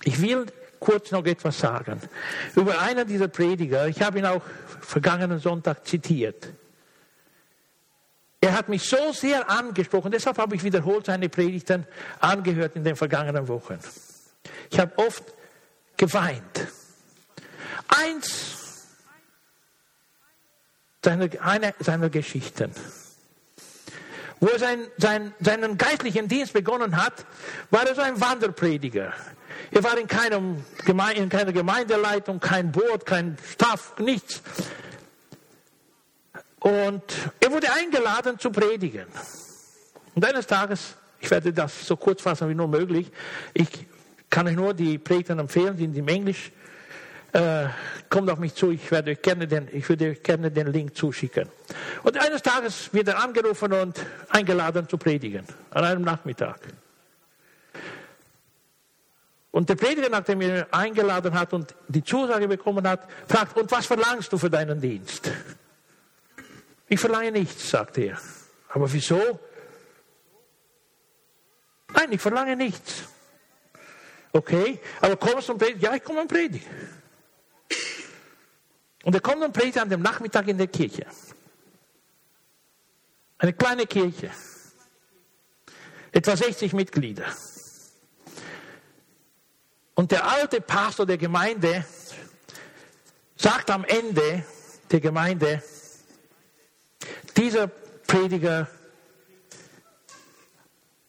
Ich 0.03 0.21
will 0.21 0.45
kurz 0.79 1.11
noch 1.11 1.25
etwas 1.25 1.59
sagen 1.59 2.01
über 2.55 2.79
einen 2.79 3.07
dieser 3.07 3.27
Prediger. 3.27 3.87
Ich 3.87 4.01
habe 4.01 4.19
ihn 4.19 4.25
auch 4.25 4.41
vergangenen 4.81 5.39
Sonntag 5.39 5.87
zitiert. 5.87 6.51
Er 8.41 8.57
hat 8.57 8.67
mich 8.67 8.83
so 8.83 9.13
sehr 9.13 9.49
angesprochen, 9.49 10.11
deshalb 10.11 10.37
habe 10.37 10.55
ich 10.55 10.63
wiederholt 10.65 11.05
seine 11.05 11.29
Predigten 11.29 11.87
angehört 12.19 12.75
in 12.75 12.83
den 12.83 12.97
vergangenen 12.97 13.47
Wochen. 13.47 13.79
Ich 14.69 14.77
habe 14.77 14.97
oft 14.97 15.23
geweint. 15.95 16.67
Eins 17.87 18.87
seiner, 21.01 21.29
eine 21.41 21.73
seiner 21.79 22.09
Geschichten 22.09 22.73
wo 24.43 24.49
er 24.49 24.59
sein, 24.59 24.87
sein, 24.97 25.33
seinen 25.39 25.77
geistlichen 25.77 26.27
Dienst 26.27 26.51
begonnen 26.51 26.97
hat, 26.97 27.25
war 27.71 27.87
er 27.87 27.95
so 27.95 28.01
ein 28.01 28.19
Wanderprediger. 28.19 29.13
Er 29.71 29.83
war 29.85 29.97
in, 29.97 30.05
keinem 30.05 30.65
Gemeinde, 30.83 31.21
in 31.21 31.29
keiner 31.29 31.53
Gemeindeleitung, 31.53 32.41
kein 32.41 32.69
Boot, 32.69 33.05
kein 33.05 33.37
Staff, 33.53 33.93
nichts. 33.99 34.41
Und 36.59 37.03
er 37.39 37.51
wurde 37.53 37.71
eingeladen 37.71 38.37
zu 38.37 38.51
predigen. 38.51 39.05
Und 40.13 40.25
eines 40.25 40.45
Tages, 40.45 40.95
ich 41.21 41.31
werde 41.31 41.53
das 41.53 41.87
so 41.87 41.95
kurz 41.95 42.21
fassen 42.21 42.49
wie 42.49 42.55
nur 42.55 42.67
möglich, 42.67 43.09
ich 43.53 43.69
kann 44.29 44.45
euch 44.47 44.57
nur 44.57 44.73
die 44.73 44.97
Predigten 44.97 45.39
empfehlen, 45.39 45.77
die 45.77 45.83
sind 45.83 45.95
im 45.95 46.07
Englisch 46.09 46.51
äh, 47.33 47.67
kommt 48.09 48.29
auf 48.29 48.39
mich 48.39 48.53
zu, 48.53 48.71
ich, 48.71 48.89
werde 48.91 49.11
euch 49.11 49.21
gerne 49.21 49.47
den, 49.47 49.67
ich 49.71 49.87
würde 49.89 50.11
euch 50.11 50.23
gerne 50.23 50.51
den 50.51 50.67
Link 50.67 50.95
zuschicken. 50.95 51.49
Und 52.03 52.17
eines 52.17 52.41
Tages 52.41 52.93
wird 52.93 53.07
er 53.07 53.19
angerufen 53.19 53.73
und 53.73 53.99
eingeladen 54.29 54.87
zu 54.87 54.97
predigen, 54.97 55.45
an 55.71 55.83
einem 55.83 56.03
Nachmittag. 56.03 56.59
Und 59.51 59.69
der 59.69 59.75
Prediger, 59.75 60.09
nachdem 60.09 60.41
er 60.41 60.59
ihn 60.59 60.65
eingeladen 60.71 61.33
hat 61.33 61.53
und 61.53 61.75
die 61.87 62.03
Zusage 62.03 62.47
bekommen 62.47 62.87
hat, 62.87 63.07
fragt, 63.27 63.57
und 63.57 63.69
was 63.71 63.85
verlangst 63.85 64.31
du 64.31 64.37
für 64.37 64.49
deinen 64.49 64.79
Dienst? 64.79 65.31
Ich 66.87 66.99
verlange 66.99 67.31
nichts, 67.31 67.69
sagt 67.69 67.97
er. 67.97 68.17
Aber 68.69 68.91
wieso? 68.91 69.39
Nein, 71.95 72.11
ich 72.11 72.21
verlange 72.21 72.55
nichts. 72.55 73.03
Okay, 74.31 74.79
aber 74.99 75.15
kommst 75.15 75.49
du 75.49 75.53
und 75.53 75.59
predigst? 75.59 75.83
Ja, 75.83 75.93
ich 75.93 76.03
komme 76.03 76.21
und 76.21 76.27
predige. 76.27 76.65
Und 79.03 79.13
er 79.13 79.21
kommt 79.21 79.43
und 79.43 79.53
predigt 79.53 79.77
an 79.77 79.89
dem 79.89 80.01
Nachmittag 80.01 80.47
in 80.47 80.57
der 80.57 80.67
Kirche. 80.67 81.05
Eine 83.37 83.53
kleine 83.53 83.85
Kirche. 83.85 84.31
Etwa 86.11 86.35
60 86.35 86.73
Mitglieder. 86.73 87.25
Und 89.95 90.11
der 90.11 90.27
alte 90.27 90.61
Pastor 90.61 91.05
der 91.05 91.17
Gemeinde 91.17 91.85
sagt 93.35 93.69
am 93.69 93.83
Ende 93.83 94.45
der 94.89 94.99
Gemeinde, 95.01 95.61
dieser 97.35 97.67
Prediger 98.07 98.69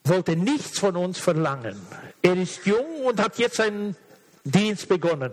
wollte 0.04 0.36
nichts 0.36 0.78
von 0.78 0.96
uns 0.96 1.18
verlangen. 1.18 1.80
Er 2.22 2.36
ist 2.36 2.66
jung 2.66 3.04
und 3.04 3.20
hat 3.20 3.38
jetzt 3.38 3.56
seinen 3.56 3.96
Dienst 4.44 4.88
begonnen. 4.88 5.32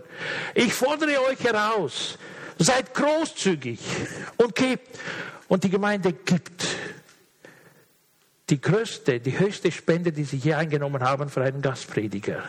Ich 0.54 0.72
fordere 0.72 1.22
euch 1.28 1.40
heraus, 1.40 2.18
Seid 2.62 2.94
großzügig 2.94 3.80
und. 4.36 4.52
Und 5.48 5.64
die 5.64 5.68
Gemeinde 5.68 6.14
gibt 6.14 6.66
die 8.48 8.58
größte, 8.58 9.20
die 9.20 9.38
höchste 9.38 9.70
Spende, 9.70 10.10
die 10.10 10.24
sie 10.24 10.38
je 10.38 10.54
eingenommen 10.54 11.02
haben 11.02 11.28
für 11.28 11.42
einen 11.42 11.60
Gastprediger. 11.60 12.42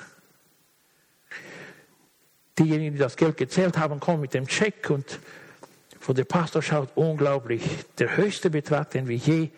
Diejenigen, 2.57 2.93
die 2.93 2.99
das 2.99 3.17
Geld 3.17 3.35
gezählt 3.35 3.77
haben, 3.77 3.99
kommen 3.99 4.21
mit 4.21 4.33
dem 4.33 4.47
Scheck 4.47 4.89
und 4.89 5.19
wo 5.99 6.13
der 6.13 6.23
Pastor 6.23 6.61
schaut, 6.61 6.91
unglaublich, 6.95 7.61
der 7.97 8.15
höchste 8.15 8.49
Betrag, 8.49 8.91
den 8.91 9.09
wir 9.09 9.17
je 9.17 9.49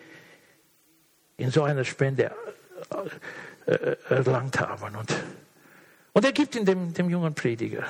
in 1.36 1.52
so 1.52 1.62
einer 1.62 1.84
Spende 1.84 2.32
äh, 3.66 3.72
äh, 3.72 3.96
erlangt 4.08 4.58
haben. 4.58 4.96
Und, 4.96 5.14
und 6.14 6.24
er 6.24 6.32
gibt 6.32 6.56
ihn 6.56 6.64
dem, 6.64 6.92
dem 6.94 7.10
jungen 7.10 7.34
Prediger 7.34 7.86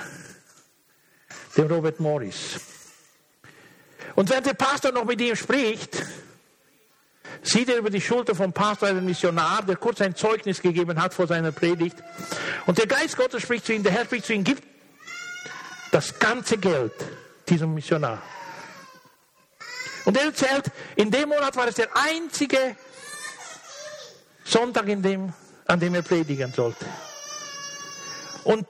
dem 1.56 1.66
Robert 1.66 2.00
Morris. 2.00 2.60
Und 4.14 4.30
wenn 4.30 4.42
der 4.42 4.54
Pastor 4.54 4.92
noch 4.92 5.04
mit 5.04 5.20
ihm 5.20 5.36
spricht, 5.36 6.02
sieht 7.42 7.68
er 7.68 7.76
über 7.76 7.90
die 7.90 8.00
Schulter 8.00 8.34
vom 8.34 8.52
Pastor 8.52 8.88
einen 8.88 9.04
Missionar, 9.04 9.62
der 9.62 9.76
kurz 9.76 10.00
ein 10.00 10.14
Zeugnis 10.14 10.60
gegeben 10.60 11.00
hat 11.00 11.14
vor 11.14 11.26
seiner 11.26 11.52
Predigt. 11.52 11.96
Und 12.66 12.78
der 12.78 12.86
Geist 12.86 13.16
Gottes 13.16 13.42
spricht 13.42 13.66
zu 13.66 13.72
ihm, 13.72 13.82
der 13.82 13.92
Herr 13.92 14.04
spricht 14.04 14.26
zu 14.26 14.32
ihm, 14.32 14.44
gib 14.44 14.62
das 15.92 16.18
ganze 16.18 16.58
Geld 16.58 16.92
diesem 17.48 17.74
Missionar. 17.74 18.22
Und 20.04 20.16
er 20.16 20.26
erzählt, 20.26 20.70
in 20.94 21.10
dem 21.10 21.28
Monat 21.28 21.56
war 21.56 21.68
es 21.68 21.74
der 21.74 21.88
einzige 21.94 22.76
Sonntag, 24.44 24.86
dem, 24.86 25.32
an 25.66 25.80
dem 25.80 25.94
er 25.94 26.02
predigen 26.02 26.52
sollte. 26.52 26.86
Und 28.44 28.66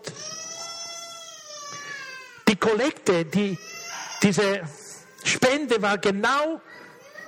die 2.48 2.56
Kollekte, 2.56 3.24
die, 3.24 3.58
diese 4.22 4.62
Spende 5.24 5.80
war 5.82 5.98
genau 5.98 6.60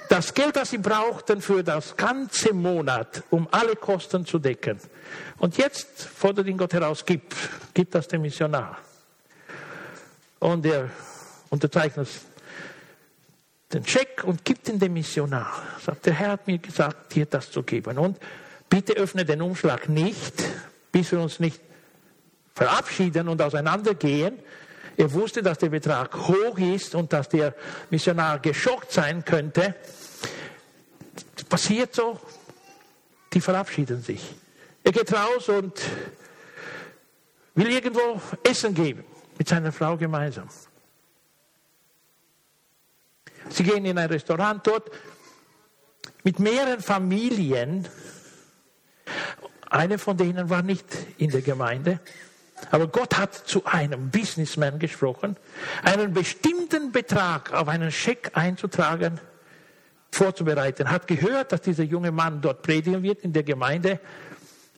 das 0.08 0.32
Geld, 0.32 0.56
das 0.56 0.70
sie 0.70 0.78
brauchten 0.78 1.42
für 1.42 1.62
das 1.62 1.96
ganze 1.96 2.54
Monat, 2.54 3.22
um 3.30 3.46
alle 3.50 3.76
Kosten 3.76 4.24
zu 4.24 4.38
decken. 4.38 4.78
Und 5.38 5.58
jetzt 5.58 6.02
fordert 6.02 6.46
ihn 6.46 6.56
Gott 6.56 6.72
heraus, 6.72 7.04
gib, 7.04 7.34
gib 7.74 7.90
das 7.90 8.08
dem 8.08 8.22
Missionar. 8.22 8.78
Und 10.38 10.64
er 10.64 10.88
unterzeichnet 11.50 12.08
den 13.72 13.86
Scheck 13.86 14.24
und 14.24 14.44
gibt 14.44 14.68
ihn 14.68 14.78
dem 14.78 14.94
Missionar. 14.94 15.62
Sagt, 15.84 16.06
der 16.06 16.14
Herr 16.14 16.30
hat 16.32 16.46
mir 16.46 16.58
gesagt, 16.58 17.14
dir 17.14 17.26
das 17.26 17.50
zu 17.50 17.62
geben. 17.62 17.98
Und 17.98 18.18
bitte 18.70 18.94
öffne 18.94 19.24
den 19.24 19.42
Umschlag 19.42 19.88
nicht, 19.88 20.42
bis 20.90 21.12
wir 21.12 21.20
uns 21.20 21.38
nicht 21.38 21.60
verabschieden 22.54 23.28
und 23.28 23.42
auseinandergehen. 23.42 24.38
Er 24.98 25.12
wusste, 25.12 25.44
dass 25.44 25.58
der 25.58 25.68
Betrag 25.68 26.12
hoch 26.12 26.58
ist 26.58 26.96
und 26.96 27.12
dass 27.12 27.28
der 27.28 27.54
Missionar 27.88 28.40
geschockt 28.40 28.90
sein 28.90 29.24
könnte. 29.24 29.76
Passiert 31.48 31.94
so, 31.94 32.20
die 33.32 33.40
verabschieden 33.40 34.02
sich. 34.02 34.34
Er 34.82 34.90
geht 34.90 35.12
raus 35.12 35.48
und 35.48 35.80
will 37.54 37.70
irgendwo 37.70 38.20
Essen 38.42 38.74
geben 38.74 39.04
mit 39.38 39.48
seiner 39.48 39.70
Frau 39.70 39.96
gemeinsam. 39.96 40.48
Sie 43.50 43.62
gehen 43.62 43.84
in 43.84 43.98
ein 43.98 44.08
Restaurant 44.08 44.66
dort 44.66 44.90
mit 46.24 46.40
mehreren 46.40 46.80
Familien. 46.80 47.86
Eine 49.70 49.98
von 49.98 50.16
denen 50.16 50.50
war 50.50 50.62
nicht 50.62 50.86
in 51.18 51.30
der 51.30 51.42
Gemeinde. 51.42 52.00
Aber 52.70 52.88
Gott 52.88 53.16
hat 53.16 53.34
zu 53.34 53.64
einem 53.64 54.10
Businessman 54.10 54.78
gesprochen, 54.78 55.36
einen 55.82 56.12
bestimmten 56.12 56.92
Betrag 56.92 57.52
auf 57.52 57.68
einen 57.68 57.90
Scheck 57.90 58.32
einzutragen, 58.34 59.20
vorzubereiten. 60.10 60.90
Hat 60.90 61.06
gehört, 61.06 61.52
dass 61.52 61.60
dieser 61.62 61.84
junge 61.84 62.12
Mann 62.12 62.40
dort 62.40 62.62
predigen 62.62 63.02
wird 63.02 63.22
in 63.22 63.32
der 63.32 63.42
Gemeinde. 63.42 64.00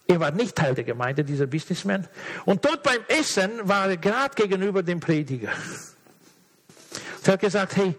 Er 0.06 0.20
war 0.20 0.32
nicht 0.32 0.56
Teil 0.56 0.74
der 0.74 0.84
Gemeinde, 0.84 1.24
dieser 1.24 1.46
Businessman. 1.46 2.08
Und 2.44 2.64
dort 2.64 2.82
beim 2.82 3.00
Essen 3.08 3.50
war 3.62 3.88
er 3.88 3.96
gerade 3.96 4.34
gegenüber 4.34 4.82
dem 4.82 5.00
Prediger. 5.00 5.52
Er 7.24 7.34
hat 7.34 7.40
gesagt, 7.40 7.76
hey, 7.76 7.94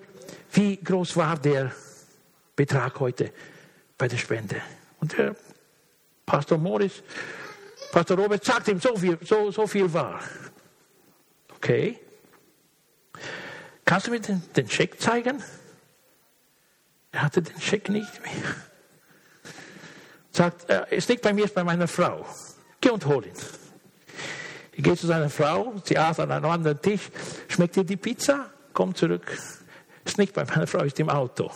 wie 0.51 0.77
groß 0.77 1.15
war 1.15 1.37
der 1.37 1.71
Betrag 2.55 2.99
heute 2.99 3.31
bei 3.97 4.07
der 4.07 4.17
Spende? 4.17 4.57
Und 4.99 5.17
der 5.17 5.35
Pastor 6.25 6.57
Morris 6.57 7.01
Pastor 7.91 8.17
Robert 8.17 8.43
sagt 8.43 8.67
ihm, 8.69 8.79
so 8.79 8.95
viel, 8.95 9.17
so, 9.21 9.51
so 9.51 9.67
viel 9.67 9.91
war. 9.91 10.19
Okay. 11.55 11.99
Kannst 13.83 14.07
du 14.07 14.11
mir 14.11 14.21
den, 14.21 14.41
den 14.55 14.69
Scheck 14.69 14.99
zeigen? 15.01 15.43
Er 17.11 17.23
hatte 17.23 17.41
den 17.41 17.59
Scheck 17.59 17.89
nicht 17.89 18.23
mehr. 18.23 18.55
Sagt, 20.31 20.69
äh, 20.69 20.85
es 20.91 21.09
liegt 21.09 21.21
bei 21.21 21.33
mir, 21.33 21.45
ist 21.45 21.53
bei 21.53 21.63
meiner 21.63 21.87
Frau. 21.87 22.25
Geh 22.79 22.89
und 22.89 23.05
hol 23.05 23.25
ihn. 23.25 23.33
Er 24.77 24.81
geht 24.81 24.99
zu 24.99 25.07
seiner 25.07 25.29
Frau, 25.29 25.73
sie 25.83 25.97
aß 25.97 26.21
an 26.21 26.31
einem 26.31 26.45
anderen 26.45 26.81
Tisch, 26.81 27.09
schmeckt 27.49 27.75
dir 27.75 27.83
die 27.83 27.97
Pizza? 27.97 28.49
Komm 28.71 28.95
zurück. 28.95 29.37
Ist 30.05 30.17
nicht 30.17 30.33
bei 30.33 30.45
meiner 30.45 30.65
Frau, 30.65 30.83
ist 30.83 30.99
im 31.01 31.09
Auto. 31.09 31.51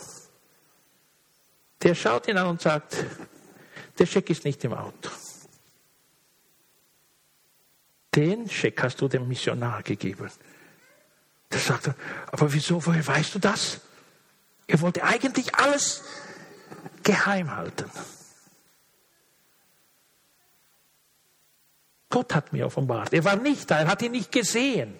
Der 1.82 1.94
schaut 1.94 2.28
ihn 2.28 2.36
an 2.36 2.48
und 2.48 2.60
sagt, 2.60 2.96
der 3.98 4.04
Scheck 4.06 4.28
ist 4.28 4.44
nicht 4.44 4.62
im 4.64 4.74
Auto 4.74 5.08
den 8.16 8.48
Scheck 8.48 8.82
hast 8.82 9.00
du 9.00 9.08
dem 9.08 9.28
Missionar 9.28 9.82
gegeben. 9.82 10.30
Da 11.50 11.58
sagt 11.58 11.88
er, 11.88 11.94
aber 12.32 12.52
wieso, 12.52 12.84
woher 12.84 13.06
weißt 13.06 13.34
du 13.34 13.38
das? 13.38 13.80
Er 14.66 14.80
wollte 14.80 15.04
eigentlich 15.04 15.54
alles 15.54 16.02
geheim 17.02 17.54
halten. 17.54 17.90
Gott 22.08 22.34
hat 22.34 22.52
mir 22.52 22.66
offenbart. 22.66 23.12
Er 23.12 23.24
war 23.24 23.36
nicht 23.36 23.70
da, 23.70 23.80
er 23.80 23.88
hat 23.88 24.02
ihn 24.02 24.12
nicht 24.12 24.32
gesehen. 24.32 24.98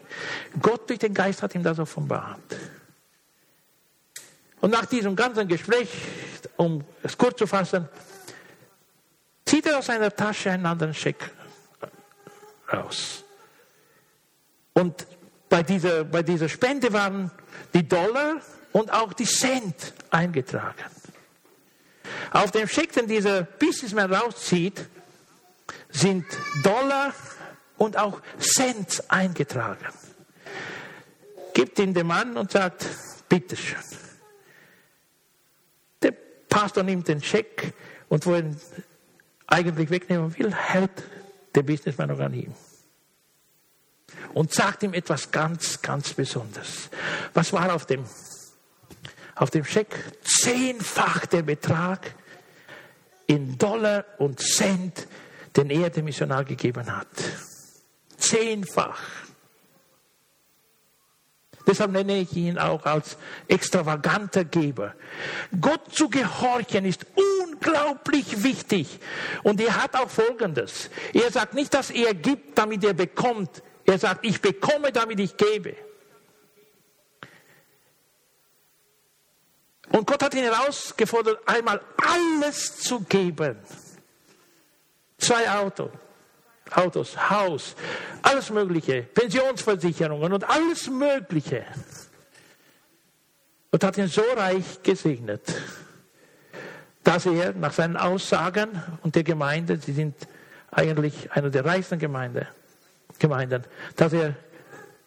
Gott 0.61 0.89
durch 0.89 0.99
den 0.99 1.15
Geist 1.15 1.43
hat 1.43 1.55
ihm 1.55 1.63
das 1.63 1.79
offenbart. 1.79 2.41
Und 4.61 4.71
nach 4.71 4.87
diesem 4.87 5.17
ganzen 5.17 5.49
Gespräch, 5.49 5.89
um 6.57 6.85
es 7.03 7.17
kurz 7.17 7.39
zu 7.39 7.47
fassen, 7.47 7.89
zieht 9.45 9.67
er 9.67 9.79
aus 9.79 9.87
seiner 9.87 10.15
Tasche 10.15 10.51
einen 10.51 10.67
anderen 10.67 10.95
Scheck 10.95 11.31
raus. 12.73 13.25
Und 14.73 15.07
bei 15.49 15.63
dieser, 15.63 16.05
bei 16.05 16.23
dieser 16.23 16.49
Spende 16.49 16.93
waren 16.93 17.31
die 17.73 17.87
Dollar 17.87 18.41
und 18.73 18.93
auch 18.93 19.13
die 19.13 19.25
Cent 19.25 19.95
eingetragen. 20.11 20.85
Auf 22.31 22.51
dem 22.51 22.69
Scheck, 22.69 22.93
den 22.93 23.07
dieser 23.07 23.43
Businessman 23.43 24.13
rauszieht, 24.13 24.87
sind 25.91 26.27
Dollar 26.63 27.15
und 27.79 27.97
auch 27.97 28.21
Cent 28.39 29.05
eingetragen. 29.09 29.87
Gibt 31.55 31.79
ihn 31.79 31.95
dem 31.95 32.09
Mann 32.09 32.37
und 32.37 32.51
sagt, 32.51 32.87
bitteschön. 33.29 33.79
Der 36.03 36.13
Pastor 36.49 36.83
nimmt 36.83 37.09
den 37.09 37.23
Scheck 37.23 37.73
und 38.09 38.27
wo 38.27 38.35
er 38.35 38.41
ihn 38.41 38.61
eigentlich 39.47 39.91
wegnehmen 39.91 40.37
will, 40.37 40.55
hält 40.55 41.03
der 41.57 41.63
Businessman 41.63 42.09
noch 42.09 42.21
an 42.21 42.35
ihm. 42.35 42.55
Und 44.35 44.53
sagt 44.53 44.83
ihm 44.83 44.95
etwas 44.95 45.31
ganz, 45.31 45.83
ganz 45.83 46.13
Besonderes. 46.13 46.91
Was 47.35 47.53
war 47.53 47.75
auf 47.75 47.87
dem, 47.87 48.05
auf 49.35 49.51
dem 49.51 49.65
Scheck? 49.65 49.97
Zehnfach 50.23 51.27
der 51.27 51.43
Betrag 51.43 52.15
in 53.27 53.59
Dollar 53.59 54.05
und 54.19 54.41
Cent, 54.41 55.09
den 55.57 55.71
er 55.71 55.91
dem 55.91 56.05
Missionar 56.05 56.45
gegeben 56.45 56.95
hat. 56.95 57.09
Zehnfach. 58.17 59.26
Deshalb 61.67 61.91
nenne 61.91 62.19
ich 62.19 62.37
ihn 62.37 62.59
auch 62.59 62.85
als 62.85 63.17
extravaganter 63.49 64.45
Geber. 64.45 64.95
Gott 65.61 65.93
zu 65.93 66.09
gehorchen 66.09 66.85
ist 66.85 67.07
unglaublich 67.43 68.45
wichtig. 68.45 69.01
Und 69.43 69.61
er 69.61 69.83
hat 69.83 69.97
auch 69.97 70.09
Folgendes. 70.09 70.91
Er 71.13 71.31
sagt 71.33 71.55
nicht, 71.55 71.75
dass 71.75 71.91
er 71.91 72.15
gibt, 72.15 72.57
damit 72.57 72.85
er 72.85 72.95
bekommt. 72.95 73.63
Er 73.85 73.99
sagt, 73.99 74.25
ich 74.25 74.41
bekomme, 74.41 74.93
damit 74.93 75.19
ich 75.19 75.37
gebe. 75.37 75.75
Und 79.91 80.07
Gott 80.07 80.23
hat 80.23 80.35
ihn 80.35 80.45
herausgefordert, 80.45 81.41
einmal 81.49 81.81
alles 81.97 82.79
zu 82.79 83.01
geben. 83.01 83.59
Zwei 85.19 85.51
Autos. 85.51 85.91
Autos, 86.71 87.31
Haus, 87.31 87.77
alles 88.23 88.51
Mögliche, 88.51 89.03
Pensionsversicherungen 89.03 90.33
und 90.33 90.49
alles 90.49 90.89
Mögliche. 90.89 91.65
Und 93.71 93.85
hat 93.85 93.99
ihn 93.99 94.09
so 94.09 94.23
reich 94.37 94.83
gesegnet, 94.83 95.43
dass 97.05 97.27
er 97.27 97.53
nach 97.53 97.73
seinen 97.73 97.97
Aussagen 97.97 98.83
und 99.03 99.15
der 99.15 99.23
Gemeinde, 99.23 99.79
sie 99.79 99.93
sind 99.93 100.15
eigentlich 100.71 101.31
eine 101.33 101.51
der 101.51 101.65
reichsten 101.65 101.99
Gemeinde, 101.99 102.49
Gemeinden, 103.19 103.65
dass 103.95 104.13
er 104.13 104.35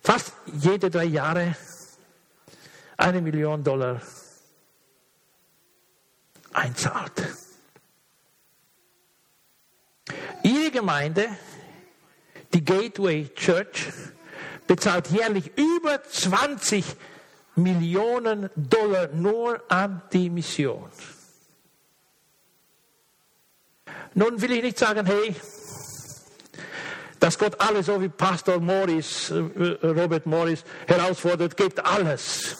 fast 0.01 0.33
jede 0.45 0.89
drei 0.89 1.05
Jahre 1.05 1.55
eine 2.97 3.21
Million 3.21 3.63
Dollar 3.63 4.01
einzahlt. 6.53 7.13
Ihre 10.43 10.71
Gemeinde 10.71 11.27
die 12.53 12.63
Gateway 12.63 13.29
Church 13.35 13.87
bezahlt 14.67 15.07
jährlich 15.07 15.51
über 15.55 16.03
20 16.03 16.85
Millionen 17.55 18.49
Dollar 18.55 19.07
nur 19.07 19.61
an 19.67 20.01
die 20.13 20.29
Mission. 20.29 20.89
Nun 24.13 24.41
will 24.41 24.51
ich 24.51 24.63
nicht 24.63 24.79
sagen, 24.79 25.05
hey, 25.05 25.35
dass 27.19 27.37
Gott 27.37 27.59
alles, 27.59 27.87
so 27.87 28.01
wie 28.01 28.09
Pastor 28.09 28.59
Morris, 28.59 29.29
äh, 29.29 29.35
Robert 29.35 30.25
Morris 30.25 30.63
herausfordert, 30.87 31.57
gebt 31.57 31.83
alles. 31.83 32.55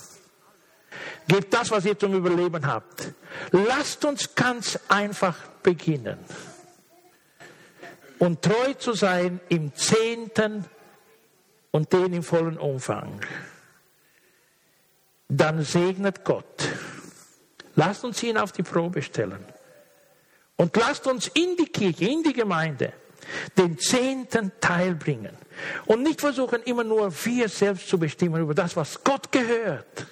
Gebt 1.28 1.54
das, 1.54 1.72
was 1.72 1.86
ihr 1.86 1.98
zum 1.98 2.16
Überleben 2.16 2.66
habt. 2.66 3.14
Lasst 3.52 4.04
uns 4.04 4.36
ganz 4.36 4.80
einfach 4.90 5.36
beginnen 5.64 6.18
und 8.20 8.42
treu 8.42 8.74
zu 8.74 8.94
sein 8.94 9.40
im 9.50 9.74
Zehnten 9.74 10.66
und 11.72 11.92
den 11.92 12.14
im 12.14 12.24
vollen 12.24 12.58
Umfang, 12.58 13.22
dann 15.28 15.64
segnet 15.64 16.24
Gott. 16.24 16.68
Lasst 17.76 18.04
uns 18.04 18.22
ihn 18.24 18.38
auf 18.38 18.52
die 18.52 18.64
Probe 18.64 19.02
stellen. 19.02 19.44
Und 20.58 20.76
lasst 20.76 21.08
uns 21.08 21.28
in 21.30 21.56
die 21.56 21.68
Kirche, 21.68 22.06
in 22.06 22.22
die 22.24 22.34
Gemeinde, 22.34 22.92
den 23.58 23.78
zehnten 23.80 24.52
Teil 24.60 24.96
bringen. 24.96 25.38
Und 25.86 26.04
nicht 26.04 26.20
versuchen, 26.20 26.62
immer 26.64 26.84
nur 26.84 27.14
wir 27.26 27.48
selbst 27.48 27.88
zu 27.88 27.98
bestimmen 27.98 28.42
über 28.42 28.54
das, 28.54 28.76
was 28.76 29.02
Gott 29.04 29.32
gehört. 29.32 30.08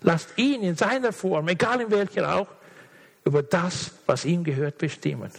Lasst 0.00 0.30
ihn 0.36 0.62
in 0.62 0.76
seiner 0.76 1.12
Form, 1.12 1.46
egal 1.48 1.82
in 1.82 1.90
welcher 1.90 2.34
auch, 2.34 2.48
über 3.24 3.42
das, 3.42 3.92
was 4.06 4.24
ihm 4.24 4.42
gehört, 4.42 4.78
bestimmen. 4.78 5.30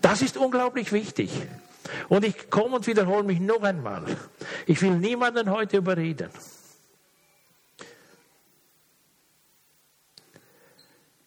Das 0.00 0.22
ist 0.22 0.36
unglaublich 0.36 0.92
wichtig. 0.92 1.30
Und 2.08 2.24
ich 2.24 2.50
komme 2.50 2.76
und 2.76 2.86
wiederhole 2.86 3.24
mich 3.24 3.40
noch 3.40 3.62
einmal. 3.62 4.04
Ich 4.66 4.80
will 4.82 4.92
niemanden 4.92 5.50
heute 5.50 5.78
überreden. 5.78 6.30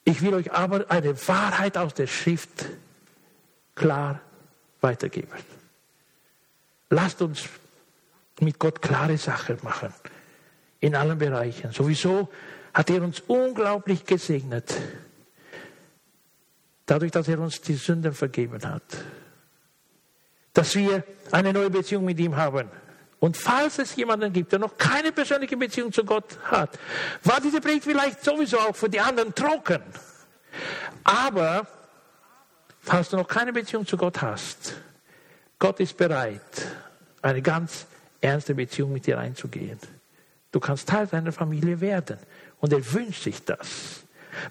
Ich 0.03 0.21
will 0.21 0.33
euch 0.33 0.51
aber 0.53 0.89
eine 0.89 1.27
Wahrheit 1.27 1.77
aus 1.77 1.93
der 1.93 2.07
Schrift 2.07 2.65
klar 3.75 4.21
weitergeben. 4.79 5.37
Lasst 6.89 7.21
uns 7.21 7.49
mit 8.39 8.57
Gott 8.57 8.81
klare 8.81 9.17
Sachen 9.17 9.57
machen. 9.63 9.93
In 10.79 10.95
allen 10.95 11.17
Bereichen. 11.17 11.71
Sowieso 11.71 12.29
hat 12.73 12.89
er 12.89 13.01
uns 13.01 13.19
unglaublich 13.21 14.05
gesegnet. 14.05 14.73
Dadurch, 16.87 17.11
dass 17.11 17.27
er 17.27 17.39
uns 17.39 17.61
die 17.61 17.75
Sünden 17.75 18.13
vergeben 18.13 18.65
hat. 18.65 18.81
Dass 20.53 20.73
wir 20.75 21.03
eine 21.31 21.53
neue 21.53 21.69
Beziehung 21.69 22.05
mit 22.05 22.19
ihm 22.19 22.35
haben. 22.35 22.71
Und 23.19 23.37
falls 23.37 23.77
es 23.77 23.95
jemanden 23.95 24.31
gibt, 24.33 24.51
der 24.51 24.59
noch 24.59 24.77
keine 24.77 25.11
persönliche 25.11 25.57
Beziehung 25.57 25.91
zu 25.91 26.03
Gott 26.03 26.39
hat, 26.45 26.79
war 27.23 27.39
diese 27.39 27.61
Predigt 27.61 27.83
vielleicht 27.83 28.23
sowieso 28.23 28.57
auch 28.59 28.75
für 28.75 28.89
die 28.89 28.99
anderen 28.99 29.35
trocken. 29.35 29.83
Aber 31.03 31.67
falls 32.79 33.09
du 33.09 33.17
noch 33.17 33.27
keine 33.27 33.53
Beziehung 33.53 33.85
zu 33.85 33.97
Gott 33.97 34.21
hast, 34.21 34.75
Gott 35.59 35.79
ist 35.79 35.97
bereit, 35.97 36.41
eine 37.21 37.41
ganz 37.41 37.85
ernste 38.21 38.55
Beziehung 38.55 38.93
mit 38.93 39.05
dir 39.05 39.19
einzugehen. 39.19 39.79
Du 40.51 40.59
kannst 40.59 40.87
Teil 40.87 41.07
seiner 41.07 41.31
Familie 41.31 41.81
werden. 41.81 42.17
Und 42.59 42.73
er 42.73 42.93
wünscht 42.93 43.23
sich 43.23 43.43
das. 43.43 44.03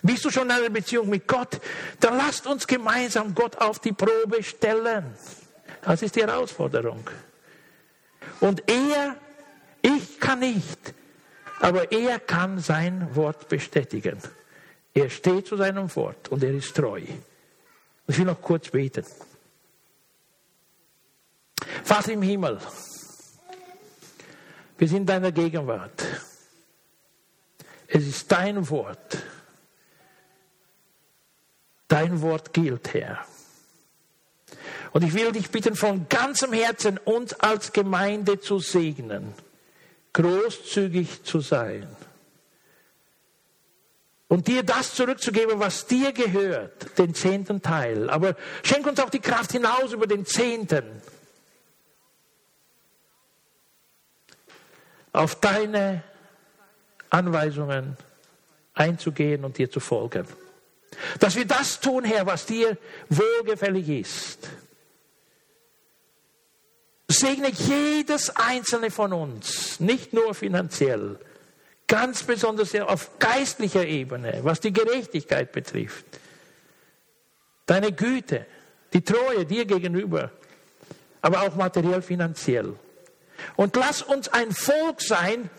Bist 0.03 0.24
du 0.24 0.30
schon 0.30 0.45
in 0.45 0.53
einer 0.53 0.70
Beziehung 0.70 1.09
mit 1.09 1.26
Gott? 1.26 1.61
Dann 2.01 2.16
lasst 2.16 2.47
uns 2.47 2.66
gemeinsam 2.66 3.34
Gott 3.34 3.57
auf 3.59 3.78
die 3.78 3.93
Probe 3.93 4.43
stellen. 4.43 5.14
Das 5.82 6.03
ist 6.03 6.16
die 6.16 6.22
Herausforderung. 6.22 7.09
Und 8.41 8.68
er, 8.70 9.16
ich 9.82 10.18
kann 10.20 10.41
nicht, 10.41 10.95
aber 11.61 11.91
er 11.93 12.18
kann 12.18 12.59
sein 12.59 13.14
Wort 13.14 13.49
bestätigen. 13.49 14.18
Er 14.95 15.11
steht 15.11 15.47
zu 15.47 15.57
seinem 15.57 15.95
Wort 15.95 16.28
und 16.28 16.43
er 16.43 16.53
ist 16.53 16.74
treu. 16.74 17.03
Ich 18.09 18.18
will 18.18 18.24
noch 18.24 18.41
kurz 18.41 18.70
beten. 18.70 19.05
Vater 21.84 22.12
im 22.12 22.22
Himmel, 22.22 22.59
wir 24.78 24.89
sind 24.89 24.99
in 24.99 25.07
deiner 25.07 25.32
Gegenwart. 25.32 26.05
Es 27.89 28.07
ist 28.07 28.30
dein 28.30 28.68
Wort. 28.68 29.18
Dein 31.89 32.20
Wort 32.22 32.53
gilt, 32.53 32.95
Herr. 32.95 33.24
Und 34.93 35.03
ich 35.03 35.14
will 35.14 35.32
dich 35.32 35.51
bitten, 35.51 35.76
von 35.76 36.09
ganzem 36.09 36.53
Herzen 36.53 36.99
uns 36.99 37.34
als 37.34 37.72
Gemeinde 37.72 38.41
zu 38.41 38.59
segnen, 38.59 39.34
großzügig 40.12 41.22
zu 41.24 41.41
sein 41.41 41.87
und 44.28 44.49
dir 44.49 44.62
das 44.62 44.95
zurückzugeben, 44.95 45.61
was 45.61 45.87
dir 45.87 46.12
gehört, 46.12 46.99
den 46.99 47.14
zehnten 47.14 47.62
Teil. 47.62 48.11
Aber 48.11 48.37
schenk 48.62 48.87
uns 48.87 48.99
auch 48.99 49.11
die 49.11 49.20
Kraft 49.20 49.53
hinaus 49.53 49.93
über 49.93 50.07
den 50.07 50.26
zehnten. 50.26 50.84
Auf 55.12 55.41
deine 55.41 56.03
Anweisungen 57.09 57.97
einzugehen 58.74 59.45
und 59.45 59.59
dir 59.59 59.70
zu 59.70 59.80
folgen. 59.80 60.26
Dass 61.20 61.37
wir 61.37 61.47
das 61.47 61.80
tun, 61.80 62.05
Herr, 62.05 62.26
was 62.26 62.47
dir 62.47 62.78
wohlgefällig 63.09 63.89
ist. 63.89 64.49
Segne 67.09 67.51
jedes 67.51 68.34
einzelne 68.34 68.91
von 68.91 69.12
uns, 69.12 69.78
nicht 69.78 70.12
nur 70.12 70.34
finanziell, 70.34 71.18
ganz 71.87 72.24
besonders 72.24 72.74
auf 72.74 73.18
geistlicher 73.18 73.87
Ebene, 73.87 74.41
was 74.43 74.61
die 74.61 74.72
Gerechtigkeit 74.72 75.53
betrifft. 75.53 76.05
Deine 77.66 77.93
Güte, 77.93 78.47
die 78.93 79.03
Treue 79.03 79.45
dir 79.45 79.64
gegenüber, 79.66 80.32
aber 81.20 81.43
auch 81.43 81.55
materiell 81.55 82.03
finanziell. 82.03 82.74
Und 83.55 83.76
lass 83.76 84.03
uns 84.03 84.28
ein 84.28 84.53
Volk 84.53 85.01
sein, 85.01 85.51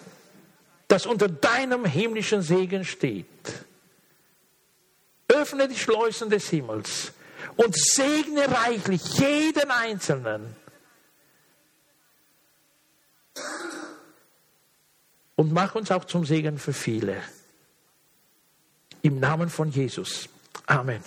das 0.87 1.05
unter 1.05 1.27
deinem 1.27 1.85
himmlischen 1.85 2.41
Segen 2.41 2.85
steht. 2.85 3.27
Öffne 5.27 5.67
die 5.67 5.77
Schleusen 5.77 6.29
des 6.29 6.49
Himmels 6.49 7.11
und 7.55 7.75
segne 7.75 8.49
reichlich 8.49 9.01
jeden 9.19 9.69
Einzelnen. 9.69 10.55
Und 15.35 15.53
mach 15.53 15.75
uns 15.75 15.91
auch 15.91 16.05
zum 16.05 16.25
Segen 16.25 16.57
für 16.57 16.73
viele. 16.73 17.21
Im 19.01 19.19
Namen 19.19 19.49
von 19.49 19.69
Jesus. 19.69 20.29
Amen. 20.65 21.03